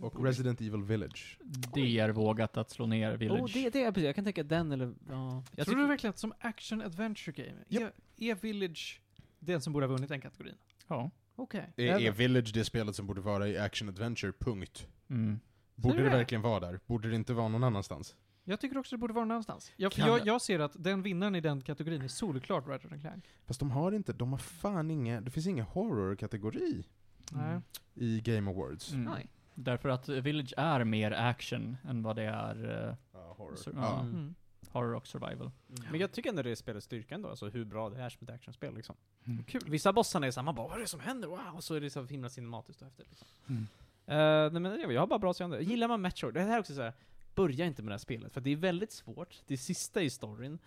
[0.01, 1.39] Och Resident Evil Village.
[1.73, 3.41] Det är vågat att slå ner Village.
[3.41, 5.43] Oh, det, det är precis, jag kan tänka den eller, ja.
[5.55, 7.93] Jag tror du verkligen att som action adventure game, Japp.
[8.17, 9.01] är, är Village
[9.39, 10.55] den som borde ha vunnit den kategorin?
[10.87, 11.11] Ja.
[11.35, 11.73] Okej.
[11.77, 14.87] Är, är Village det spelet som borde vara i Action Adventure, punkt?
[15.09, 15.39] Mm.
[15.75, 16.09] Borde det?
[16.09, 16.79] verkligen vara där?
[16.85, 18.15] Borde det inte vara någon annanstans?
[18.49, 19.71] Jag tycker också det borde vara någon annanstans.
[19.77, 22.91] Jag, för Kan- jag, jag ser att den vinnaren i den kategorin är solklart Ratchet
[22.91, 23.25] and Clank.
[23.45, 26.83] Fast de har inte, de har fan inga, det finns ingen horror-kategori
[27.31, 27.59] Nej.
[27.93, 28.91] i Game Awards.
[28.93, 29.05] Mm.
[29.05, 29.27] Nej.
[29.55, 33.55] Därför att Village är mer action än vad det är eh, Ja, horror.
[33.55, 33.79] Så- ja.
[33.81, 33.99] ja.
[33.99, 34.35] Mm.
[34.69, 35.51] horror och survival.
[35.91, 38.27] Men jag tycker ändå det är spelets styrka ändå, alltså hur bra det är som
[38.27, 38.95] ett actionspel liksom.
[39.25, 39.43] Mm.
[39.43, 39.61] Kul.
[39.67, 41.27] Vissa bossarna är samma, bara vad är det som händer?
[41.27, 41.39] Wow!
[41.55, 43.27] Och så är det så himla cinematiskt och häftigt liksom.
[43.47, 43.67] Mm.
[44.05, 45.61] Eh, nej men jag, jag har bara bra seende.
[45.61, 46.93] Gillar man Metroid, det här är också så här.
[47.37, 49.41] Börja inte med det här spelet, för det är väldigt svårt.
[49.47, 50.59] Det är sista i storyn,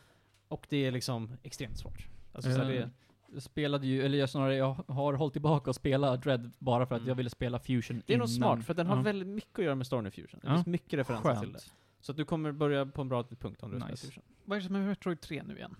[0.48, 2.06] och det är liksom extremt svårt.
[2.32, 2.90] Alltså, så här, det,
[3.32, 6.94] Jag spelade ju, eller jag snarare, jag har hållit tillbaka och spela Dread bara för
[6.94, 7.08] att Mm.
[7.08, 8.28] jag ville spela Fusion det är nog innan.
[8.28, 9.02] smart, för den har Ja.
[9.02, 10.40] väldigt mycket att göra med storyn i Fusion.
[10.42, 11.58] Det finns mycket referenser till det.
[11.58, 11.72] Skönt.
[12.00, 13.96] Så att du kommer börja på en bra punkt om du Nice.
[13.96, 14.24] spelar Fusion.
[14.44, 15.76] Vad är det som är Metroid 3 nu igen?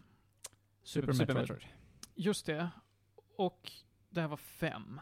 [0.83, 1.39] Super, Super Metroid.
[1.39, 1.65] Metroid.
[2.15, 2.69] Just det.
[3.37, 3.73] Och
[4.11, 5.01] det här var fem.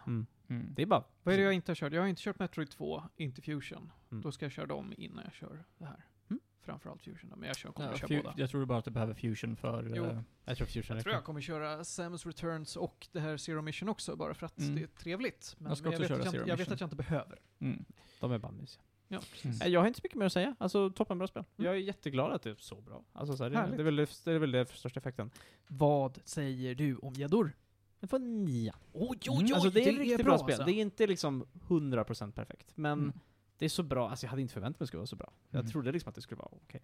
[0.48, 0.74] Mm.
[0.74, 1.04] Det är bara...
[1.22, 1.92] Vad är det jag inte har kört?
[1.92, 3.92] Jag har inte kört Metroid 2, inte Fusion.
[4.10, 4.22] Mm.
[4.22, 6.04] Då ska jag köra dem innan jag kör det här.
[6.30, 6.40] Mm.
[6.60, 8.34] Framförallt Fusion då, men jag kör, kommer Ja, köra Fu- båda.
[8.36, 9.92] jag tror bara att du behöver Fusion för...
[9.96, 10.04] Jo.
[10.04, 13.62] eh, Jag tror Fusion Jag tror jag kommer köra Samus Returns och det här Zero
[13.62, 14.74] Mission också, bara för att Mm.
[14.74, 15.54] det är trevligt.
[15.58, 16.86] Men, Jag ska men jag, vet köra att jag, Zero inte- jag vet att jag
[16.86, 17.38] inte behöver.
[17.58, 17.84] mm.
[18.20, 18.82] De är bara mysiga.
[19.10, 19.56] Ja, Mm.
[19.60, 20.56] Nej, Jag har inte så mycket mer att säga.
[20.58, 21.44] Alltså toppenbra spel.
[21.56, 21.66] Mm.
[21.66, 23.04] Jag är jätteglad att det är så bra.
[23.12, 25.30] Alltså, så här, det, är väl det, det är väl det största effekten.
[25.66, 27.52] Vad säger du om gäddor?
[28.00, 28.74] Den får en nia.
[28.92, 30.50] Oj, Mm, alltså det är ett riktigt bra, spel.
[30.54, 30.64] alltså.
[30.64, 33.12] Det är inte liksom 100% perfekt, men Mm.
[33.58, 34.10] det är så bra.
[34.10, 35.32] Alltså jag hade inte förväntat mig att det skulle vara så bra.
[35.50, 35.70] Jag Mm.
[35.72, 36.82] trodde liksom att det skulle vara okej.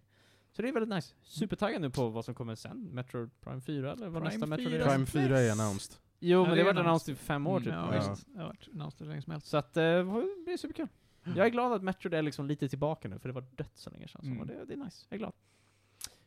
[0.51, 1.13] Så det är väldigt nice.
[1.23, 2.89] Supertaggad nu på vad som kommer sen.
[2.91, 4.83] Metro Prime 4 eller vad Prime nästa Metro 4.
[4.83, 4.89] är.
[4.89, 5.95] Prime 4 är announced.
[6.19, 7.73] Jo, men Ja, det det har är varit annonsed i fem år Mm, typ.
[7.73, 8.09] ja, Ja.
[8.11, 8.25] visst.
[8.33, 9.47] Det har varit annonsed hur länge som helst.
[9.47, 10.87] Så att eh, det blir superkul.
[11.35, 13.89] Jag är glad att Metro är liksom lite tillbaka nu, för det var dött så
[13.89, 14.21] länge sedan.
[14.25, 14.37] Mm.
[14.39, 15.05] Så det, det är nice.
[15.09, 15.33] Jag är glad.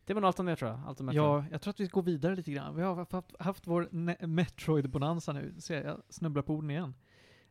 [0.08, 0.80] Det var nog allt om det tror jag.
[0.86, 1.22] Allt om Metro.
[1.22, 2.76] Ja, jag tror att vi går vidare lite grann.
[2.76, 3.88] Vi har haft, haft vår
[4.26, 5.54] Metroid-bonanza nu.
[5.58, 6.94] Ser jag snubblar på orden igen.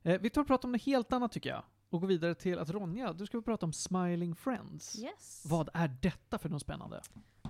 [0.03, 1.63] Eh, vi tar och pratar om något helt annat tycker jag.
[1.89, 4.99] Och går vidare till att Ronja, du ska prata om Smiling Friends.
[4.99, 5.45] Yes.
[5.49, 7.01] Vad är detta för något spännande?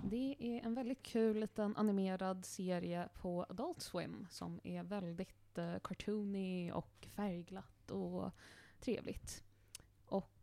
[0.04, 5.76] Det är en väldigt kul liten animerad serie på Adult Swim som är väldigt eh,
[5.84, 8.32] cartoony och färgglatt och
[8.80, 9.44] trevligt.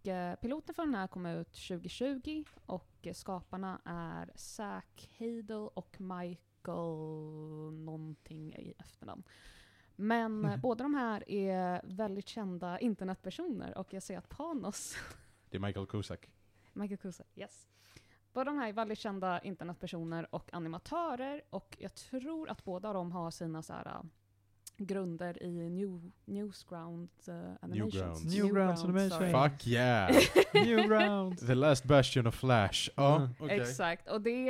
[0.06, 7.72] Eh, piloten för den här kom ut 2020 och skaparna är Zack Hadel och Michael
[7.72, 9.22] någonting i efternamn.
[9.96, 14.96] Men eh, båda de här är väldigt kända internetpersoner och jag ser att Panos
[15.50, 16.30] Det är Michael Cusack.
[16.72, 17.68] Michael Cusa, yes.
[18.32, 23.12] Båda de här är väldigt kända internetpersoner och animatörer och jag tror att båda de
[23.12, 24.02] har sina så här,
[24.76, 27.94] grunder i New, Newsground uh, Animations.
[28.24, 28.24] Newgrounds.
[28.34, 29.10] Newgrounds Animation.
[29.10, 29.32] sorry.
[29.50, 30.10] Fuck yeah!
[30.54, 31.46] Newgrounds.
[31.46, 32.90] The last bastion of Flash.
[32.96, 33.28] Ja, Mm.
[33.38, 33.60] okej.
[33.60, 34.44] Exakt, och det,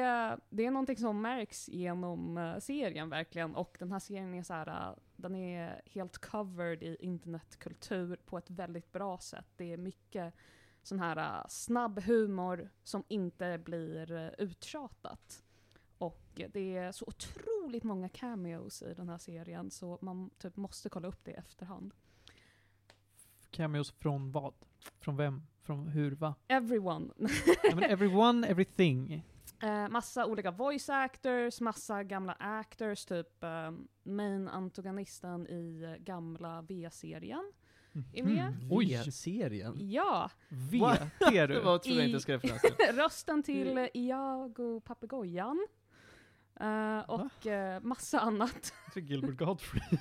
[0.51, 3.55] det är någonting som märks genom eh, serien verkligen.
[3.55, 8.39] Och den här serien är så här, eh, den är helt covered i internetkultur på
[8.39, 9.47] ett väldigt bra sätt.
[9.57, 10.35] Det är mycket
[10.83, 15.43] sån här snabb humor som inte blir uh, uttjatat.
[15.99, 20.89] Och det är så otroligt många cameos i den här serien så man typ måste
[20.89, 21.95] kolla upp det i efterhand.
[23.51, 24.55] Cameos från vad?
[25.01, 25.43] Från vem?
[25.63, 26.35] Från hur, va?
[26.49, 27.09] Everyone.
[27.63, 29.23] Ja, men everyone, everything.
[29.63, 33.71] Eh, massa olika voice actors, massa gamla actors, typ eh,
[34.03, 37.53] main antagonisten i gamla V-serien.
[38.13, 38.51] Är med?
[38.53, 38.69] Mhm.
[38.73, 39.13] Oj!
[39.13, 39.91] serien.
[39.91, 40.79] Ja, V,
[41.19, 41.61] det är Det du.
[41.61, 42.51] var tror jag I- inte skrev till.
[42.95, 45.67] rösten till eh, Iago Papegojan.
[46.61, 48.75] Eh, och eh, massa annat.
[48.95, 49.83] Gilbert Godfrey.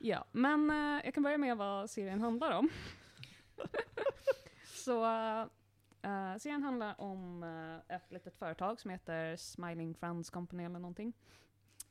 [0.00, 2.68] Ja, men eh, jag kan börja med vad serien handlar om.
[4.64, 5.02] Så
[6.38, 7.42] serien handlar om
[7.88, 11.12] ett litet företag som heter Smiling Friends Company eller någonting.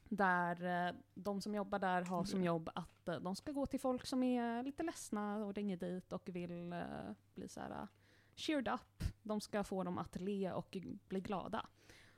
[0.03, 4.23] Där de som jobbar där har som jobb att de ska gå till folk som
[4.23, 6.75] är lite ledsna och ringer dit och vill
[7.35, 7.87] bli så här eh,
[8.35, 9.03] cheered up.
[9.23, 11.65] De ska få dem att le och bli glada.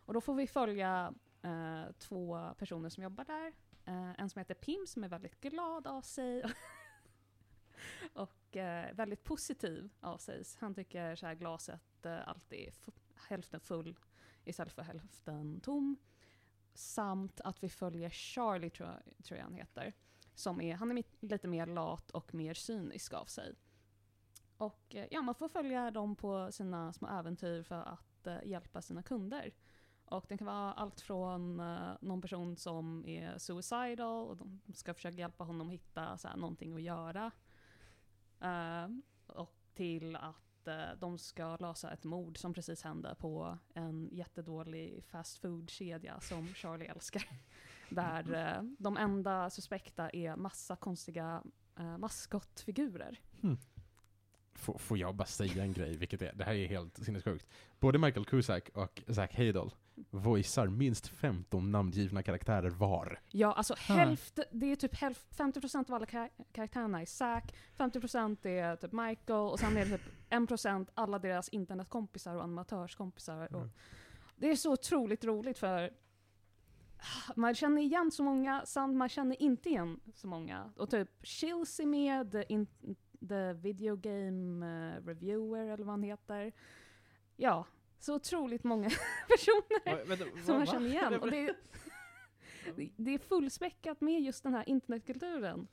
[0.10, 3.54] Och då får vi följa eh, två personer som jobbar där.
[3.86, 6.44] Eh, en som heter Pim som är väldigt glad av sig.
[8.14, 10.44] och eh, väldigt positiv av sig.
[10.60, 12.74] Han tycker så här glaset eh, alltid är
[13.30, 13.96] hälften full
[14.44, 15.98] istället för hälften tom.
[16.74, 19.94] Samt att vi följer Charlie, tror jag, tror jag han heter.
[20.36, 23.56] Som är, han är lite mer lat och mer cynisk av sig.
[24.58, 28.82] Och eh, ja, man får följa dem på sina små äventyr för att eh, hjälpa
[28.82, 29.54] sina kunder.
[30.12, 34.94] Och det kan vara allt från uh, någon person som är suicidal och de ska
[34.94, 37.32] försöka hjälpa honom hitta så här, någonting att göra.
[38.44, 44.10] Uh, och till att uh, de ska lösa ett mord som precis hände på en
[44.12, 47.24] jättedålig fast food-kedja som Charlie älskar.
[47.90, 51.44] Där eh, de enda suspekta är massa konstiga
[51.80, 53.20] eh, maskotfigurer.
[53.42, 53.58] Hmm.
[54.54, 57.48] Får, får jag bara säga en grej, vilket är, det här är helt sinnessjukt.
[57.80, 59.72] Både Michael Cusack och Zach Hadel
[60.10, 63.20] voicear minst 15 namngivna karaktärer var.
[63.30, 68.46] Ja, alltså hälft, det är typ hälft, 50% av alla kar- karaktärerna är Zack, 50%
[68.48, 73.46] är typ Michael och sen är det typ 1% alla deras internetkompisar och animatörskompisar.
[73.56, 73.70] Och Mm.
[74.36, 75.92] det är så otroligt roligt för
[77.36, 80.72] man känner igen så många, samt man känner inte igen så många.
[80.76, 82.68] Och typ Chills är med, the, in,
[83.30, 86.52] the video game eh, reviewer eller vad han heter.
[87.36, 87.66] Ja,
[88.00, 88.90] så otroligt många
[89.30, 91.14] personer Va- vänta, som man känner igen.
[91.22, 91.56] Och det, är,
[92.98, 95.68] det är fullspäckat med just den här internetkulturen.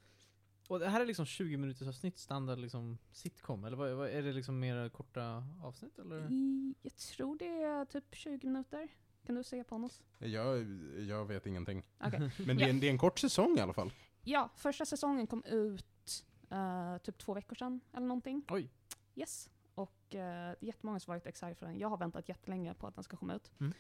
[0.69, 3.65] Och det här är liksom 20 minuters avsnitt, standard liksom sitcom?
[3.65, 6.33] Eller vad, vad, är det liksom mer korta avsnitt eller?
[6.33, 8.89] I, jag tror det är typ 20 minuter.
[9.27, 10.03] Kan du säga Panos?
[10.19, 10.67] Jag,
[10.99, 11.83] jag vet ingenting.
[12.05, 12.31] Okej.
[12.47, 13.93] Men det är, en, det är en kort säsong i alla fall.
[14.23, 18.45] Ja, första säsongen kom ut eh, typ två veckor sedan eller någonting.
[18.49, 18.71] Oj.
[19.15, 19.51] Yes.
[19.77, 21.79] Och det är jättemånga som varit excited för den.
[21.79, 23.53] Jag har väntat jättelänge på att den ska komma ut.
[23.61, 23.73] Mm.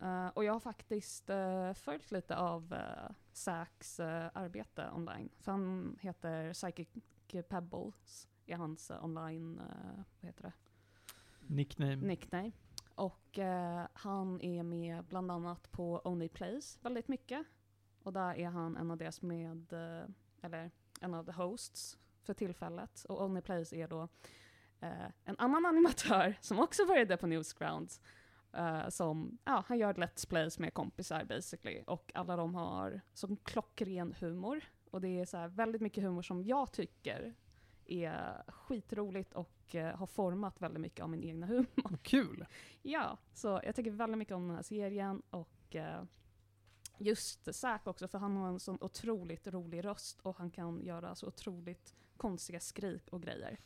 [0.00, 5.28] Eh, och jag har faktiskt uh, följt lite av uh, Zacks eh, arbete online.
[5.38, 6.88] För han heter Psychic
[7.48, 10.52] Pebbles, är hans eh, online, eh, vad heter det?
[11.54, 11.96] Nickname.
[11.96, 12.52] nickname.
[12.94, 17.46] Och eh, han är med bland annat på Only Plays väldigt mycket.
[18.02, 20.08] Och där är han en av deras med, eh,
[20.42, 20.70] eller
[21.00, 23.04] en av the hosts för tillfället.
[23.08, 24.08] Och Only Plays är då
[24.80, 28.00] eh, en annan animatör som också började på Newsgrounds.
[28.52, 31.82] Eh, som, ja, han gör Let's Plays med kompisar basically.
[31.86, 34.64] Och alla de har som klockren humor.
[34.90, 37.34] Och det är så väldigt mycket humor som jag tycker
[37.84, 41.98] är skitroligt och eh, har format väldigt mycket av min egna humor.
[42.02, 42.46] Kul!
[42.82, 45.76] Ja, så jag tycker väldigt mycket om den här serien och
[46.98, 51.14] just Zack också, för han har en sån otroligt rolig röst och han kan göra
[51.14, 53.58] så otroligt konstiga skrik och grejer.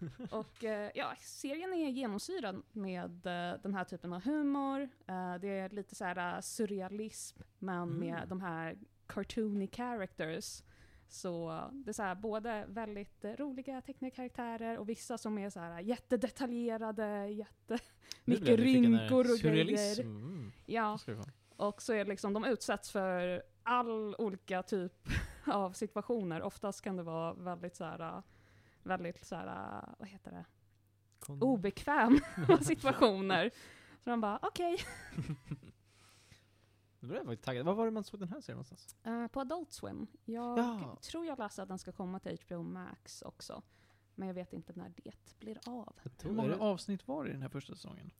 [0.30, 4.80] och eh, ja, serien är genomsyrad med eh, den här typen av humor.
[5.06, 8.28] Eh, det är lite så här surrealism, men med Mm.
[8.28, 10.62] de här cartoony characters.
[11.08, 15.60] Så det är så här, både väldigt roliga tecknade karaktärer och vissa som är så
[15.60, 17.78] här jättedetaljerade, jätte
[18.24, 18.98] Nu blev mycket jag nyfiken där.
[18.98, 20.00] rynkor och grejer.
[20.00, 20.52] Mm.
[20.66, 20.98] Ja,
[21.56, 24.92] och så är det liksom, de utsätts för all olika typ
[25.46, 26.42] av situationer.
[26.42, 28.22] Oftast kan det vara väldigt så här,
[28.86, 30.44] väldigt så här, äh, vad heter det,
[31.18, 32.18] Kon- obekväma
[32.62, 33.50] situationer.
[34.04, 34.76] Så de bara, okej.
[37.00, 37.66] Nu blev jag faktiskt taggad.
[37.66, 38.96] Var var det man såg den här serien någonstans?
[39.04, 40.06] Eh, på Adult Swim.
[40.24, 40.98] Jag Ja.
[41.02, 43.62] tror jag läste att den ska komma till HBO Max också.
[44.14, 45.96] Men jag vet inte när det blir av.
[46.22, 46.56] Hur många det.
[46.56, 48.10] avsnitt var det i den här första säsongen?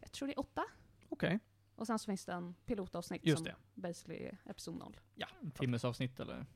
[0.00, 0.64] Jag tror det är åtta.
[1.08, 1.38] Okej,
[1.74, 3.56] Och sen så finns det en pilotavsnitt just som det.
[3.74, 4.96] basically är episod noll.
[5.54, 6.46] Timmes avsnitt eller?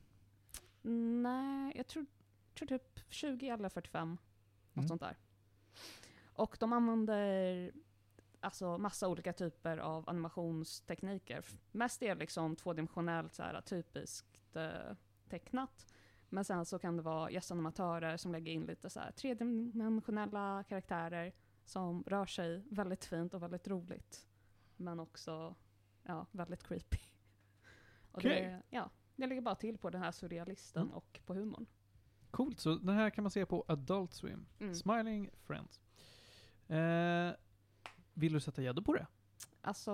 [1.21, 2.05] Nej, jag tror
[2.53, 4.09] typ 20 eller 45.
[4.09, 4.87] Något Mm.
[4.87, 5.17] sånt där.
[6.25, 7.71] Och de använder
[8.39, 11.45] alltså massa olika typer av animationstekniker.
[11.71, 14.95] Mest är det liksom tvådimensionellt så här, typiskt eh,
[15.29, 15.93] tecknat.
[16.29, 21.33] Men sen så kan det vara gästanimatörer som lägger in lite så här tredimensionella karaktärer
[21.65, 24.27] som rör sig väldigt fint och väldigt roligt.
[24.77, 25.55] Men också
[26.03, 26.97] ja, väldigt creepy.
[28.11, 28.41] Och Okej.
[28.41, 30.93] det, ja, det ligger bara till på den här surrealisten Mm.
[30.93, 31.65] och på humorn.
[32.33, 34.45] Coolt, så den här kan man se på Adult Swim.
[34.59, 34.75] Mm.
[34.75, 35.81] Smiling Friends.
[36.67, 37.31] Eh,
[38.13, 39.07] vill du sätta gäddo på det?
[39.61, 39.93] Alltså,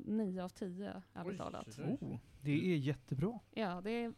[0.00, 1.78] nio av tio, ärligt talat.
[1.78, 3.38] Oh, det är jättebra.
[3.50, 4.14] Ja, det är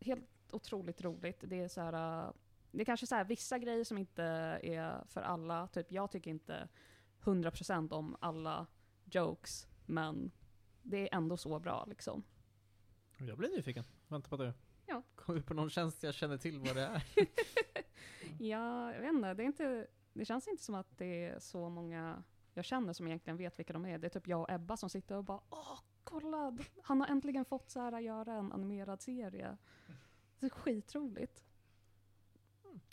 [0.00, 1.44] helt otroligt roligt.
[1.46, 2.32] Det är så här, äh,
[2.70, 4.24] det är kanske så här vissa grejer som inte
[4.62, 5.68] är för alla.
[5.68, 6.68] Typ jag tycker inte
[7.22, 8.66] 100% om alla
[9.04, 10.30] jokes, men
[10.82, 12.22] det är ändå så bra liksom.
[13.18, 13.84] Jag blir nyfiken.
[14.08, 14.54] Vänta på det.
[14.92, 15.02] Ja.
[15.14, 17.02] Kom ut på någon tjänst jag känner till vad det är.
[18.38, 21.68] ja, jag vet inte, det är inte, det känns inte som att det är så
[21.68, 22.22] många
[22.54, 23.98] jag känner som egentligen vet vilka de är.
[23.98, 27.44] Det är typ jag och Ebba som sitter och bara åh, kolla, han har äntligen
[27.44, 29.56] fått så här göra en animerad serie.
[30.38, 31.44] Det är skitroligt.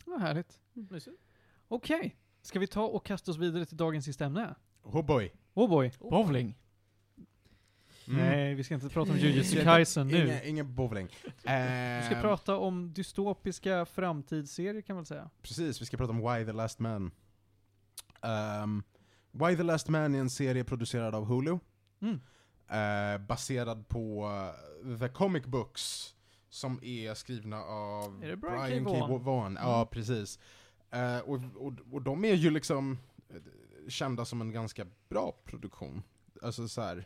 [0.04, 0.60] Vad härligt.
[0.72, 1.22] Mysigt.
[1.68, 2.16] Okej.
[2.42, 4.54] Ska vi ta och kasta oss vidare till dagens sista ämne?
[4.82, 5.32] Oh boy.
[5.54, 5.92] Oh boy.
[5.98, 6.58] Bowling.
[8.08, 8.20] Mm.
[8.26, 10.24] Nej, vi ska inte prata om Jujutsu Kaisen nu.
[10.24, 11.06] Ingen, ingen bowling.
[11.22, 11.50] Vi ska
[12.14, 15.30] Ehm, prata om dystopiska framtidsserier kan man säga.
[15.42, 17.10] Precis, vi ska prata om Why the Last Man.
[18.22, 18.82] Ehm,
[19.32, 21.58] Why the Last Man är en serie producerad av Hulu.
[22.02, 22.20] Mm.
[22.68, 24.30] eh, baserad på
[24.84, 26.14] eh, The Comic Books,
[26.48, 28.90] som är skrivna av Är det Brian K.
[28.92, 29.22] Vaughan?
[29.24, 29.58] Vaughan.
[29.60, 29.88] Ja, Mm.
[29.88, 30.38] precis.
[30.90, 32.98] Eh, och, och, och de är ju liksom
[33.28, 33.36] eh,
[33.88, 36.02] kända som en ganska bra produktion.
[36.42, 37.04] Alltså så här.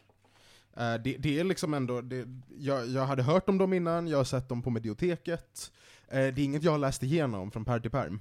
[0.76, 2.28] Eh, det, det är liksom ändå, det,
[2.58, 5.72] jag, jag hade hört om dem innan, jag har sett dem på medioteket.
[6.08, 8.20] Eh, det är inget jag har läst igenom från pärm till pärm.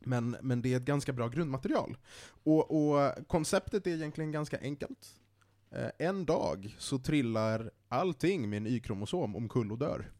[0.00, 1.96] Men, men det är ett ganska bra grundmaterial.
[2.44, 5.08] Och, och konceptet är egentligen ganska enkelt.
[5.70, 10.12] Eh, en dag så trillar allting med en Y-kromosom omkull och dör.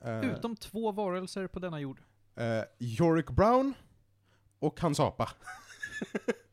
[0.00, 2.00] Eh, Utom två varelser på denna jord.
[2.78, 3.74] Yorick Brown
[4.58, 5.30] och hans apa.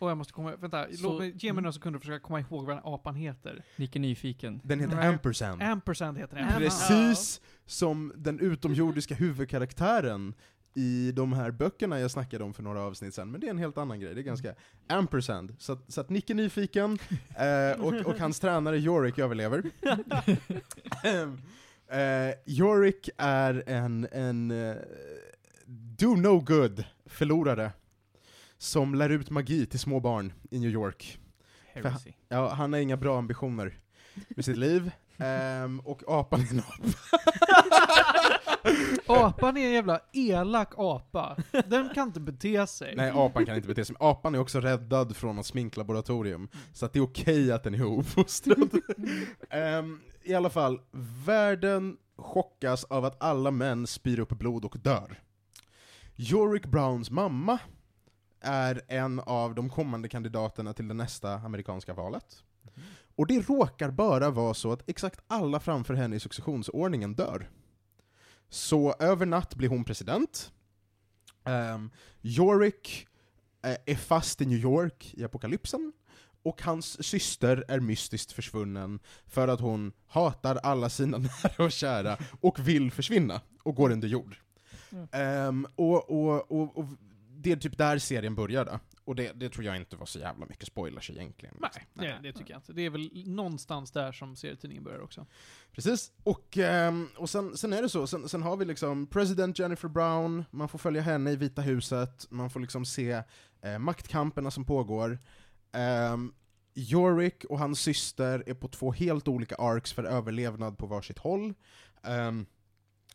[0.00, 2.40] Och jag måste komma, vänta, Så- låt mig, ge mig några sekunder att försöka komma
[2.40, 3.62] ihåg vad den apan heter.
[3.76, 4.60] Nick är nyfiken.
[4.64, 5.08] Den heter Nej.
[5.08, 5.62] Ampersand.
[5.62, 6.48] Ampersand heter den.
[6.58, 10.34] Precis som den utomjordiska huvudkaraktären
[10.74, 13.58] i de här böckerna jag snackade om för några avsnitt sedan, men det är en
[13.58, 14.54] helt annan grej, det är ganska
[14.86, 15.56] ampersand.
[15.58, 16.98] Så att, så att Nick är nyfiken,
[17.38, 19.62] eh, och, och hans tränare Yorick överlever.
[21.88, 24.76] eh, Yorick är en, en eh,
[25.66, 27.72] do no good förlorare,
[28.60, 31.18] som lär ut magi till små barn i New York.
[31.72, 32.12] Heresy.
[32.28, 33.78] Ja, han har inga bra ambitioner
[34.28, 36.74] med sitt liv, ehm, och apan är en apa.
[39.06, 41.36] Apan är en jävla elak apa.
[41.66, 42.96] Den kan inte bete sig.
[42.96, 43.96] Nej, apan kan inte bete sig.
[43.98, 47.74] Men apan är också räddad från ett sminklaboratorium, så att det är okej att den
[47.74, 48.70] är ouppfostrad.
[49.50, 50.80] Ehm, I alla fall,
[51.26, 55.20] världen chockas av att alla män spyr upp blod och dör.
[56.16, 57.58] Yorick Browns mamma
[58.40, 62.42] är en av de kommande kandidaterna till det nästa amerikanska valet.
[63.16, 67.50] Och det råkar bara vara så att exakt alla framför henne i successionsordningen dör.
[68.48, 70.52] Så över natt blir hon president.
[71.44, 71.90] Um,
[72.22, 73.06] Yorick
[73.62, 75.92] eh, är fast i New York i apokalypsen,
[76.42, 82.18] och hans syster är mystiskt försvunnen för att hon hatar alla sina nära och kära
[82.40, 84.36] och vill försvinna, och går under jord.
[84.92, 85.08] Mm.
[85.12, 86.86] Ehm, och, och, och, och
[87.42, 90.46] det är typ där serien började, och det, det tror jag inte var så jävla
[90.46, 91.54] mycket spoilers egentligen.
[91.60, 92.72] Nej, det, det tycker jag inte.
[92.72, 95.26] Det är väl någonstans där som serietidningen börjar också.
[95.72, 99.58] Precis, och, ehm, och sen, sen är det så, sen, sen har vi liksom president
[99.58, 103.22] Jennifer Brown, man får följa henne i Vita huset, man får liksom se
[103.62, 105.18] eh, maktkamperna som pågår.
[106.12, 106.34] Um,
[106.74, 111.54] Yorick och hans syster är på två helt olika arcs för överlevnad på varsitt håll.
[112.02, 112.46] Ehm,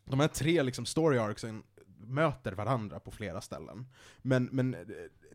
[0.06, 1.64] de här tre liksom story arcsen
[2.08, 3.86] möter varandra på flera ställen.
[4.22, 4.80] Men, men eh,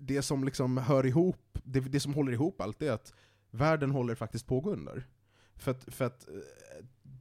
[0.01, 3.15] det som liksom hör ihop, det, det som håller ihop allt är att
[3.51, 5.07] världen håller faktiskt på att gå under.
[5.57, 6.35] För att, för att eh,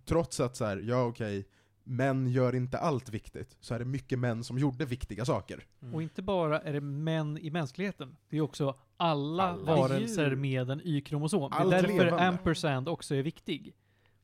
[0.05, 1.47] trots att så här, ja okej,
[1.83, 5.65] män gör inte allt viktigt, så är det mycket män som gjorde viktiga saker.
[5.81, 5.95] Mm.
[5.95, 10.35] Och inte bara är det män i mänskligheten, det är också alla, Alla varelser djur.
[10.35, 11.51] med en Y-kromosom.
[11.51, 12.27] Det är därför levande.
[12.27, 13.73] ampersand också är viktig.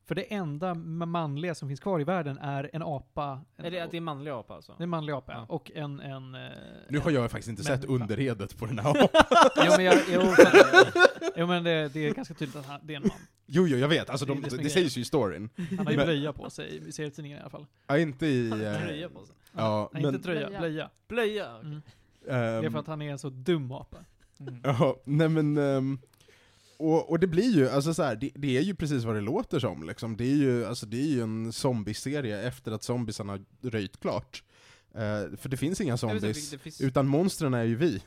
[0.08, 3.40] För det enda ma- manliga som finns kvar i världen är en apa.
[3.56, 4.72] En, Är det att det är manlig apa alltså?
[4.72, 5.46] det är en manlig apa, ja.
[5.48, 6.00] Och en...
[6.00, 6.40] en eh,
[6.88, 9.08] Nu har jag faktiskt inte sett underredet på den här apan.
[9.66, 10.20] jo men, jag, jo,
[11.36, 13.18] jo, men det, det är ganska tydligt att han, det är en man.
[13.46, 15.48] Jo, jo, jag vet, alltså Det de, det det, sägs ju i storyn.
[15.76, 17.66] Han har ju blöja på sig i serietidningen i alla fall.
[17.86, 18.50] Ja, inte i...
[18.50, 19.34] Tröja eh, på sig.
[19.52, 20.14] ja, Nej, men...
[20.14, 20.58] inte tröja, Blöja.
[20.60, 20.90] blöja.
[21.08, 21.46] Blöja?
[21.50, 21.72] Mm.
[21.72, 21.82] ehm,
[22.28, 23.96] Det är för att han är en så dum apa.
[24.40, 24.60] Mm.
[24.64, 25.56] Ja, nej men...
[25.58, 25.98] ehm,
[26.78, 29.20] och, och det blir ju, alltså så här, det, det är ju precis vad det
[29.20, 30.16] låter som liksom.
[30.16, 34.44] Det är ju, alltså, det är ju en zombieserie efter att zombiesarna har röjt klart.
[34.94, 38.02] Eh, för det finns inga zombies, det finns- utan monstren är ju vi.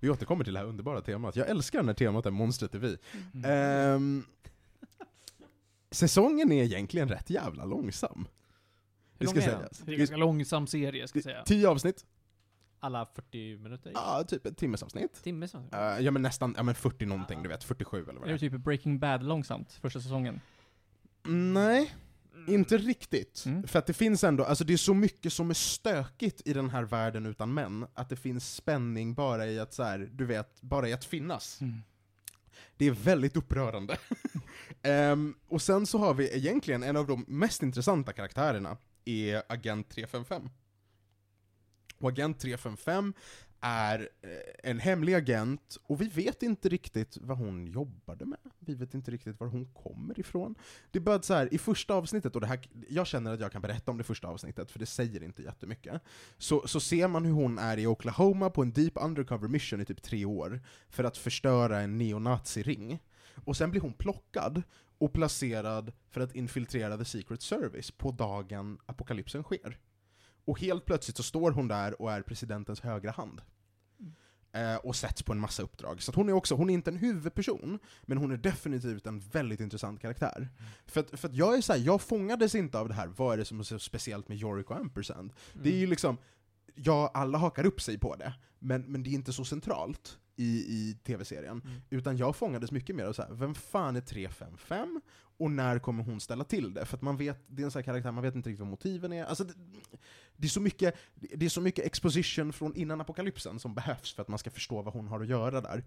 [0.00, 1.36] Vi återkommer till det här underbara temat.
[1.36, 2.98] Jag älskar när temat är monstret är vi.
[3.34, 3.50] Mm.
[3.50, 4.24] Ehm,
[5.90, 8.26] säsongen är egentligen rätt jävla långsam.
[9.18, 9.68] Hur lång är den?
[9.84, 11.42] Det är en ganska långsam serie, ska jag säga.
[11.42, 12.04] Tio avsnitt,
[12.84, 13.92] Alla 40 minuter?
[13.94, 15.22] ja, typ ett timmesavsnitt.
[15.22, 15.58] Timme så?
[15.58, 18.38] Uh, ja men nästan, ja men 40 någonting, du vet, 47 eller vad Är det
[18.38, 18.50] det är.
[18.50, 20.40] typ Breaking Bad långsamt, första säsongen?
[21.22, 21.94] Nej,
[22.46, 23.44] inte riktigt.
[23.46, 23.66] Mm.
[23.66, 26.70] För att det finns ändå, alltså det är så mycket som är stökigt i den
[26.70, 30.62] här världen utan män, att det finns spänning bara i att så här, du vet,
[30.62, 31.60] bara i att finnas.
[31.60, 31.82] Mm.
[32.76, 33.96] Det är väldigt upprörande.
[34.82, 39.88] Ehm, och sen så har vi egentligen en av de mest intressanta karaktärerna, är Agent
[39.90, 40.48] 355.
[42.02, 43.14] Och Agent 355
[43.60, 48.38] är eh, en hemlig agent, och vi vet inte riktigt vad hon jobbade med.
[48.58, 50.54] Vi vet inte riktigt var hon kommer ifrån.
[50.90, 53.52] Det är bara så här, i första avsnittet, och det här, jag känner att jag
[53.52, 56.02] kan berätta om det första avsnittet, för det säger inte jättemycket.
[56.38, 59.84] Så, så ser man hur hon är i Oklahoma på en deep undercover mission i
[59.84, 62.98] typ tre år, för att förstöra en neonazi-ring.
[63.44, 64.62] Och sen blir hon plockad
[64.98, 69.78] och placerad för att infiltrera the secret service på dagen apokalypsen sker.
[70.44, 73.40] Och helt plötsligt så står hon där och är presidentens högra hand.
[74.54, 76.02] Eh, och sätts på en massa uppdrag.
[76.02, 79.60] Så hon är också, hon är inte en huvudperson, men hon är definitivt en väldigt
[79.60, 80.48] intressant karaktär.
[80.86, 83.34] För att, för att jag är så här, jag fångades inte av det här, vad
[83.34, 85.32] är det som är så speciellt med Yorick och Ampersand?
[85.62, 86.16] Det är ju liksom,
[86.74, 90.44] ja, alla hakar upp sig på det, men, men det är inte så centralt i,
[90.44, 91.62] i tv-serien.
[91.64, 91.80] Mm.
[91.90, 95.00] Utan jag fångades mycket mer av så här, vem fan är 355?
[95.36, 96.84] Och när kommer hon ställa till det?
[96.84, 98.68] För att man vet, det är en sån här karaktär, man vet inte riktigt vad
[98.68, 99.24] motiven är.
[99.24, 99.54] Alltså det,
[100.42, 104.22] det, är så mycket, det är så mycket exposition från innan apokalypsen som behövs för
[104.22, 105.84] att man ska förstå vad hon har att göra där.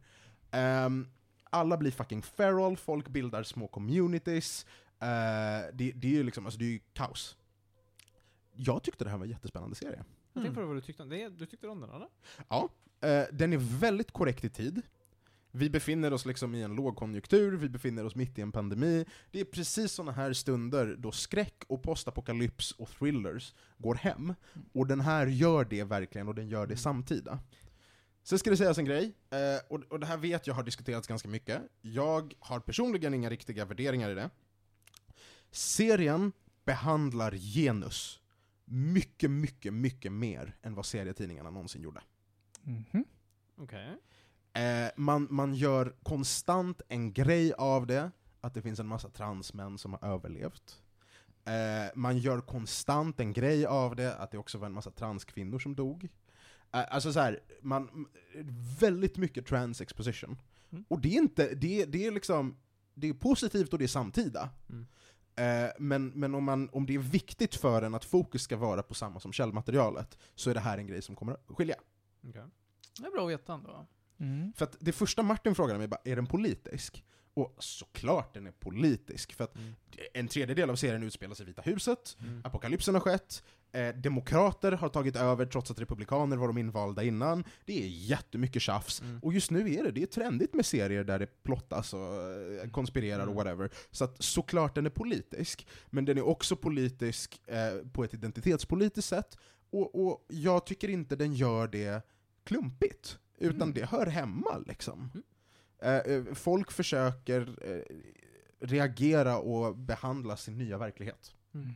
[0.52, 1.08] Ehm,
[1.44, 4.66] alla blir fucking feral, folk bildar små communities.
[5.00, 5.08] Eh,
[5.74, 7.38] det, det är ju liksom, alltså det är ju kaos.
[8.54, 10.04] Jag tyckte det här var en jättespännande serie.
[10.34, 11.30] Jag tänkte på vad du tyckte om det.
[11.30, 12.08] Du tyckte om den eller?
[12.50, 12.70] Ja,
[13.02, 14.82] eh, den är väldigt korrekt i tid.
[15.56, 19.06] Vi befinner oss liksom i en lågkonjunktur, vi befinner oss mitt i en pandemi.
[19.32, 24.34] Det är precis såna här stunder då skräck och postapokalyps och thrillers går hem.
[24.74, 27.40] Och den här gör det verkligen, och den gör det samtida.
[28.24, 29.38] Sen ska det sägas en grej, eh,
[29.70, 31.62] och, och det här vet jag har diskuterats ganska mycket.
[31.82, 34.30] Jag har personligen inga riktiga värderingar i det.
[35.52, 36.32] Serien
[36.66, 38.20] behandlar genus
[38.66, 42.02] mycket, mycket, mycket mer än vad serietidningarna någonsin gjorde.
[42.62, 43.06] Mhm.
[43.58, 43.98] Okej.
[44.56, 48.12] Eh, man, man gör konstant en grej av det,
[48.42, 50.82] att det finns en massa transmän som har överlevt.
[51.46, 55.60] Eh, man gör konstant en grej av det, att det också var en massa transkvinnor
[55.60, 56.10] som dog.
[56.72, 58.08] Eh, alltså så här, man,
[58.80, 60.38] väldigt mycket trans exposition.
[60.70, 60.86] Mm.
[60.88, 62.58] Och det är inte, det, det är liksom,
[62.94, 64.50] det är positivt och det är samtida.
[64.70, 64.88] Mm.
[65.36, 68.84] Eh, men men om, man, om det är viktigt för en att fokus ska vara
[68.84, 71.76] på samma som källmaterialet, så är det här en grej som kommer att skilja.
[72.28, 72.44] Okej.
[73.00, 73.88] Det är bra att veta ändå.
[74.20, 74.54] Mm.
[74.54, 77.04] För att det första Martin frågade mig bara, är den politisk?
[77.34, 79.74] Och såklart den är politisk, för att Mm.
[80.14, 82.42] en tredjedel av serien utspelar sig i Vita huset, Mm.
[82.46, 87.44] apokalypsen har skett, eh, demokrater har tagit över trots att republikaner var de invalda innan,
[87.66, 89.02] det är jättemycket tjafs.
[89.02, 89.20] Mm.
[89.20, 92.70] Och just nu är det, det är trendigt med serier där det plottas och eh,
[92.72, 93.36] konspirerar och Mm.
[93.36, 93.70] whatever.
[93.92, 99.10] Så att såklart den är politisk, men den är också politisk eh, på ett identitetspolitiskt
[99.10, 99.38] sätt,
[99.70, 102.06] och, och jag tycker inte den gör det
[102.44, 103.74] klumpigt, utan Mm.
[103.74, 105.12] det hör hemma liksom.
[105.14, 105.24] Mm.
[105.80, 107.96] Eh, eh, folk försöker eh,
[108.60, 111.36] reagera och behandla sin nya verklighet.
[111.54, 111.68] Mm.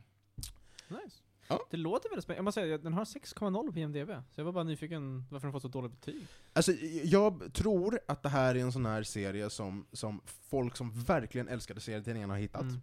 [0.88, 1.18] Nice.
[1.48, 1.60] Ja.
[1.72, 2.38] Det låter väldigt spännande.
[2.40, 4.10] Jag måste säga, den har 6,0 på IMDB.
[4.32, 6.28] Så jag var bara nyfiken varför den fått så dåligt betyg.
[6.54, 6.72] Alltså,
[7.04, 11.48] jag tror att det här är en sån här serie som, som folk som verkligen
[11.48, 12.62] älskade serietidningarna har hittat.
[12.62, 12.78] Mm.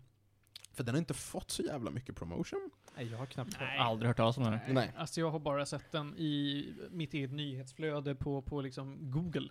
[0.73, 2.71] För den har inte fått så jävla mycket promotion.
[2.97, 3.79] Nej, jag har knappt Nej.
[3.79, 4.59] Aldrig hört talas om den.
[4.69, 4.93] Nej.
[4.97, 9.49] Alltså jag har bara sett den i mitt eget nyhetsflöde på, på liksom Google.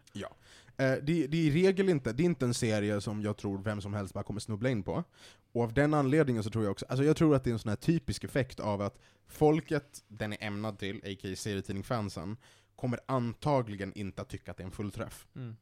[0.77, 3.57] Eh, det, det är i regel inte, det är inte en serie som jag tror
[3.57, 5.03] vem som helst bara kommer snubbla in på.
[5.51, 7.59] Och av den anledningen så tror jag också, alltså jag tror att det är en
[7.59, 11.35] sån här typisk effekt av att folket den är ämnad till, a.k.a.
[11.35, 12.37] serietidningsfansen,
[12.75, 15.27] kommer antagligen inte att tycka att det är en fullträff.
[15.35, 15.55] Mm.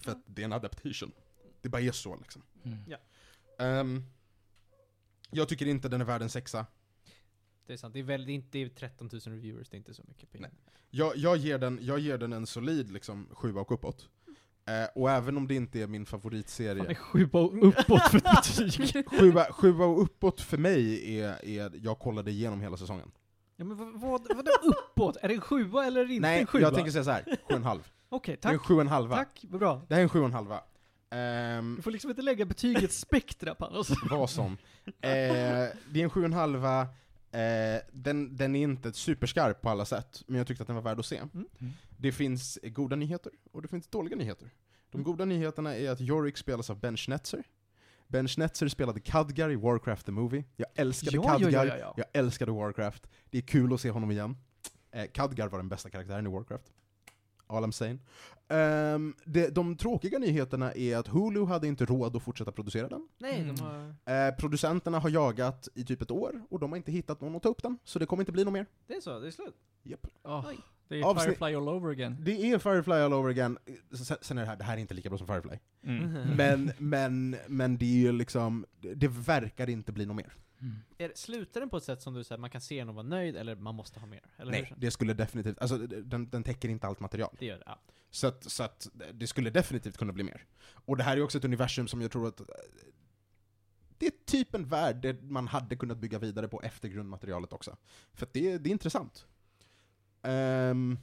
[0.00, 1.12] För att det är en adaptation.
[1.60, 2.42] Det bara är så liksom.
[2.64, 2.78] Mm.
[3.58, 4.04] Ehm,
[5.30, 6.66] jag tycker inte den är värd en sexa.
[7.66, 7.94] Det är sant.
[7.94, 10.02] Det är, väl, det är inte det är 13 000 reviewers, det är inte så
[10.08, 10.34] mycket.
[10.34, 10.50] IMDb.
[10.90, 14.08] Jag, jag, ger, den, jag ger den en solid liksom, sjua och uppåt.
[14.68, 18.20] Eh, och även om det inte är min Fan, är favoritserie, sjua och uppåt för
[18.20, 19.08] betyg.
[19.20, 23.10] sjua, sjua och uppåt för mig är, är, jag kollade igenom hela säsongen.
[23.56, 25.16] Ja, men vad, vad, vadå uppåt?
[25.22, 26.62] Är det en sjua eller inte Nej, en sjua?
[26.62, 27.88] jag tänker säga så här, sju och en halv.
[28.08, 28.66] Okej, Det är en tack.
[28.66, 29.16] sju och en halva.
[29.16, 29.82] Tack, vad bra.
[29.88, 30.60] Det här är en sju och en halva.
[31.10, 33.90] Ehm, Du får liksom inte lägga betyget spektra på oss.
[34.10, 34.52] vad som.
[34.84, 36.86] Eh, det är en sju och en halva,
[37.40, 40.82] eh, den, den är inte superskarp på alla sätt, men jag tyckte att den var
[40.82, 41.16] värd att se.
[41.18, 41.46] Mm.
[41.98, 44.50] Det finns goda nyheter, och det finns dåliga nyheter.
[44.90, 45.04] De Mm.
[45.04, 47.42] goda nyheterna är att Yorick spelas av Ben Schnetzer.
[48.08, 50.44] Ben Schnetzer spelade Khadgar i Warcraft the Movie.
[50.56, 51.94] Jag älskade Ja, ja, Khadgar, ja, ja, ja.
[51.96, 53.06] jag älskade Warcraft.
[53.30, 54.36] Det är kul att se honom igen.
[54.90, 56.72] Eh, Khadgar var den bästa karaktären i Warcraft.
[57.46, 57.98] All I'm saying.
[58.48, 63.08] Ehm, det, de tråkiga nyheterna är att Hulu hade inte råd att fortsätta producera den.
[63.18, 63.54] Nej, Mm.
[63.56, 64.26] de har...
[64.28, 67.42] Eh, producenterna har jagat i typ ett år, och de har inte hittat någon att
[67.42, 68.66] ta upp den, så det kommer inte bli något mer.
[68.86, 69.54] Det är så, det är slut.
[69.82, 70.06] Japp.
[70.24, 70.58] Åh, Oj.
[70.88, 72.16] det är Avsnitt- Firefly all over again.
[72.20, 73.58] Det är Firefly all over again.
[73.92, 75.58] Sen, sen är det här, det här är inte lika bra som Firefly.
[75.84, 76.12] Mm.
[76.36, 78.64] Men, men, men det är ju liksom,
[78.96, 80.32] det verkar inte bli något mer.
[80.98, 82.94] Är, det- slutar den på ett sätt som du säger, man kan se den och
[82.94, 84.20] vara nöjd, eller man måste ha mer?
[84.36, 84.76] Eller Nej, hur?
[84.76, 87.36] det skulle definitivt, alltså den, den täcker inte allt material.
[87.38, 87.78] Det gör det, ja.
[88.10, 90.44] Så att, så att det skulle definitivt kunna bli mer.
[90.62, 92.46] Och det här är också ett universum som jag tror att eh,
[93.98, 97.76] det är typ en värld där man hade kunnat bygga vidare på efter grundmaterialet också.
[98.12, 99.26] För att det, det är intressant.
[100.22, 100.98] Ehm,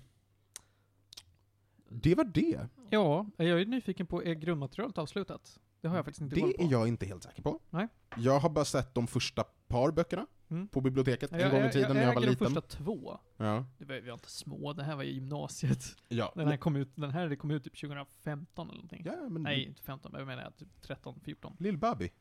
[1.90, 2.68] det var det.
[2.90, 5.60] Ja, jag är nyfiken på, är grundmaterialet avslutat?
[5.84, 6.64] Det har jag faktiskt inte koll Det på.
[6.64, 7.60] är jag inte helt säker på.
[7.70, 7.88] Nej.
[8.18, 10.68] Jag har bara sett de första par böckerna Mm.
[10.68, 12.54] på biblioteket en jag, gång i jag, tiden jag, när jag var äger liten.
[12.54, 13.20] de första två.
[13.38, 13.66] Ja.
[13.78, 15.84] Det var, vi var inte små, det här var ju gymnasiet.
[16.08, 16.32] Ja.
[16.36, 19.02] Den här kom ut, den här kom ut typ 2015 eller någonting.
[19.06, 21.56] ja, men Nej, inte 15, men jag menar typ 13, 14.
[21.60, 22.12] Lill-Babi.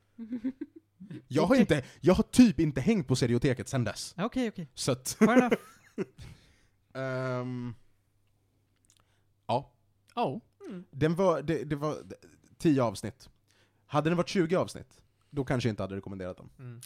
[1.28, 4.14] Jag har inte, jag har typ inte hängt på serioteket sen dess.
[4.16, 4.68] Ja, Okej, okej.
[4.74, 5.18] Så att,
[6.94, 7.74] ehm,
[9.46, 9.72] ja.
[10.14, 10.38] Oh.
[10.90, 11.96] Den var, det, det var
[12.58, 13.28] 10 avsnitt.
[13.92, 16.50] Hade den varit 20 avsnitt, då kanske jag inte hade rekommenderat den.
[16.58, 16.80] Mm.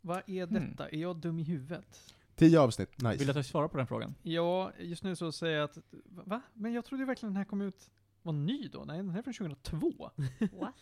[0.00, 0.70] Vad är Hmm.
[0.70, 0.88] detta?
[0.88, 2.14] Är jag dum i huvudet?
[2.36, 3.30] 10 avsnitt, Vill du nice.
[3.30, 4.14] att jag svarar på den frågan?
[4.22, 6.40] Ja, just nu så säger jag att, va?
[6.54, 7.90] Men jag trodde ju verkligen den här kom ut,
[8.22, 8.84] var ny då?
[8.84, 10.10] Nej, den här är från 2002.
[10.60, 10.74] What?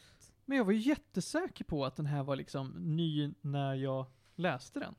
[0.45, 4.07] Men jag var ju jättesäker på att den här var liksom ny när jag
[4.37, 4.95] läste den.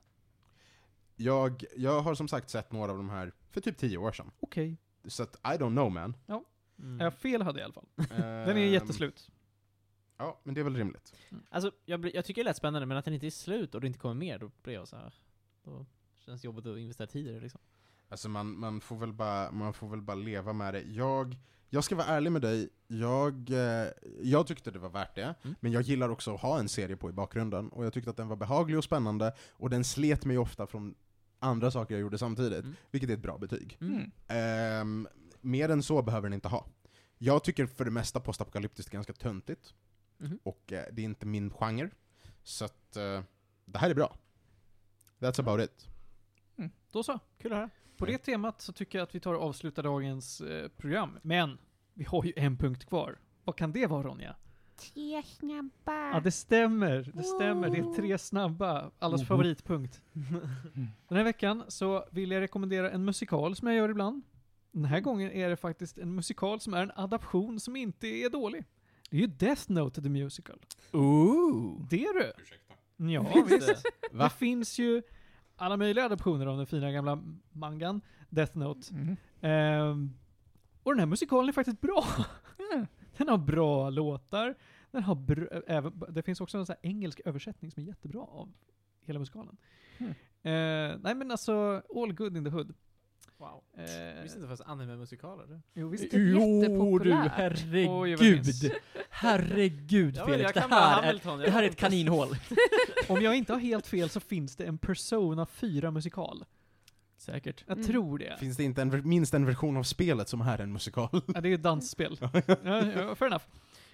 [1.15, 4.31] Jag, jag har som sagt sett några av de här för typ 10 år sedan.
[4.39, 4.77] Okej.
[5.07, 6.15] Så att, I don't know man.
[6.79, 6.99] Mm.
[6.99, 7.87] Är jag fel hade jag i alla fall.
[8.17, 9.29] Den är Ehm, jätteslut.
[10.19, 11.13] Ja, men det är väl rimligt.
[11.49, 13.81] Alltså, jag, blir- jag tycker det lät spännande, men att den inte är slut och
[13.81, 15.13] det inte kommer mer, då blir jag så här.
[15.63, 15.85] Då
[16.17, 17.61] känns det jobbigt att investera tid i det liksom.
[18.09, 20.81] Alltså man, man, får väl bara, man får väl bara leva med det.
[20.81, 21.37] Jag,
[21.69, 23.87] jag ska vara ärlig med dig, jag, eh,
[24.21, 25.55] jag tyckte det var värt det, Mm.
[25.59, 28.17] men jag gillar också att ha en serie på i bakgrunden, och jag tyckte att
[28.17, 30.95] den var behaglig och spännande, och den slet mig ofta från
[31.39, 32.75] andra saker jag gjorde samtidigt, Mm.
[32.91, 33.77] vilket är ett bra betyg.
[33.81, 34.11] Mm.
[34.27, 35.07] Ehm,
[35.41, 36.65] mer än så behöver den inte ha.
[37.17, 39.73] Jag tycker för det mesta postapokalyptiskt är ganska töntigt,
[40.19, 40.39] Mhm.
[40.43, 41.89] och eh, det är inte min genre,
[42.43, 43.21] så att eh,
[43.65, 44.17] det här är bra.
[45.19, 45.87] That's about it.
[46.91, 47.19] Då så.
[47.37, 47.69] Kul att höra.
[47.97, 51.19] På det temat så tycker jag att vi tar och avslutar dagens eh, program.
[51.21, 51.57] Men,
[51.93, 53.17] vi har ju en punkt kvar.
[53.43, 54.35] Vad kan det vara Ronja?
[54.75, 56.09] Tre snabba.
[56.13, 57.11] Ja, det stämmer.
[57.15, 57.69] Det stämmer.
[57.69, 58.91] Det är tre snabba.
[58.99, 59.27] Allas Mhm.
[59.27, 60.01] favoritpunkt.
[61.07, 64.21] Den här veckan så vill jag rekommendera en musikal som jag gör ibland.
[64.71, 68.29] Den här gången är det faktiskt en musikal som är en adaption som inte är
[68.29, 68.65] dålig.
[69.09, 70.59] Det är ju Death Note the Musical.
[70.91, 71.87] Ooh.
[71.89, 72.31] Det är du!
[73.11, 73.83] Ja, Finns visst.
[74.11, 74.17] det?
[74.17, 75.01] Det finns ju
[75.55, 78.93] alla möjliga adaptioner av den fina gamla mangan, Death Note.
[78.93, 79.15] Mm.
[79.41, 80.13] Ehm,
[80.83, 82.05] och den här musikalen är faktiskt bra.
[82.73, 82.87] Mm.
[83.17, 84.55] Den har bra låtar.
[84.91, 88.21] Den har br- även, det finns också en sån här engelsk översättning som är jättebra
[88.21, 88.51] av
[89.01, 89.57] hela musikalen.
[89.97, 90.11] Mm.
[90.43, 92.73] Eh, nej men alltså, all good in the hood.
[93.39, 93.63] Wow.
[93.77, 95.61] Eh, Jag visste inte det fanns anime-musikaler.
[95.73, 96.11] jo, visst.
[96.11, 96.35] Det är.
[96.39, 98.71] Oj, vad herregud.
[99.09, 102.27] Herregud Ja, Felix, det här, är, det här är ett kaninhål.
[103.09, 106.45] Om jag inte har helt fel så finns det en Persona 4 musikal.
[107.17, 107.63] Säkert.
[107.67, 107.87] Jag Mm.
[107.87, 108.37] tror det.
[108.39, 111.21] Finns det inte en, minst en version av spelet som är en musikal?
[111.33, 112.17] Ja, det är ett dansspel.
[112.21, 112.31] ja,
[113.15, 113.43] fair enough.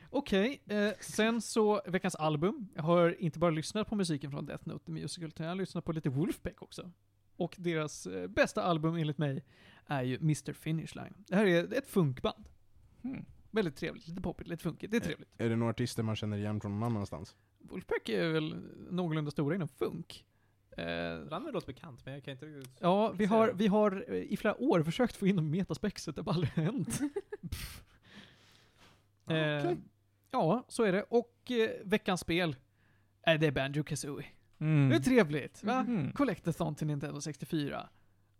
[0.09, 2.67] Okej, eh, sen så veckans album.
[2.76, 5.57] Jag har inte bara lyssnat på musiken från Death Note the Musical, utan jag har
[5.57, 6.91] lyssnat på lite Wolfpack också.
[7.37, 9.43] Och deras eh, bästa album enligt mig
[9.85, 10.53] är ju Mr.
[10.53, 11.13] Finish Line.
[11.27, 12.49] Det här är ett funkband.
[13.03, 13.25] Mm.
[13.51, 14.91] Väldigt trevligt, lite poppigt, lite funkigt.
[14.91, 15.29] Det är trevligt.
[15.37, 17.35] Är det några artister man känner igen från någon annanstans?
[17.59, 18.55] Wolfpack är väl
[18.89, 20.25] någorlunda stora inom funk.
[20.77, 20.85] Eh,
[21.29, 22.77] Namnet låter bekant, men jag kan inte riktigt...
[22.79, 26.15] ja, vi har, vi har eh, i flera år försökt få in dem i metaspexet,
[26.15, 26.99] det har bara aldrig hänt.
[29.27, 29.77] Eh, okej.
[30.31, 31.03] Ja, så är det.
[31.03, 32.55] Och eh, veckans spel,
[33.27, 34.25] eh, det är Banjo Kazooie.
[34.60, 34.90] Mm.
[34.90, 35.73] Det är trevligt, va?
[35.73, 36.11] Mm.
[36.11, 37.90] Collectathon till Nintendo 64.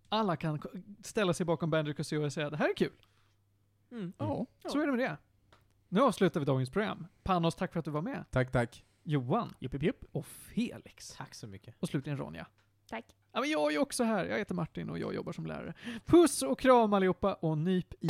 [0.10, 0.62] Alla kan
[1.04, 3.06] ställa sig bakom Banjo Kazooie och säga det här är kul.
[3.92, 4.14] Mm.
[4.18, 4.46] Ja.
[4.72, 5.18] Så är det med det.
[5.90, 7.08] Nu avslutar vi dagens program.
[7.24, 8.26] Panos, tack för att du var med.
[8.32, 8.86] Tack, tack.
[9.04, 9.54] Johan.
[9.60, 10.06] Jupp, jupp, jupp.
[10.12, 11.14] Och Felix.
[11.18, 11.76] Tack så mycket.
[11.80, 12.48] Och slutligen Ronja.
[12.90, 13.06] Tack.
[13.32, 14.26] Ja, men jag är också här.
[14.26, 15.74] Jag heter Martin och jag jobbar som lärare.
[16.06, 18.08] Puss och kram allihopa och nyp i